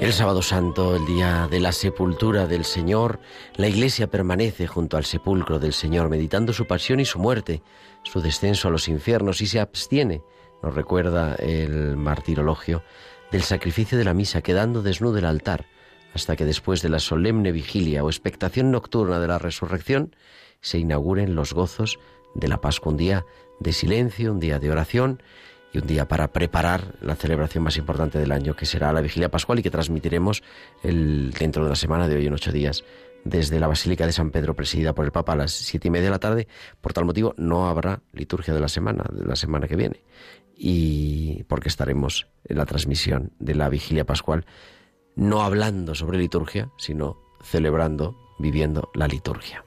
El 0.00 0.12
sábado 0.12 0.42
santo, 0.42 0.94
el 0.94 1.04
día 1.06 1.48
de 1.50 1.58
la 1.58 1.72
sepultura 1.72 2.46
del 2.46 2.64
Señor, 2.64 3.18
la 3.56 3.66
iglesia 3.66 4.08
permanece 4.08 4.68
junto 4.68 4.96
al 4.96 5.04
sepulcro 5.04 5.58
del 5.58 5.72
Señor, 5.72 6.08
meditando 6.08 6.52
su 6.52 6.68
pasión 6.68 7.00
y 7.00 7.04
su 7.04 7.18
muerte, 7.18 7.62
su 8.04 8.20
descenso 8.20 8.68
a 8.68 8.70
los 8.70 8.86
infiernos, 8.86 9.40
y 9.40 9.46
se 9.48 9.58
abstiene, 9.58 10.22
nos 10.62 10.72
recuerda 10.72 11.34
el 11.34 11.96
martirologio, 11.96 12.84
del 13.32 13.42
sacrificio 13.42 13.98
de 13.98 14.04
la 14.04 14.14
misa, 14.14 14.40
quedando 14.40 14.82
desnudo 14.82 15.18
el 15.18 15.24
altar, 15.24 15.66
hasta 16.14 16.36
que 16.36 16.44
después 16.44 16.80
de 16.80 16.90
la 16.90 17.00
solemne 17.00 17.50
vigilia 17.50 18.04
o 18.04 18.08
expectación 18.08 18.70
nocturna 18.70 19.18
de 19.18 19.26
la 19.26 19.40
resurrección, 19.40 20.14
se 20.60 20.78
inauguren 20.78 21.34
los 21.34 21.52
gozos 21.52 21.98
de 22.36 22.46
la 22.46 22.60
Pascua, 22.60 22.92
un 22.92 22.98
día 22.98 23.26
de 23.58 23.72
silencio, 23.72 24.30
un 24.30 24.38
día 24.38 24.60
de 24.60 24.70
oración, 24.70 25.20
y 25.72 25.78
un 25.78 25.86
día 25.86 26.08
para 26.08 26.28
preparar 26.28 26.94
la 27.00 27.14
celebración 27.14 27.64
más 27.64 27.76
importante 27.76 28.18
del 28.18 28.32
año, 28.32 28.54
que 28.54 28.66
será 28.66 28.92
la 28.92 29.00
vigilia 29.00 29.30
pascual 29.30 29.58
y 29.58 29.62
que 29.62 29.70
transmitiremos 29.70 30.42
dentro 30.82 31.64
de 31.64 31.70
la 31.70 31.76
semana 31.76 32.08
de 32.08 32.16
hoy 32.16 32.26
en 32.26 32.34
ocho 32.34 32.52
días 32.52 32.84
desde 33.24 33.60
la 33.60 33.66
Basílica 33.66 34.06
de 34.06 34.12
San 34.12 34.30
Pedro, 34.30 34.54
presidida 34.54 34.94
por 34.94 35.04
el 35.04 35.12
Papa 35.12 35.32
a 35.32 35.36
las 35.36 35.52
siete 35.52 35.88
y 35.88 35.90
media 35.90 36.06
de 36.06 36.10
la 36.10 36.18
tarde. 36.18 36.48
Por 36.80 36.92
tal 36.92 37.04
motivo, 37.04 37.34
no 37.36 37.68
habrá 37.68 38.00
liturgia 38.12 38.54
de 38.54 38.60
la 38.60 38.68
semana, 38.68 39.04
de 39.12 39.24
la 39.24 39.36
semana 39.36 39.68
que 39.68 39.76
viene, 39.76 40.02
y 40.56 41.42
porque 41.44 41.68
estaremos 41.68 42.28
en 42.44 42.56
la 42.56 42.66
transmisión 42.66 43.32
de 43.38 43.54
la 43.54 43.68
vigilia 43.68 44.06
pascual, 44.06 44.46
no 45.16 45.42
hablando 45.42 45.94
sobre 45.94 46.18
liturgia, 46.18 46.70
sino 46.78 47.18
celebrando, 47.42 48.16
viviendo 48.38 48.90
la 48.94 49.08
liturgia. 49.08 49.64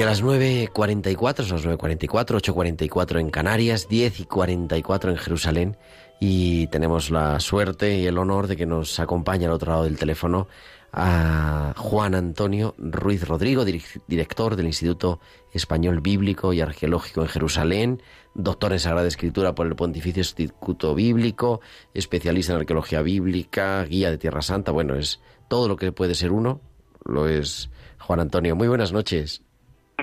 Y 0.00 0.02
a 0.02 0.06
las 0.06 0.24
9.44, 0.24 1.44
son 1.44 1.56
las 1.58 1.66
9.44, 1.66 2.40
8.44 2.40 3.20
en 3.20 3.28
Canarias, 3.28 3.86
10 3.86 4.20
y 4.20 4.24
44 4.24 5.10
en 5.10 5.18
Jerusalén. 5.18 5.76
Y 6.18 6.68
tenemos 6.68 7.10
la 7.10 7.38
suerte 7.38 7.98
y 7.98 8.06
el 8.06 8.16
honor 8.16 8.46
de 8.46 8.56
que 8.56 8.64
nos 8.64 8.98
acompañe 8.98 9.44
al 9.44 9.52
otro 9.52 9.72
lado 9.72 9.84
del 9.84 9.98
teléfono 9.98 10.48
a 10.90 11.74
Juan 11.76 12.14
Antonio 12.14 12.74
Ruiz 12.78 13.28
Rodrigo, 13.28 13.66
director 13.66 14.56
del 14.56 14.68
Instituto 14.68 15.20
Español 15.52 16.00
Bíblico 16.00 16.54
y 16.54 16.62
Arqueológico 16.62 17.20
en 17.20 17.28
Jerusalén, 17.28 18.02
doctor 18.34 18.72
en 18.72 18.80
Sagrada 18.80 19.06
Escritura 19.06 19.54
por 19.54 19.66
el 19.66 19.76
Pontificio 19.76 20.22
Instituto 20.22 20.94
Bíblico, 20.94 21.60
especialista 21.92 22.54
en 22.54 22.60
arqueología 22.60 23.02
bíblica, 23.02 23.84
guía 23.84 24.10
de 24.10 24.16
Tierra 24.16 24.40
Santa. 24.40 24.72
Bueno, 24.72 24.94
es 24.94 25.20
todo 25.48 25.68
lo 25.68 25.76
que 25.76 25.92
puede 25.92 26.14
ser 26.14 26.32
uno, 26.32 26.62
lo 27.04 27.28
es 27.28 27.68
Juan 27.98 28.20
Antonio. 28.20 28.56
Muy 28.56 28.66
buenas 28.68 28.94
noches 28.94 29.42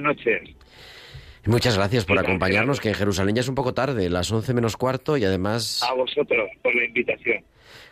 noches. 0.01 0.41
Muchas 1.45 1.77
gracias 1.77 2.05
por 2.05 2.19
acompañarnos, 2.19 2.81
que 2.81 2.89
en 2.89 2.95
Jerusalén 2.95 3.35
ya 3.35 3.39
es 3.39 3.47
un 3.47 3.55
poco 3.55 3.73
tarde, 3.73 4.09
las 4.09 4.29
once 4.31 4.53
menos 4.53 4.75
cuarto 4.75 5.15
y 5.15 5.23
además... 5.23 5.81
A 5.89 5.93
vosotros 5.93 6.49
por 6.61 6.75
la 6.75 6.83
invitación. 6.83 7.43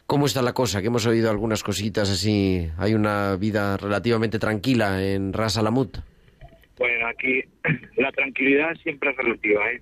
¿Cómo 0.05 0.25
está 0.25 0.41
la 0.41 0.53
cosa? 0.53 0.81
Que 0.81 0.87
hemos 0.87 1.05
oído 1.05 1.31
algunas 1.31 1.63
cositas 1.63 2.11
así. 2.11 2.69
Hay 2.77 2.93
una 2.93 3.37
vida 3.37 3.77
relativamente 3.77 4.39
tranquila 4.39 5.03
en 5.03 5.31
Ras 5.31 5.57
Alamut. 5.57 5.97
Bueno, 6.77 7.07
aquí 7.07 7.43
la 7.97 8.11
tranquilidad 8.11 8.75
siempre 8.83 9.11
es 9.11 9.17
relativa, 9.17 9.71
¿eh? 9.71 9.81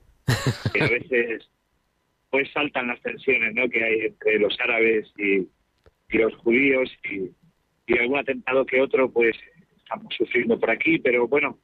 Y 0.76 0.82
a 0.82 0.88
veces 0.88 1.50
pues 2.30 2.50
saltan 2.54 2.88
las 2.88 3.02
tensiones 3.02 3.54
¿no? 3.54 3.68
que 3.70 3.84
hay 3.84 4.00
entre 4.08 4.40
los 4.40 4.56
árabes 4.60 5.12
y, 5.18 5.48
y 6.10 6.18
los 6.18 6.34
judíos 6.38 6.90
y, 7.12 7.32
y 7.86 7.98
algún 7.98 8.20
atentado 8.20 8.66
que 8.66 8.82
otro 8.82 9.12
pues 9.12 9.36
estamos 9.78 10.14
sufriendo 10.18 10.60
por 10.60 10.72
aquí, 10.72 11.00
pero 11.00 11.28
bueno, 11.28 11.60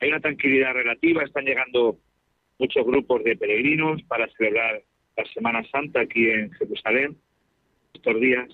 hay 0.00 0.08
una 0.08 0.20
tranquilidad 0.20 0.74
relativa, 0.74 1.22
están 1.22 1.44
llegando 1.44 1.98
muchos 2.58 2.84
grupos 2.86 3.24
de 3.24 3.36
peregrinos 3.36 4.02
para 4.04 4.28
celebrar 4.36 4.82
la 5.16 5.24
Semana 5.26 5.64
Santa 5.70 6.00
aquí 6.00 6.28
en 6.28 6.50
Jerusalén 6.52 7.16
estos 7.92 8.20
días 8.20 8.48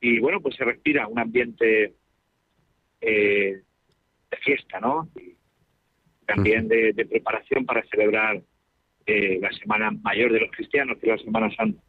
y 0.00 0.18
bueno, 0.18 0.40
pues 0.40 0.56
se 0.56 0.64
respira 0.64 1.06
un 1.06 1.18
ambiente 1.18 1.94
eh, 3.00 3.62
de 4.30 4.36
fiesta, 4.44 4.78
¿no? 4.78 5.08
Y 5.16 5.34
también 6.26 6.68
de, 6.68 6.92
de 6.92 7.06
preparación 7.06 7.64
para 7.64 7.82
celebrar 7.86 8.42
eh, 9.06 9.38
la 9.40 9.50
Semana 9.52 9.90
Mayor 9.90 10.32
de 10.32 10.40
los 10.40 10.50
cristianos, 10.50 10.98
que 10.98 11.10
es 11.10 11.18
la 11.18 11.24
Semana 11.24 11.54
Santa. 11.56 11.82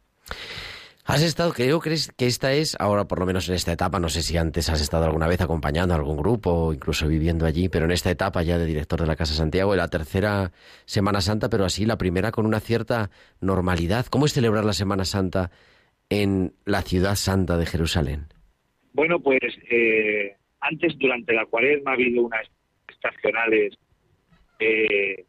Has 1.08 1.22
estado, 1.22 1.52
creo 1.52 1.78
que 1.78 1.94
que 2.16 2.26
esta 2.26 2.52
es, 2.52 2.76
ahora 2.80 3.04
por 3.04 3.20
lo 3.20 3.26
menos 3.26 3.48
en 3.48 3.54
esta 3.54 3.72
etapa, 3.72 4.00
no 4.00 4.08
sé 4.08 4.22
si 4.22 4.36
antes 4.36 4.68
has 4.68 4.80
estado 4.80 5.04
alguna 5.04 5.28
vez 5.28 5.40
acompañando 5.40 5.94
a 5.94 5.98
algún 5.98 6.16
grupo 6.16 6.50
o 6.50 6.72
incluso 6.74 7.06
viviendo 7.06 7.46
allí, 7.46 7.68
pero 7.68 7.84
en 7.84 7.92
esta 7.92 8.10
etapa 8.10 8.42
ya 8.42 8.58
de 8.58 8.66
director 8.66 9.00
de 9.00 9.06
la 9.06 9.14
Casa 9.14 9.32
Santiago, 9.32 9.76
la 9.76 9.86
tercera 9.86 10.50
Semana 10.84 11.20
Santa, 11.20 11.48
pero 11.48 11.64
así 11.64 11.86
la 11.86 11.96
primera 11.96 12.32
con 12.32 12.44
una 12.44 12.58
cierta 12.58 13.10
normalidad. 13.40 14.06
¿Cómo 14.06 14.26
es 14.26 14.32
celebrar 14.32 14.64
la 14.64 14.72
Semana 14.72 15.04
Santa 15.04 15.52
en 16.10 16.54
la 16.64 16.82
ciudad 16.82 17.14
santa 17.14 17.56
de 17.56 17.66
Jerusalén? 17.66 18.26
Bueno, 18.92 19.20
pues 19.20 19.40
eh, 19.70 20.34
antes, 20.60 20.98
durante 20.98 21.32
la 21.34 21.46
cuaresma, 21.46 21.92
ha 21.92 21.94
habido 21.94 22.24
unas 22.24 22.48
estacionales, 22.88 23.74
eh, 24.58 25.24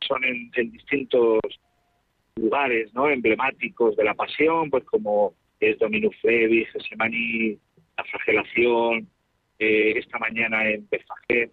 son 0.00 0.24
en, 0.24 0.50
en 0.56 0.72
distintos 0.72 1.38
lugares 2.36 2.92
no 2.94 3.08
emblemáticos 3.08 3.96
de 3.96 4.04
la 4.04 4.14
pasión, 4.14 4.70
pues 4.70 4.84
como 4.84 5.34
es 5.58 5.78
Dominus 5.78 6.16
Flevi, 6.20 6.64
Gesemaní, 6.66 7.58
la 7.96 8.04
flagelación, 8.04 9.08
eh, 9.58 9.92
esta 9.96 10.18
mañana 10.18 10.68
en 10.68 10.88
Betfagé, 10.90 11.50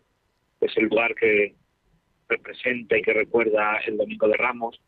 pues 0.59 0.75
el 0.77 0.85
lugar 0.85 1.13
que 1.15 1.55
representa 2.29 2.97
y 2.97 3.01
que 3.01 3.13
recuerda 3.13 3.77
el 3.85 3.97
Domingo 3.97 4.27
de 4.27 4.37
Ramos. 4.37 4.79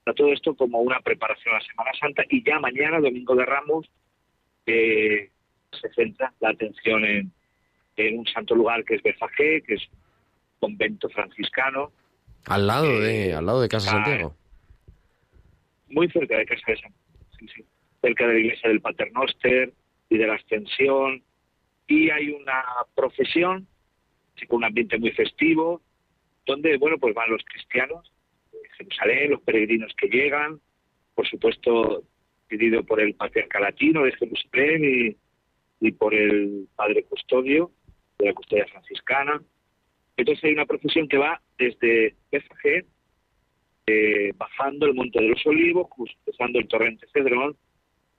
Está 0.00 0.14
todo 0.14 0.32
esto 0.32 0.54
como 0.54 0.80
una 0.80 1.00
preparación 1.00 1.54
a 1.54 1.58
la 1.58 1.64
Semana 1.64 1.90
Santa 1.98 2.24
y 2.28 2.42
ya 2.44 2.58
mañana, 2.58 3.00
Domingo 3.00 3.34
de 3.34 3.44
Ramos, 3.44 3.90
eh, 4.66 5.30
se 5.72 5.88
centra 5.94 6.32
la 6.40 6.50
atención 6.50 7.04
en, 7.04 7.32
en 7.96 8.18
un 8.18 8.26
santo 8.26 8.54
lugar 8.54 8.84
que 8.84 8.96
es 8.96 9.02
Betfagé, 9.02 9.62
que 9.62 9.74
es 9.74 9.82
un 9.90 10.70
convento 10.70 11.08
franciscano. 11.08 11.92
Al 12.46 12.66
lado 12.66 13.00
de, 13.00 13.30
Eh, 13.30 13.34
al 13.34 13.46
lado 13.46 13.60
de 13.60 13.68
Casa 13.68 13.90
Santiago. 13.90 14.34
Muy 15.90 16.08
cerca 16.10 16.38
de 16.38 16.46
Casa 16.46 16.72
de 16.72 16.76
San 16.78 16.92
cerca 18.00 18.26
de 18.26 18.34
la 18.34 18.38
iglesia 18.38 18.68
del 18.68 18.80
Paternoster 18.80 19.72
y 20.08 20.18
de 20.18 20.26
la 20.26 20.34
Ascensión. 20.34 21.22
Y 21.86 22.10
hay 22.10 22.30
una 22.30 22.62
procesión, 22.94 23.66
así 24.36 24.46
con 24.46 24.58
un 24.58 24.64
ambiente 24.64 24.98
muy 24.98 25.10
festivo, 25.12 25.82
donde, 26.46 26.76
bueno, 26.76 26.98
pues 26.98 27.14
van 27.14 27.30
los 27.30 27.44
cristianos 27.44 28.12
de 28.52 28.58
Jerusalén, 28.76 29.30
los 29.30 29.42
peregrinos 29.42 29.92
que 29.96 30.08
llegan, 30.08 30.60
por 31.14 31.26
supuesto, 31.28 32.04
pedido 32.48 32.84
por 32.84 33.00
el 33.00 33.14
patriarca 33.14 33.60
latino 33.60 34.04
de 34.04 34.12
Jerusalén 34.12 35.16
y, 35.80 35.86
y 35.86 35.92
por 35.92 36.14
el 36.14 36.68
padre 36.76 37.04
custodio 37.04 37.70
de 38.18 38.26
la 38.26 38.34
custodia 38.34 38.66
franciscana. 38.66 39.40
Entonces 40.16 40.44
hay 40.44 40.52
una 40.52 40.66
procesión 40.66 41.08
que 41.08 41.18
va 41.18 41.40
desde 41.58 42.14
Befagé 42.32 42.84
eh, 43.90 44.34
bajando 44.36 44.84
el 44.84 44.94
Monte 44.94 45.18
de 45.18 45.28
los 45.28 45.46
Olivos, 45.46 45.88
cruzando 46.22 46.58
el 46.58 46.68
torrente 46.68 47.06
Cedrón, 47.10 47.56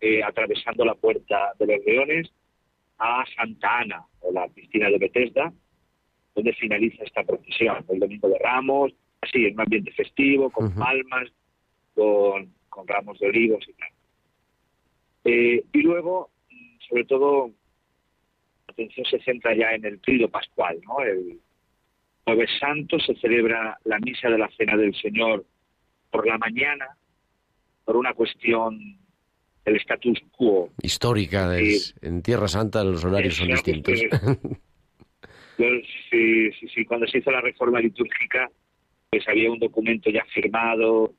eh, 0.02 0.24
atravesando 0.24 0.84
la 0.84 0.96
Puerta 0.96 1.54
de 1.60 1.68
los 1.68 1.86
Leones 1.86 2.32
a 2.98 3.24
Santa 3.36 3.82
Ana, 3.82 4.04
o 4.22 4.32
la 4.32 4.48
piscina 4.48 4.90
de 4.90 4.98
Bethesda, 4.98 5.54
donde 6.34 6.54
finaliza 6.54 7.04
esta 7.04 7.24
procesión, 7.24 7.86
el 7.88 8.00
Domingo 8.00 8.30
de 8.30 8.40
Ramos, 8.40 8.94
así, 9.22 9.46
en 9.46 9.54
un 9.54 9.62
ambiente 9.62 9.92
festivo, 9.92 10.50
con 10.50 10.74
palmas, 10.74 11.30
con, 11.94 12.52
con 12.70 12.88
ramos 12.88 13.20
de 13.20 13.28
olivos 13.28 13.64
y 13.68 13.74
tal. 13.74 13.90
Eh, 15.26 15.64
y 15.72 15.82
luego, 15.84 16.32
mm, 16.50 16.80
sobre 16.88 17.06
todo, 17.06 17.52
la 18.68 18.74
atención 18.74 19.06
se 19.06 19.20
centra 19.20 19.54
ya 19.54 19.74
en 19.74 19.86
el 19.86 20.00
trío 20.02 20.30
pascual, 20.30 20.80
¿no? 20.84 21.00
El 21.02 21.40
Jueves 22.26 22.50
Santo 22.60 23.00
se 23.00 23.14
celebra 23.16 23.78
la 23.84 24.00
misa 24.00 24.30
de 24.30 24.38
la 24.40 24.50
Cena 24.58 24.76
del 24.76 24.96
Señor 24.96 25.46
por 26.12 26.28
la 26.28 26.38
mañana, 26.38 26.88
por 27.86 27.96
una 27.98 28.14
cuestión 28.14 28.80
del 29.66 29.76
status 29.78 30.20
quo. 30.32 30.70
Histórica, 30.82 31.58
es- 31.58 31.96
en 32.02 32.22
Tierra 32.22 32.48
Santa 32.48 32.84
los 32.84 33.04
horarios 33.06 33.36
son 33.36 33.48
distintos. 33.48 34.00
pues, 35.58 35.86
sí, 36.10 36.52
sí, 36.60 36.68
sí, 36.74 36.86
cuando 36.86 37.08
se 37.08 37.20
hizo 37.20 37.32
la 37.32 37.42
reforma 37.42 37.80
litúrgica, 37.80 38.50
pues 39.10 39.28
había 39.28 39.52
un 39.52 39.60
documento 39.60 40.10
ya 40.10 40.24
firmado 40.34 41.14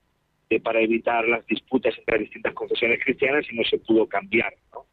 eh, 0.48 0.60
para 0.60 0.80
evitar 0.80 1.26
las 1.28 1.46
disputas 1.46 1.96
entre 1.98 2.16
las 2.16 2.20
distintas 2.22 2.54
confesiones 2.54 2.98
cristianas 3.04 3.44
y 3.50 3.56
no 3.56 3.64
se 3.64 3.78
pudo 3.78 4.06
cambiar, 4.08 4.52
¿no? 4.72 4.86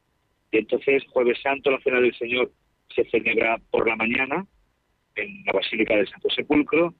Y 0.51 0.57
entonces, 0.59 1.03
Jueves 1.09 1.39
Santo, 1.41 1.71
la 1.71 1.79
Cena 1.81 1.99
del 1.99 2.15
Señor 2.15 2.51
se 2.95 3.03
celebra 3.09 3.57
por 3.71 3.87
la 3.87 3.95
mañana 3.95 4.45
en 5.15 5.43
la 5.45 5.53
Basílica 5.53 5.95
del 5.95 6.07
Santo 6.07 6.29
Sepulcro. 6.29 6.93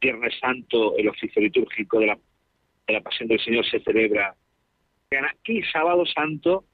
Viernes 0.00 0.34
Santo, 0.40 0.96
el 0.96 1.08
oficio 1.08 1.42
litúrgico 1.42 1.98
de 1.98 2.06
la, 2.06 2.18
de 2.86 2.94
la 2.94 3.00
Pasión 3.00 3.28
del 3.28 3.40
Señor 3.40 3.64
se 3.66 3.80
celebra. 3.80 4.34
Y 5.44 5.62
Sábado 5.64 6.04
Santo, 6.06 6.64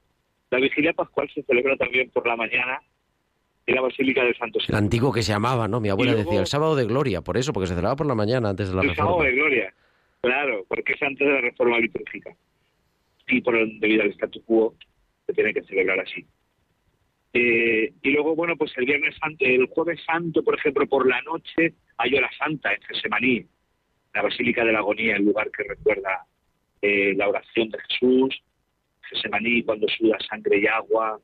la 0.50 0.58
Vigilia 0.58 0.92
Pascual 0.92 1.30
se 1.34 1.42
celebra 1.42 1.76
también 1.76 2.10
por 2.10 2.26
la 2.26 2.36
mañana 2.36 2.80
en 3.66 3.74
la 3.74 3.80
Basílica 3.82 4.24
del 4.24 4.36
Santo 4.36 4.58
El 4.58 4.62
Sepulcro. 4.62 4.78
antiguo 4.78 5.12
que 5.12 5.22
se 5.22 5.32
llamaba, 5.32 5.68
¿no? 5.68 5.80
Mi 5.80 5.88
abuela 5.90 6.12
luego- 6.12 6.24
decía 6.28 6.40
el 6.40 6.46
sábado 6.46 6.74
de 6.74 6.84
gloria, 6.86 7.20
por 7.20 7.36
eso, 7.36 7.52
porque 7.52 7.66
se 7.68 7.74
celebraba 7.74 7.96
por 7.96 8.06
la 8.06 8.14
mañana 8.14 8.48
antes 8.50 8.68
de 8.70 8.74
la 8.74 8.82
el 8.82 8.88
reforma. 8.88 9.10
sábado 9.10 9.24
de 9.24 9.32
gloria, 9.36 9.74
claro, 10.20 10.64
porque 10.68 10.92
es 10.94 11.02
antes 11.02 11.26
de 11.26 11.32
la 11.32 11.40
reforma 11.40 11.78
litúrgica. 11.78 12.34
Y 13.28 13.40
por 13.40 13.54
el, 13.56 13.78
debido 13.78 14.02
al 14.02 14.10
statu 14.12 14.42
quo 14.44 14.74
se 15.26 15.32
tiene 15.32 15.54
que 15.54 15.62
celebrar 15.62 16.00
así. 16.00 16.26
Eh, 17.34 17.92
y 18.02 18.10
luego, 18.10 18.34
bueno, 18.34 18.56
pues 18.56 18.72
el 18.76 18.84
viernes 18.84 19.16
santo, 19.18 19.44
el 19.44 19.66
jueves 19.68 20.00
santo, 20.04 20.42
por 20.42 20.54
ejemplo, 20.58 20.86
por 20.86 21.06
la 21.06 21.20
noche, 21.22 21.74
hay 21.96 22.14
hora 22.14 22.28
santa 22.36 22.72
en 22.74 22.82
Gesemaní, 22.82 23.46
la 24.14 24.22
Basílica 24.22 24.64
de 24.64 24.72
la 24.72 24.78
Agonía, 24.78 25.16
el 25.16 25.24
lugar 25.24 25.50
que 25.50 25.64
recuerda 25.64 26.26
eh, 26.80 27.14
la 27.16 27.28
oración 27.28 27.68
de 27.70 27.78
Jesús, 27.88 28.42
Gesemaní 29.02 29.62
cuando 29.62 29.88
suda 29.88 30.18
sangre 30.28 30.58
y 30.58 30.66
agua, 30.66 31.20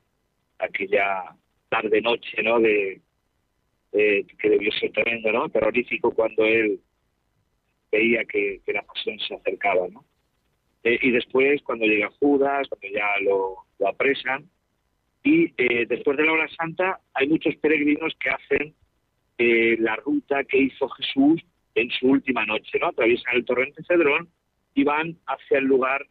aquella 0.58 1.34
tarde-noche, 1.68 2.42
¿no?, 2.42 2.60
de, 2.60 3.00
que 3.92 4.50
debió 4.50 4.70
ser 4.72 4.92
tremendo, 4.92 5.32
¿no?, 5.32 5.48
terrorífico 5.48 6.12
cuando 6.12 6.44
él 6.44 6.80
veía 7.90 8.24
que, 8.24 8.60
la 8.66 8.82
pasión 8.82 9.18
se 9.20 9.34
acercaba, 9.34 9.88
¿no? 9.88 10.04
Eh, 10.84 10.98
y 11.02 11.10
después, 11.10 11.60
cuando 11.62 11.86
llega 11.86 12.10
Judas, 12.20 12.68
cuando 12.68 12.88
ya 12.88 13.06
lo, 13.22 13.64
lo 13.78 13.88
apresan, 13.88 14.48
y 15.24 15.52
eh, 15.56 15.86
después 15.86 16.16
de 16.16 16.24
la 16.24 16.32
hora 16.32 16.48
santa 16.56 17.00
hay 17.14 17.28
muchos 17.28 17.54
peregrinos 17.56 18.14
que 18.20 18.30
hacen 18.30 18.74
eh, 19.38 19.76
la 19.78 19.96
ruta 19.96 20.44
que 20.44 20.58
hizo 20.58 20.88
Jesús 20.88 21.42
en 21.80 21.90
su 21.90 22.08
última 22.08 22.44
noche, 22.46 22.78
¿no? 22.80 22.88
Atraviesan 22.88 23.36
el 23.36 23.44
torrente 23.44 23.82
Cedrón 23.84 24.28
y 24.74 24.84
van 24.84 25.16
hacia 25.26 25.58
el 25.58 25.64
lugar 25.64 26.06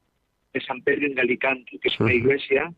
de 0.53 0.61
San 0.61 0.81
Pedro 0.81 1.07
en 1.07 1.15
Galicanto, 1.15 1.77
que 1.81 1.87
es 1.87 1.99
una 1.99 2.13
iglesia 2.13 2.73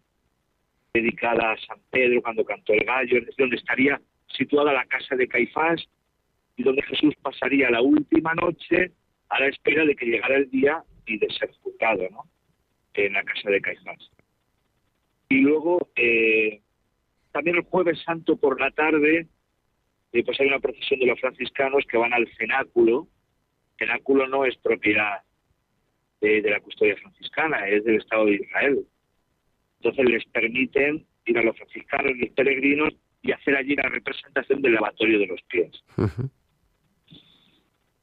dedicada 0.93 1.51
a 1.51 1.57
San 1.57 1.79
Pedro 1.89 2.21
cuando 2.21 2.43
cantó 2.43 2.73
el 2.73 2.83
gallo, 2.83 3.19
es 3.19 3.25
decir, 3.25 3.35
donde 3.37 3.57
estaría 3.57 4.01
situada 4.27 4.73
la 4.73 4.85
casa 4.85 5.15
de 5.15 5.27
Caifás 5.27 5.87
y 6.55 6.63
donde 6.63 6.81
Jesús 6.83 7.15
pasaría 7.21 7.69
la 7.69 7.81
última 7.81 8.33
noche 8.33 8.91
a 9.29 9.39
la 9.39 9.47
espera 9.47 9.85
de 9.85 9.95
que 9.95 10.05
llegara 10.05 10.35
el 10.35 10.49
día 10.49 10.83
y 11.05 11.17
de 11.17 11.29
ser 11.31 11.51
juzgado, 11.61 12.07
¿no? 12.11 12.23
En 12.93 13.13
la 13.13 13.23
casa 13.23 13.49
de 13.49 13.61
Caifás. 13.61 14.11
Y 15.29 15.41
luego, 15.41 15.89
eh, 15.95 16.61
también 17.31 17.57
el 17.57 17.63
jueves 17.63 18.01
santo 18.03 18.35
por 18.37 18.59
la 18.59 18.71
tarde, 18.71 19.27
eh, 20.11 20.23
pues 20.23 20.39
hay 20.39 20.47
una 20.47 20.59
procesión 20.59 20.99
de 20.99 21.07
los 21.07 21.19
franciscanos 21.19 21.85
que 21.89 21.97
van 21.97 22.13
al 22.13 22.27
cenáculo. 22.37 23.07
El 23.77 23.87
cenáculo 23.87 24.27
no 24.27 24.45
es 24.45 24.57
propiedad 24.57 25.21
de, 26.21 26.41
de 26.41 26.49
la 26.49 26.59
custodia 26.59 26.95
franciscana, 26.97 27.67
es 27.67 27.83
del 27.83 27.97
Estado 27.97 28.25
de 28.25 28.35
Israel. 28.35 28.85
Entonces 29.81 30.05
les 30.05 30.25
permiten 30.25 31.05
ir 31.25 31.37
a 31.37 31.43
los 31.43 31.55
franciscanos 31.55 32.11
y 32.15 32.25
los 32.25 32.29
peregrinos 32.31 32.93
y 33.21 33.31
hacer 33.31 33.55
allí 33.55 33.75
la 33.75 33.89
representación 33.89 34.61
del 34.61 34.73
lavatorio 34.73 35.19
de 35.19 35.27
los 35.27 35.41
pies. 35.43 35.71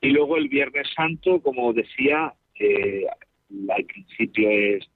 Y 0.01 0.11
luego 0.11 0.37
el 0.37 0.49
Viernes 0.49 0.89
Santo, 0.95 1.41
como 1.41 1.73
decía, 1.73 2.33
eh, 2.59 3.07
al 3.69 3.85
principio 3.85 4.49
es 4.51 4.89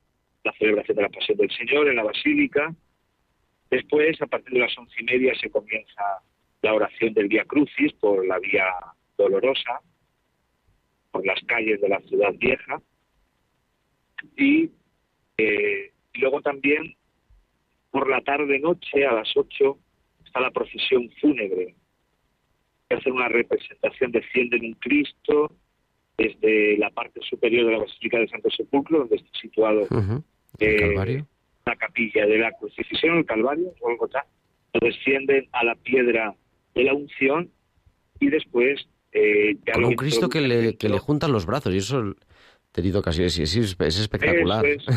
la 0.44 0.52
celebración 0.52 0.96
de 0.96 1.02
la 1.02 1.08
Pasión 1.08 1.38
del 1.38 1.50
Señor 1.50 1.88
en 1.88 1.96
la 1.96 2.04
Basílica. 2.04 2.74
Después, 3.70 4.20
a 4.20 4.26
partir 4.26 4.52
de 4.52 4.60
las 4.60 4.76
once 4.78 4.94
y 5.00 5.04
media, 5.04 5.34
se 5.40 5.50
comienza 5.50 6.02
la 6.62 6.74
oración 6.74 7.14
del 7.14 7.28
Vía 7.28 7.44
Crucis 7.44 7.92
por 7.94 8.26
la 8.26 8.38
Vía 8.38 8.66
Dolorosa, 9.16 9.80
por 11.10 11.24
las 11.26 11.40
calles 11.46 11.80
de 11.80 11.88
la 11.88 12.00
ciudad 12.00 12.32
vieja. 12.34 12.80
Y, 14.36 14.70
eh, 15.38 15.92
y 16.12 16.20
luego 16.20 16.42
también 16.42 16.94
por 17.90 18.08
la 18.08 18.20
tarde-noche, 18.20 19.06
a 19.06 19.14
las 19.14 19.36
8, 19.36 19.78
está 20.24 20.40
la 20.40 20.50
procesión 20.50 21.10
fúnebre. 21.20 21.74
Que 22.88 22.96
hacen 22.96 23.12
una 23.12 23.28
representación, 23.28 24.12
descienden 24.12 24.64
un 24.64 24.74
Cristo 24.74 25.52
desde 26.16 26.76
la 26.76 26.90
parte 26.90 27.20
superior 27.22 27.66
de 27.66 27.72
la 27.72 27.78
Basílica 27.78 28.18
de 28.18 28.28
Santo 28.28 28.50
Sepulcro, 28.50 28.98
donde 29.00 29.16
está 29.16 29.38
situado 29.40 29.82
Ujú. 29.82 30.22
¿El 30.58 31.08
eh, 31.08 31.24
la 31.66 31.76
capilla 31.76 32.26
de 32.26 32.38
la 32.38 32.52
crucifixión, 32.52 33.18
el 33.18 33.26
Calvario, 33.26 33.72
Golgotha, 33.80 34.26
lo 34.74 34.80
descienden 34.86 35.48
a 35.52 35.64
la 35.64 35.74
piedra 35.76 36.34
de 36.74 36.84
la 36.84 36.94
unción 36.94 37.50
y 38.20 38.28
después 38.28 38.86
eh, 39.12 39.56
ya 39.66 39.72
Con 39.74 39.84
un 39.84 39.94
Cristo 39.94 40.28
que 40.28 40.40
le, 40.40 40.76
que 40.76 40.88
le 40.88 40.98
juntan 40.98 41.32
los 41.32 41.46
brazos, 41.46 41.74
y 41.74 41.78
eso 41.78 42.10
he 42.10 42.14
tenido 42.72 43.02
casi, 43.02 43.24
es, 43.24 43.38
es, 43.38 43.56
es 43.56 43.98
espectacular. 43.98 44.64
Es. 44.66 44.84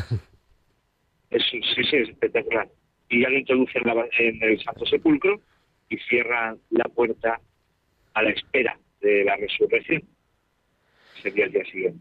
Sí, 1.49 1.59
sí, 1.63 1.82
es 1.97 2.09
espectacular. 2.09 2.69
Y 3.09 3.21
ya 3.24 3.30
lo 3.30 3.39
introducen 3.39 3.82
en, 4.19 4.36
en 4.36 4.43
el 4.51 4.63
Santo 4.63 4.86
Sepulcro 4.86 5.41
y 5.89 5.97
cierran 5.97 6.59
la 6.69 6.84
puerta 6.86 7.41
a 8.13 8.21
la 8.21 8.30
espera 8.30 8.78
de 9.01 9.24
la 9.24 9.36
resurrección. 9.38 10.03
Sería 11.24 11.45
el 11.45 11.51
día 11.51 11.65
siguiente. 11.65 11.99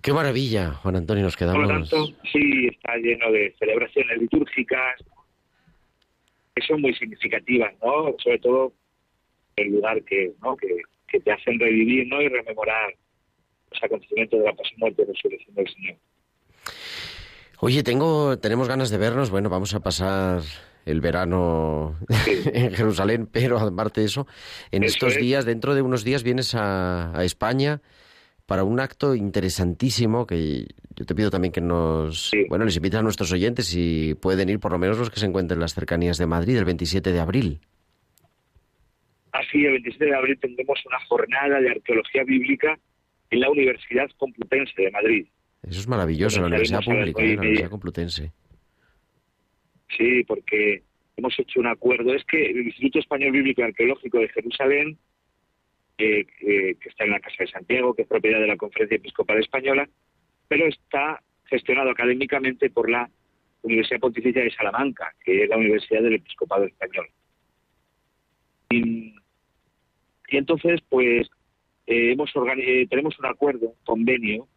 Qué 0.00 0.12
maravilla, 0.12 0.70
Juan 0.74 0.96
Antonio, 0.96 1.24
nos 1.24 1.36
Por 1.36 1.48
lo 1.48 1.52
quedamos. 1.66 1.90
tanto, 1.90 2.06
sí 2.32 2.68
está 2.68 2.96
lleno 2.96 3.30
de 3.32 3.54
celebraciones 3.58 4.18
litúrgicas 4.18 5.02
que 6.54 6.62
son 6.62 6.80
muy 6.80 6.94
significativas, 6.94 7.74
¿no? 7.82 8.14
Sobre 8.22 8.38
todo 8.38 8.72
el 9.60 9.72
lugar 9.72 10.02
que, 10.04 10.32
¿no? 10.42 10.56
que, 10.56 10.68
que 11.08 11.20
te 11.20 11.32
hacen 11.32 11.58
revivir 11.58 12.06
¿no? 12.08 12.20
y 12.22 12.28
rememorar 12.28 12.94
los 13.72 13.82
acontecimientos 13.82 14.38
de 14.40 14.44
la 14.46 14.52
pasión, 14.54 14.80
muerte 14.80 15.02
y 15.02 15.04
resurrección 15.12 15.54
del 15.54 15.68
Señor. 15.68 15.96
Oye, 17.60 17.82
tengo, 17.82 18.38
tenemos 18.38 18.68
ganas 18.68 18.90
de 18.90 18.98
vernos. 18.98 19.30
Bueno, 19.30 19.50
vamos 19.50 19.74
a 19.74 19.80
pasar 19.80 20.40
el 20.86 21.00
verano 21.00 21.98
en 22.54 22.72
Jerusalén, 22.72 23.28
pero 23.30 23.58
además 23.58 23.92
de 23.92 24.04
eso, 24.04 24.26
en 24.70 24.82
Eso 24.82 24.94
estos 24.94 25.16
es. 25.16 25.20
días, 25.20 25.44
dentro 25.44 25.74
de 25.74 25.82
unos 25.82 26.02
días, 26.04 26.22
vienes 26.22 26.54
a, 26.54 27.16
a 27.16 27.24
España 27.24 27.82
para 28.46 28.64
un 28.64 28.80
acto 28.80 29.14
interesantísimo 29.14 30.26
que 30.26 30.66
yo 30.96 31.04
te 31.06 31.14
pido 31.14 31.30
también 31.30 31.52
que 31.52 31.60
nos, 31.60 32.30
Sí. 32.30 32.46
bueno, 32.48 32.64
les 32.64 32.74
invites 32.76 32.98
a 32.98 33.02
nuestros 33.02 33.30
oyentes 33.30 33.66
si 33.66 34.14
pueden 34.20 34.48
ir, 34.48 34.58
por 34.58 34.72
lo 34.72 34.78
menos 34.78 34.98
los 34.98 35.10
que 35.10 35.20
se 35.20 35.26
encuentren 35.26 35.58
en 35.58 35.60
las 35.60 35.74
cercanías 35.74 36.18
de 36.18 36.26
Madrid, 36.26 36.56
el 36.56 36.64
27 36.64 37.12
de 37.12 37.20
abril. 37.20 37.60
Así, 39.32 39.64
el 39.64 39.72
27 39.72 40.04
de 40.04 40.14
abril 40.14 40.38
tendremos 40.40 40.84
una 40.86 40.98
jornada 41.06 41.60
de 41.60 41.70
arqueología 41.70 42.24
bíblica 42.24 42.78
en 43.30 43.40
la 43.40 43.50
Universidad 43.50 44.10
Complutense 44.16 44.82
de 44.82 44.90
Madrid. 44.90 45.26
Eso 45.62 45.80
es 45.80 45.88
maravilloso, 45.88 46.40
la 46.40 46.46
Universidad 46.46 46.82
Pública, 46.82 47.22
¿eh? 47.22 47.34
la. 47.34 47.40
Universidad 47.40 47.70
Complutense. 47.70 48.32
Sí, 49.96 50.24
porque 50.24 50.82
hemos 51.16 51.38
hecho 51.38 51.60
un 51.60 51.66
acuerdo. 51.66 52.14
Es 52.14 52.24
que 52.24 52.50
el 52.50 52.66
Instituto 52.66 52.98
Español 52.98 53.32
Bíblico 53.32 53.60
y 53.60 53.64
Arqueológico 53.64 54.18
de 54.18 54.28
Jerusalén, 54.30 54.98
eh, 55.98 56.26
eh, 56.40 56.76
que 56.80 56.88
está 56.88 57.04
en 57.04 57.10
la 57.10 57.20
Casa 57.20 57.36
de 57.44 57.50
Santiago, 57.50 57.94
que 57.94 58.02
es 58.02 58.08
propiedad 58.08 58.40
de 58.40 58.46
la 58.46 58.56
Conferencia 58.56 58.96
Episcopal 58.96 59.38
Española, 59.38 59.88
pero 60.48 60.66
está 60.66 61.22
gestionado 61.44 61.90
académicamente 61.90 62.70
por 62.70 62.88
la 62.90 63.10
Universidad 63.62 64.00
Pontificia 64.00 64.42
de 64.42 64.50
Salamanca, 64.50 65.14
que 65.22 65.44
es 65.44 65.48
la 65.48 65.58
Universidad 65.58 66.02
del 66.02 66.14
Episcopado 66.14 66.64
Español. 66.64 67.08
Y, 68.70 69.14
y 70.30 70.36
entonces, 70.36 70.80
pues, 70.88 71.28
eh, 71.86 72.12
hemos 72.12 72.30
eh, 72.58 72.86
tenemos 72.88 73.18
un 73.18 73.26
acuerdo, 73.26 73.68
un 73.68 73.84
convenio, 73.84 74.48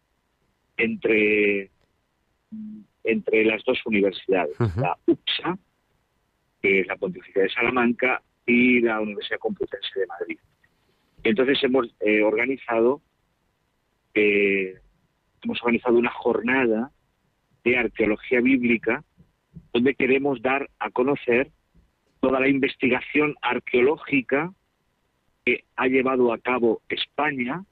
entre 0.76 1.70
entre 3.02 3.44
las 3.44 3.62
dos 3.64 3.78
universidades, 3.84 4.56
la 4.76 4.96
UPSA, 5.06 5.58
que 6.62 6.80
es 6.80 6.86
la 6.86 6.96
Pontificia 6.96 7.42
de 7.42 7.50
Salamanca, 7.50 8.22
y 8.46 8.80
la 8.80 9.00
Universidad 9.00 9.38
Complutense 9.38 10.00
de 10.00 10.06
Madrid. 10.06 10.38
Y 11.22 11.28
entonces 11.28 11.62
hemos 11.62 11.94
eh, 12.00 12.22
organizado 12.22 13.02
eh, 14.14 14.74
hemos 15.42 15.60
organizado 15.62 15.98
una 15.98 16.10
jornada 16.10 16.90
de 17.64 17.76
arqueología 17.76 18.40
bíblica 18.40 19.02
donde 19.72 19.94
queremos 19.94 20.40
dar 20.40 20.70
a 20.78 20.90
conocer 20.90 21.50
toda 22.20 22.40
la 22.40 22.48
investigación 22.48 23.34
arqueológica 23.42 24.52
que 25.44 25.64
ha 25.76 25.86
llevado 25.86 26.32
a 26.32 26.38
cabo 26.38 26.80
España 26.88 27.62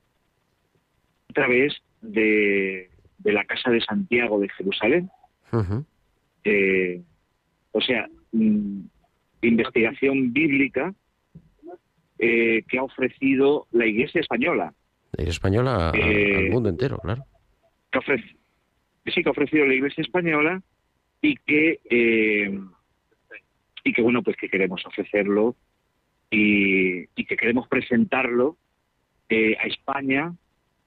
a 1.29 1.33
través 1.33 1.75
de, 2.03 2.91
de 3.19 3.33
la 3.33 3.45
Casa 3.45 3.71
de 3.71 3.81
Santiago 3.81 4.39
de 4.41 4.49
Jerusalén. 4.51 5.11
Eh, 6.45 7.01
o 7.73 7.81
sea, 7.81 8.09
mm, 8.33 8.81
investigación 9.43 10.33
bíblica 10.33 10.95
eh, 12.19 12.63
que 12.69 12.79
ha 12.79 12.83
ofrecido 12.85 13.67
la 13.73 13.87
Iglesia 13.87 14.21
española, 14.21 14.73
De 15.17 15.25
ir 15.25 15.29
española 15.31 15.91
a- 15.91 15.97
Eh, 15.97 16.37
al 16.37 16.51
mundo 16.51 16.69
entero, 16.69 16.99
claro. 16.99 17.25
que 17.91 17.99
ofrece, 17.99 18.37
sí 19.07 19.23
que 19.23 19.29
ha 19.29 19.33
ofrecido 19.33 19.67
la 19.67 19.75
Iglesia 19.75 20.03
española 20.03 20.63
y 21.21 21.37
que 21.37 21.81
eh, 21.91 22.61
y 23.85 23.93
que 23.93 24.03
bueno 24.03 24.23
pues 24.23 24.37
que 24.37 24.49
queremos 24.49 24.85
ofrecerlo 24.87 25.57
y, 26.33 27.03
y 27.15 27.25
que 27.27 27.37
queremos 27.37 27.69
presentarlo 27.69 28.57
eh, 29.29 29.55
a 29.63 29.67
España 29.67 30.35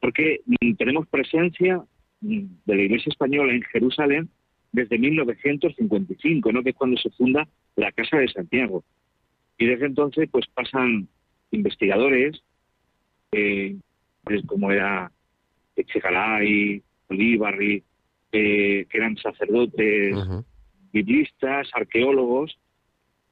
porque 0.01 0.41
tenemos 0.77 1.07
presencia 1.07 1.81
mm, 2.21 2.45
de 2.65 2.75
la 2.75 2.81
Iglesia 2.81 3.11
española 3.11 3.53
en 3.53 3.61
Jerusalén 3.61 4.29
desde 4.71 4.97
1955, 4.97 6.51
¿no? 6.51 6.63
que 6.63 6.71
es 6.71 6.75
cuando 6.75 6.97
se 6.97 7.11
funda 7.11 7.47
la 7.75 7.91
Casa 7.91 8.17
de 8.17 8.27
Santiago. 8.27 8.83
Y 9.57 9.67
desde 9.67 9.85
entonces 9.85 10.27
pues 10.29 10.45
pasan 10.47 11.07
investigadores 11.51 12.41
eh, 13.31 13.77
pues, 14.23 14.43
como 14.47 14.71
era 14.71 15.11
Echegaray, 15.75 16.81
Olívarri, 17.07 17.83
eh, 18.31 18.85
que 18.89 18.97
eran 18.97 19.15
sacerdotes, 19.17 20.15
Ujú. 20.15 20.43
biblistas, 20.91 21.69
arqueólogos, 21.73 22.57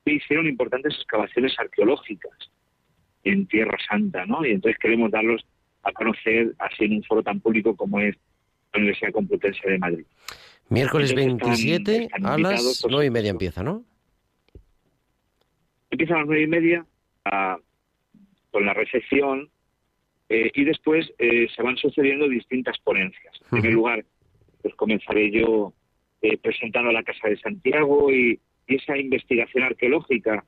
que 0.05 0.13
hicieron 0.13 0.47
importantes 0.47 0.93
excavaciones 0.95 1.57
arqueológicas 1.57 2.31
en 3.23 3.47
Tierra 3.47 3.77
Santa, 3.87 4.25
¿no? 4.25 4.45
Y 4.45 4.51
entonces 4.51 4.77
queremos 4.79 5.11
darlos 5.11 5.45
a 5.83 5.91
conocer 5.93 6.53
así 6.59 6.85
en 6.85 6.93
un 6.97 7.03
foro 7.03 7.23
tan 7.23 7.39
público 7.39 7.75
como 7.75 7.99
es 7.99 8.15
la 8.73 8.79
Universidad 8.79 9.11
Complutense 9.11 9.69
de 9.69 9.77
Madrid. 9.77 10.05
Miércoles 10.69 11.11
Entonces 11.11 11.33
están- 11.33 11.49
27 11.49 12.03
están 12.05 12.25
a 12.25 12.37
las 12.37 12.85
nueve 12.89 13.05
y 13.07 13.09
media 13.11 13.29
empieza, 13.31 13.63
¿no? 13.63 13.83
Empieza 15.91 16.15
a 16.15 16.17
las 16.19 16.27
nueve 16.27 16.43
y 16.43 16.47
media 16.47 16.85
a- 17.25 17.57
con 18.51 18.65
la 18.65 18.73
recepción 18.73 19.49
eh, 20.29 20.51
y 20.53 20.63
después 20.63 21.11
eh, 21.19 21.47
se 21.55 21.61
van 21.61 21.77
sucediendo 21.77 22.27
distintas 22.27 22.77
ponencias. 22.79 23.35
En 23.43 23.49
primer 23.49 23.73
lugar, 23.73 24.05
pues 24.61 24.73
comenzaré 24.75 25.31
yo 25.31 25.73
eh, 26.21 26.37
presentando 26.37 26.91
la 26.91 27.03
Casa 27.03 27.27
de 27.27 27.37
Santiago 27.37 28.11
y 28.11 28.39
esa 28.67 28.97
investigación 28.97 29.63
arqueológica 29.63 30.45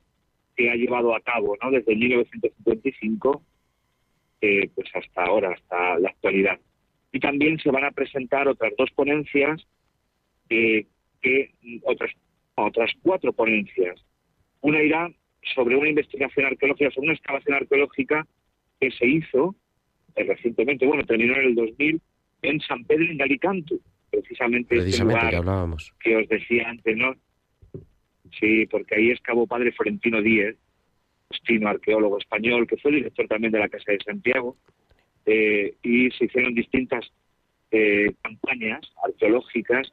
que 0.55 0.69
ha 0.69 0.75
llevado 0.75 1.15
a 1.15 1.21
cabo 1.21 1.57
¿no? 1.61 1.71
desde 1.71 1.95
1955 1.95 3.43
eh, 4.41 4.69
pues 4.75 4.87
hasta 4.93 5.23
ahora, 5.23 5.53
hasta 5.53 5.99
la 5.99 6.09
actualidad. 6.09 6.59
Y 7.11 7.19
también 7.19 7.57
se 7.59 7.71
van 7.71 7.85
a 7.85 7.91
presentar 7.91 8.47
otras 8.47 8.73
dos 8.77 8.91
ponencias, 8.91 9.65
eh, 10.49 10.85
que 11.21 11.51
otras, 11.83 12.11
otras 12.55 12.91
cuatro 13.01 13.33
ponencias. 13.33 14.05
Una 14.61 14.81
irá 14.83 15.09
sobre 15.55 15.77
una 15.77 15.89
investigación 15.89 16.45
arqueológica, 16.45 16.91
sobre 16.91 17.07
una 17.07 17.15
excavación 17.15 17.55
arqueológica 17.55 18.27
que 18.79 18.91
se 18.91 19.07
hizo 19.07 19.55
eh, 20.15 20.23
recientemente, 20.23 20.85
bueno, 20.85 21.03
terminó 21.05 21.33
en 21.35 21.47
el 21.47 21.55
2000 21.55 22.01
en 22.41 22.59
San 22.61 22.83
Pedro 22.83 23.05
en 23.05 23.21
Alicante, 23.21 23.75
precisamente, 24.11 24.75
este 24.75 24.83
Precisamente, 24.83 25.17
lugar 25.19 25.29
que 25.31 25.37
hablábamos. 25.37 25.93
que 25.99 26.15
os 26.17 26.27
decía 26.27 26.69
antes, 26.69 26.95
¿no? 26.95 27.15
Sí, 28.39 28.65
porque 28.65 28.95
ahí 28.95 29.11
excavó 29.11 29.47
padre 29.47 29.71
Florentino 29.71 30.21
Díez, 30.21 30.57
destino 31.29 31.69
arqueólogo 31.69 32.17
español, 32.17 32.67
que 32.67 32.77
fue 32.77 32.91
director 32.91 33.27
también 33.27 33.51
de 33.51 33.59
la 33.59 33.69
Casa 33.69 33.91
de 33.91 33.99
Santiago, 34.03 34.57
eh, 35.25 35.75
y 35.81 36.11
se 36.11 36.25
hicieron 36.25 36.53
distintas 36.53 37.09
eh, 37.71 38.13
campañas 38.21 38.81
arqueológicas 39.03 39.91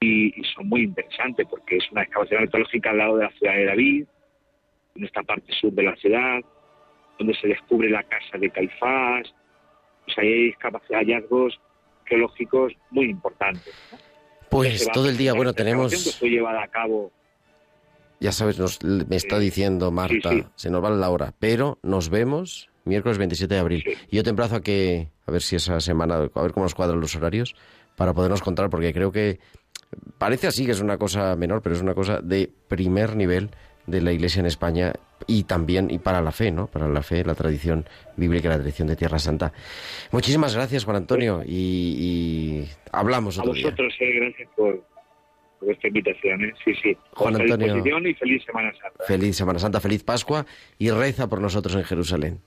y, 0.00 0.40
y 0.40 0.44
son 0.54 0.68
muy 0.68 0.82
interesantes 0.82 1.46
porque 1.50 1.76
es 1.76 1.90
una 1.90 2.02
excavación 2.02 2.42
arqueológica 2.42 2.90
al 2.90 2.98
lado 2.98 3.16
de 3.16 3.24
la 3.24 3.30
ciudad 3.32 3.54
de 3.54 3.64
David, 3.64 4.06
en 4.94 5.04
esta 5.04 5.22
parte 5.22 5.52
sur 5.52 5.72
de 5.72 5.82
la 5.82 5.96
ciudad, 5.96 6.40
donde 7.18 7.34
se 7.34 7.48
descubre 7.48 7.90
la 7.90 8.02
casa 8.04 8.38
de 8.38 8.50
Caifás, 8.50 9.34
pues 10.04 10.18
ahí 10.18 10.32
hay 10.32 10.52
hallazgos 10.94 11.60
arqueológicos 12.02 12.72
muy 12.90 13.10
importantes. 13.10 13.74
¿no? 13.92 13.98
Pues 14.50 14.88
todo 14.92 15.10
el 15.10 15.16
día, 15.16 15.34
bueno, 15.34 15.52
excavación 15.52 15.52
Que 15.52 15.62
tenemos... 15.64 16.18
fue 16.18 16.30
llevada 16.30 16.62
a 16.62 16.68
cabo 16.68 17.12
Ya 18.20 18.32
sabes, 18.32 18.58
nos, 18.58 18.82
me 18.82 19.16
está 19.16 19.38
diciendo 19.38 19.90
Marta, 19.90 20.30
sí. 20.30 20.44
se 20.56 20.70
nos 20.70 20.82
va 20.82 20.90
la 20.90 21.10
hora, 21.10 21.34
pero 21.38 21.78
nos 21.82 22.08
vemos 22.08 22.68
miércoles 22.84 23.18
27 23.18 23.54
de 23.54 23.60
abril. 23.60 23.82
Sí. 23.86 23.92
Y 24.10 24.16
yo 24.16 24.24
te 24.24 24.30
emplazo 24.30 24.56
a 24.56 24.60
que, 24.62 25.08
a 25.26 25.30
ver 25.30 25.42
si 25.42 25.56
esa 25.56 25.80
semana, 25.80 26.16
a 26.16 26.42
ver 26.42 26.52
cómo 26.52 26.64
nos 26.64 26.74
cuadran 26.74 27.00
los 27.00 27.14
horarios, 27.14 27.54
para 27.96 28.14
podernos 28.14 28.42
contar, 28.42 28.70
porque 28.70 28.92
creo 28.92 29.12
que 29.12 29.38
parece 30.18 30.46
así 30.46 30.66
que 30.66 30.72
es 30.72 30.80
una 30.80 30.98
cosa 30.98 31.36
menor, 31.36 31.62
pero 31.62 31.74
es 31.74 31.82
una 31.82 31.94
cosa 31.94 32.20
de 32.20 32.50
primer 32.68 33.16
nivel 33.16 33.50
de 33.86 34.00
la 34.00 34.12
Iglesia 34.12 34.40
en 34.40 34.46
España 34.46 34.92
y 35.26 35.44
también 35.44 35.90
y 35.90 35.98
para 35.98 36.20
la 36.20 36.30
fe, 36.30 36.50
¿no? 36.50 36.66
Para 36.66 36.88
la 36.88 37.02
fe, 37.02 37.24
la 37.24 37.34
tradición 37.34 37.86
bíblica, 38.16 38.48
la 38.48 38.56
tradición 38.58 38.88
de 38.88 38.96
Tierra 38.96 39.18
Santa. 39.18 39.52
Muchísimas 40.12 40.54
gracias, 40.54 40.84
Juan 40.84 40.96
Antonio, 40.96 41.42
y, 41.44 41.54
y 41.98 42.68
hablamos 42.92 43.38
A 43.38 43.42
otro 43.42 43.54
día. 43.54 43.64
vosotros, 43.64 43.94
eh, 44.00 44.12
gracias 44.20 44.48
por, 44.56 44.84
por 45.58 45.70
esta 45.70 45.88
invitación. 45.88 46.44
¿eh? 46.44 46.52
Sí, 46.64 46.72
sí. 46.82 46.96
Juan 47.12 47.40
Antonio. 47.40 47.76
y 48.08 48.14
feliz 48.14 48.44
Semana 48.44 48.72
Santa. 48.72 49.04
Feliz 49.06 49.36
Semana 49.36 49.58
Santa, 49.58 49.80
feliz 49.80 50.02
Pascua 50.04 50.46
y 50.78 50.90
reza 50.90 51.28
por 51.28 51.40
nosotros 51.40 51.74
en 51.74 51.84
Jerusalén. 51.84 52.40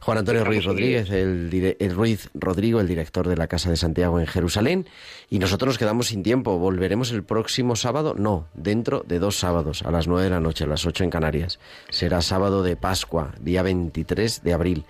Juan 0.00 0.18
Antonio 0.18 0.44
Ruiz 0.44 0.64
Rodríguez, 0.64 1.10
el, 1.10 1.76
el 1.78 1.94
Ruiz 1.94 2.30
Rodrigo, 2.34 2.80
el 2.80 2.88
director 2.88 3.28
de 3.28 3.36
la 3.36 3.46
Casa 3.46 3.70
de 3.70 3.76
Santiago 3.76 4.18
en 4.18 4.26
Jerusalén. 4.26 4.86
Y 5.30 5.38
nosotros 5.38 5.68
nos 5.68 5.78
quedamos 5.78 6.08
sin 6.08 6.22
tiempo. 6.22 6.58
¿Volveremos 6.58 7.12
el 7.12 7.22
próximo 7.22 7.76
sábado? 7.76 8.14
No, 8.18 8.48
dentro 8.54 9.04
de 9.06 9.18
dos 9.18 9.36
sábados, 9.36 9.82
a 9.82 9.90
las 9.90 10.08
nueve 10.08 10.24
de 10.24 10.30
la 10.30 10.40
noche, 10.40 10.64
a 10.64 10.66
las 10.66 10.84
ocho 10.86 11.04
en 11.04 11.10
Canarias. 11.10 11.60
Será 11.90 12.22
sábado 12.22 12.62
de 12.62 12.76
Pascua, 12.76 13.34
día 13.40 13.62
23 13.62 14.42
de 14.42 14.52
abril. 14.52 14.84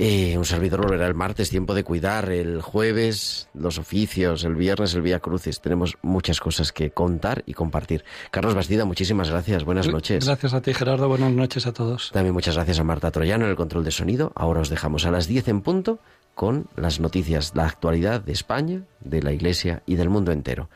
Eh, 0.00 0.38
un 0.38 0.44
servidor 0.44 0.82
volverá 0.82 1.08
el 1.08 1.14
martes, 1.14 1.50
tiempo 1.50 1.74
de 1.74 1.82
cuidar, 1.82 2.30
el 2.30 2.62
jueves 2.62 3.48
los 3.52 3.78
oficios, 3.78 4.44
el 4.44 4.54
viernes 4.54 4.94
el 4.94 5.02
Vía 5.02 5.18
Crucis. 5.18 5.60
Tenemos 5.60 5.98
muchas 6.02 6.38
cosas 6.38 6.70
que 6.70 6.92
contar 6.92 7.42
y 7.46 7.54
compartir. 7.54 8.04
Carlos 8.30 8.54
Bastida, 8.54 8.84
muchísimas 8.84 9.28
gracias. 9.28 9.64
Buenas 9.64 9.88
noches. 9.88 10.24
Gracias 10.24 10.54
a 10.54 10.62
ti, 10.62 10.72
Gerardo. 10.72 11.08
Buenas 11.08 11.32
noches 11.32 11.66
a 11.66 11.72
todos. 11.72 12.12
También 12.12 12.32
muchas 12.32 12.54
gracias 12.54 12.78
a 12.78 12.84
Marta 12.84 13.10
Troyano 13.10 13.46
en 13.46 13.50
el 13.50 13.56
control 13.56 13.82
de 13.82 13.90
sonido. 13.90 14.30
Ahora 14.36 14.60
os 14.60 14.68
dejamos 14.68 15.04
a 15.04 15.10
las 15.10 15.26
10 15.26 15.48
en 15.48 15.62
punto 15.62 15.98
con 16.36 16.68
las 16.76 17.00
noticias, 17.00 17.56
la 17.56 17.66
actualidad 17.66 18.20
de 18.20 18.30
España, 18.30 18.82
de 19.00 19.20
la 19.20 19.32
Iglesia 19.32 19.82
y 19.84 19.96
del 19.96 20.10
mundo 20.10 20.30
entero. 20.30 20.70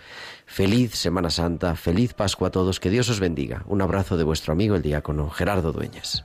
Feliz 0.46 0.96
Semana 0.96 1.30
Santa, 1.30 1.76
feliz 1.76 2.12
Pascua 2.12 2.48
a 2.48 2.50
todos, 2.50 2.80
que 2.80 2.90
Dios 2.90 3.08
os 3.08 3.20
bendiga. 3.20 3.62
Un 3.68 3.82
abrazo 3.82 4.16
de 4.16 4.24
vuestro 4.24 4.52
amigo 4.52 4.74
el 4.74 4.82
diácono 4.82 5.30
Gerardo 5.30 5.70
Dueñas. 5.70 6.24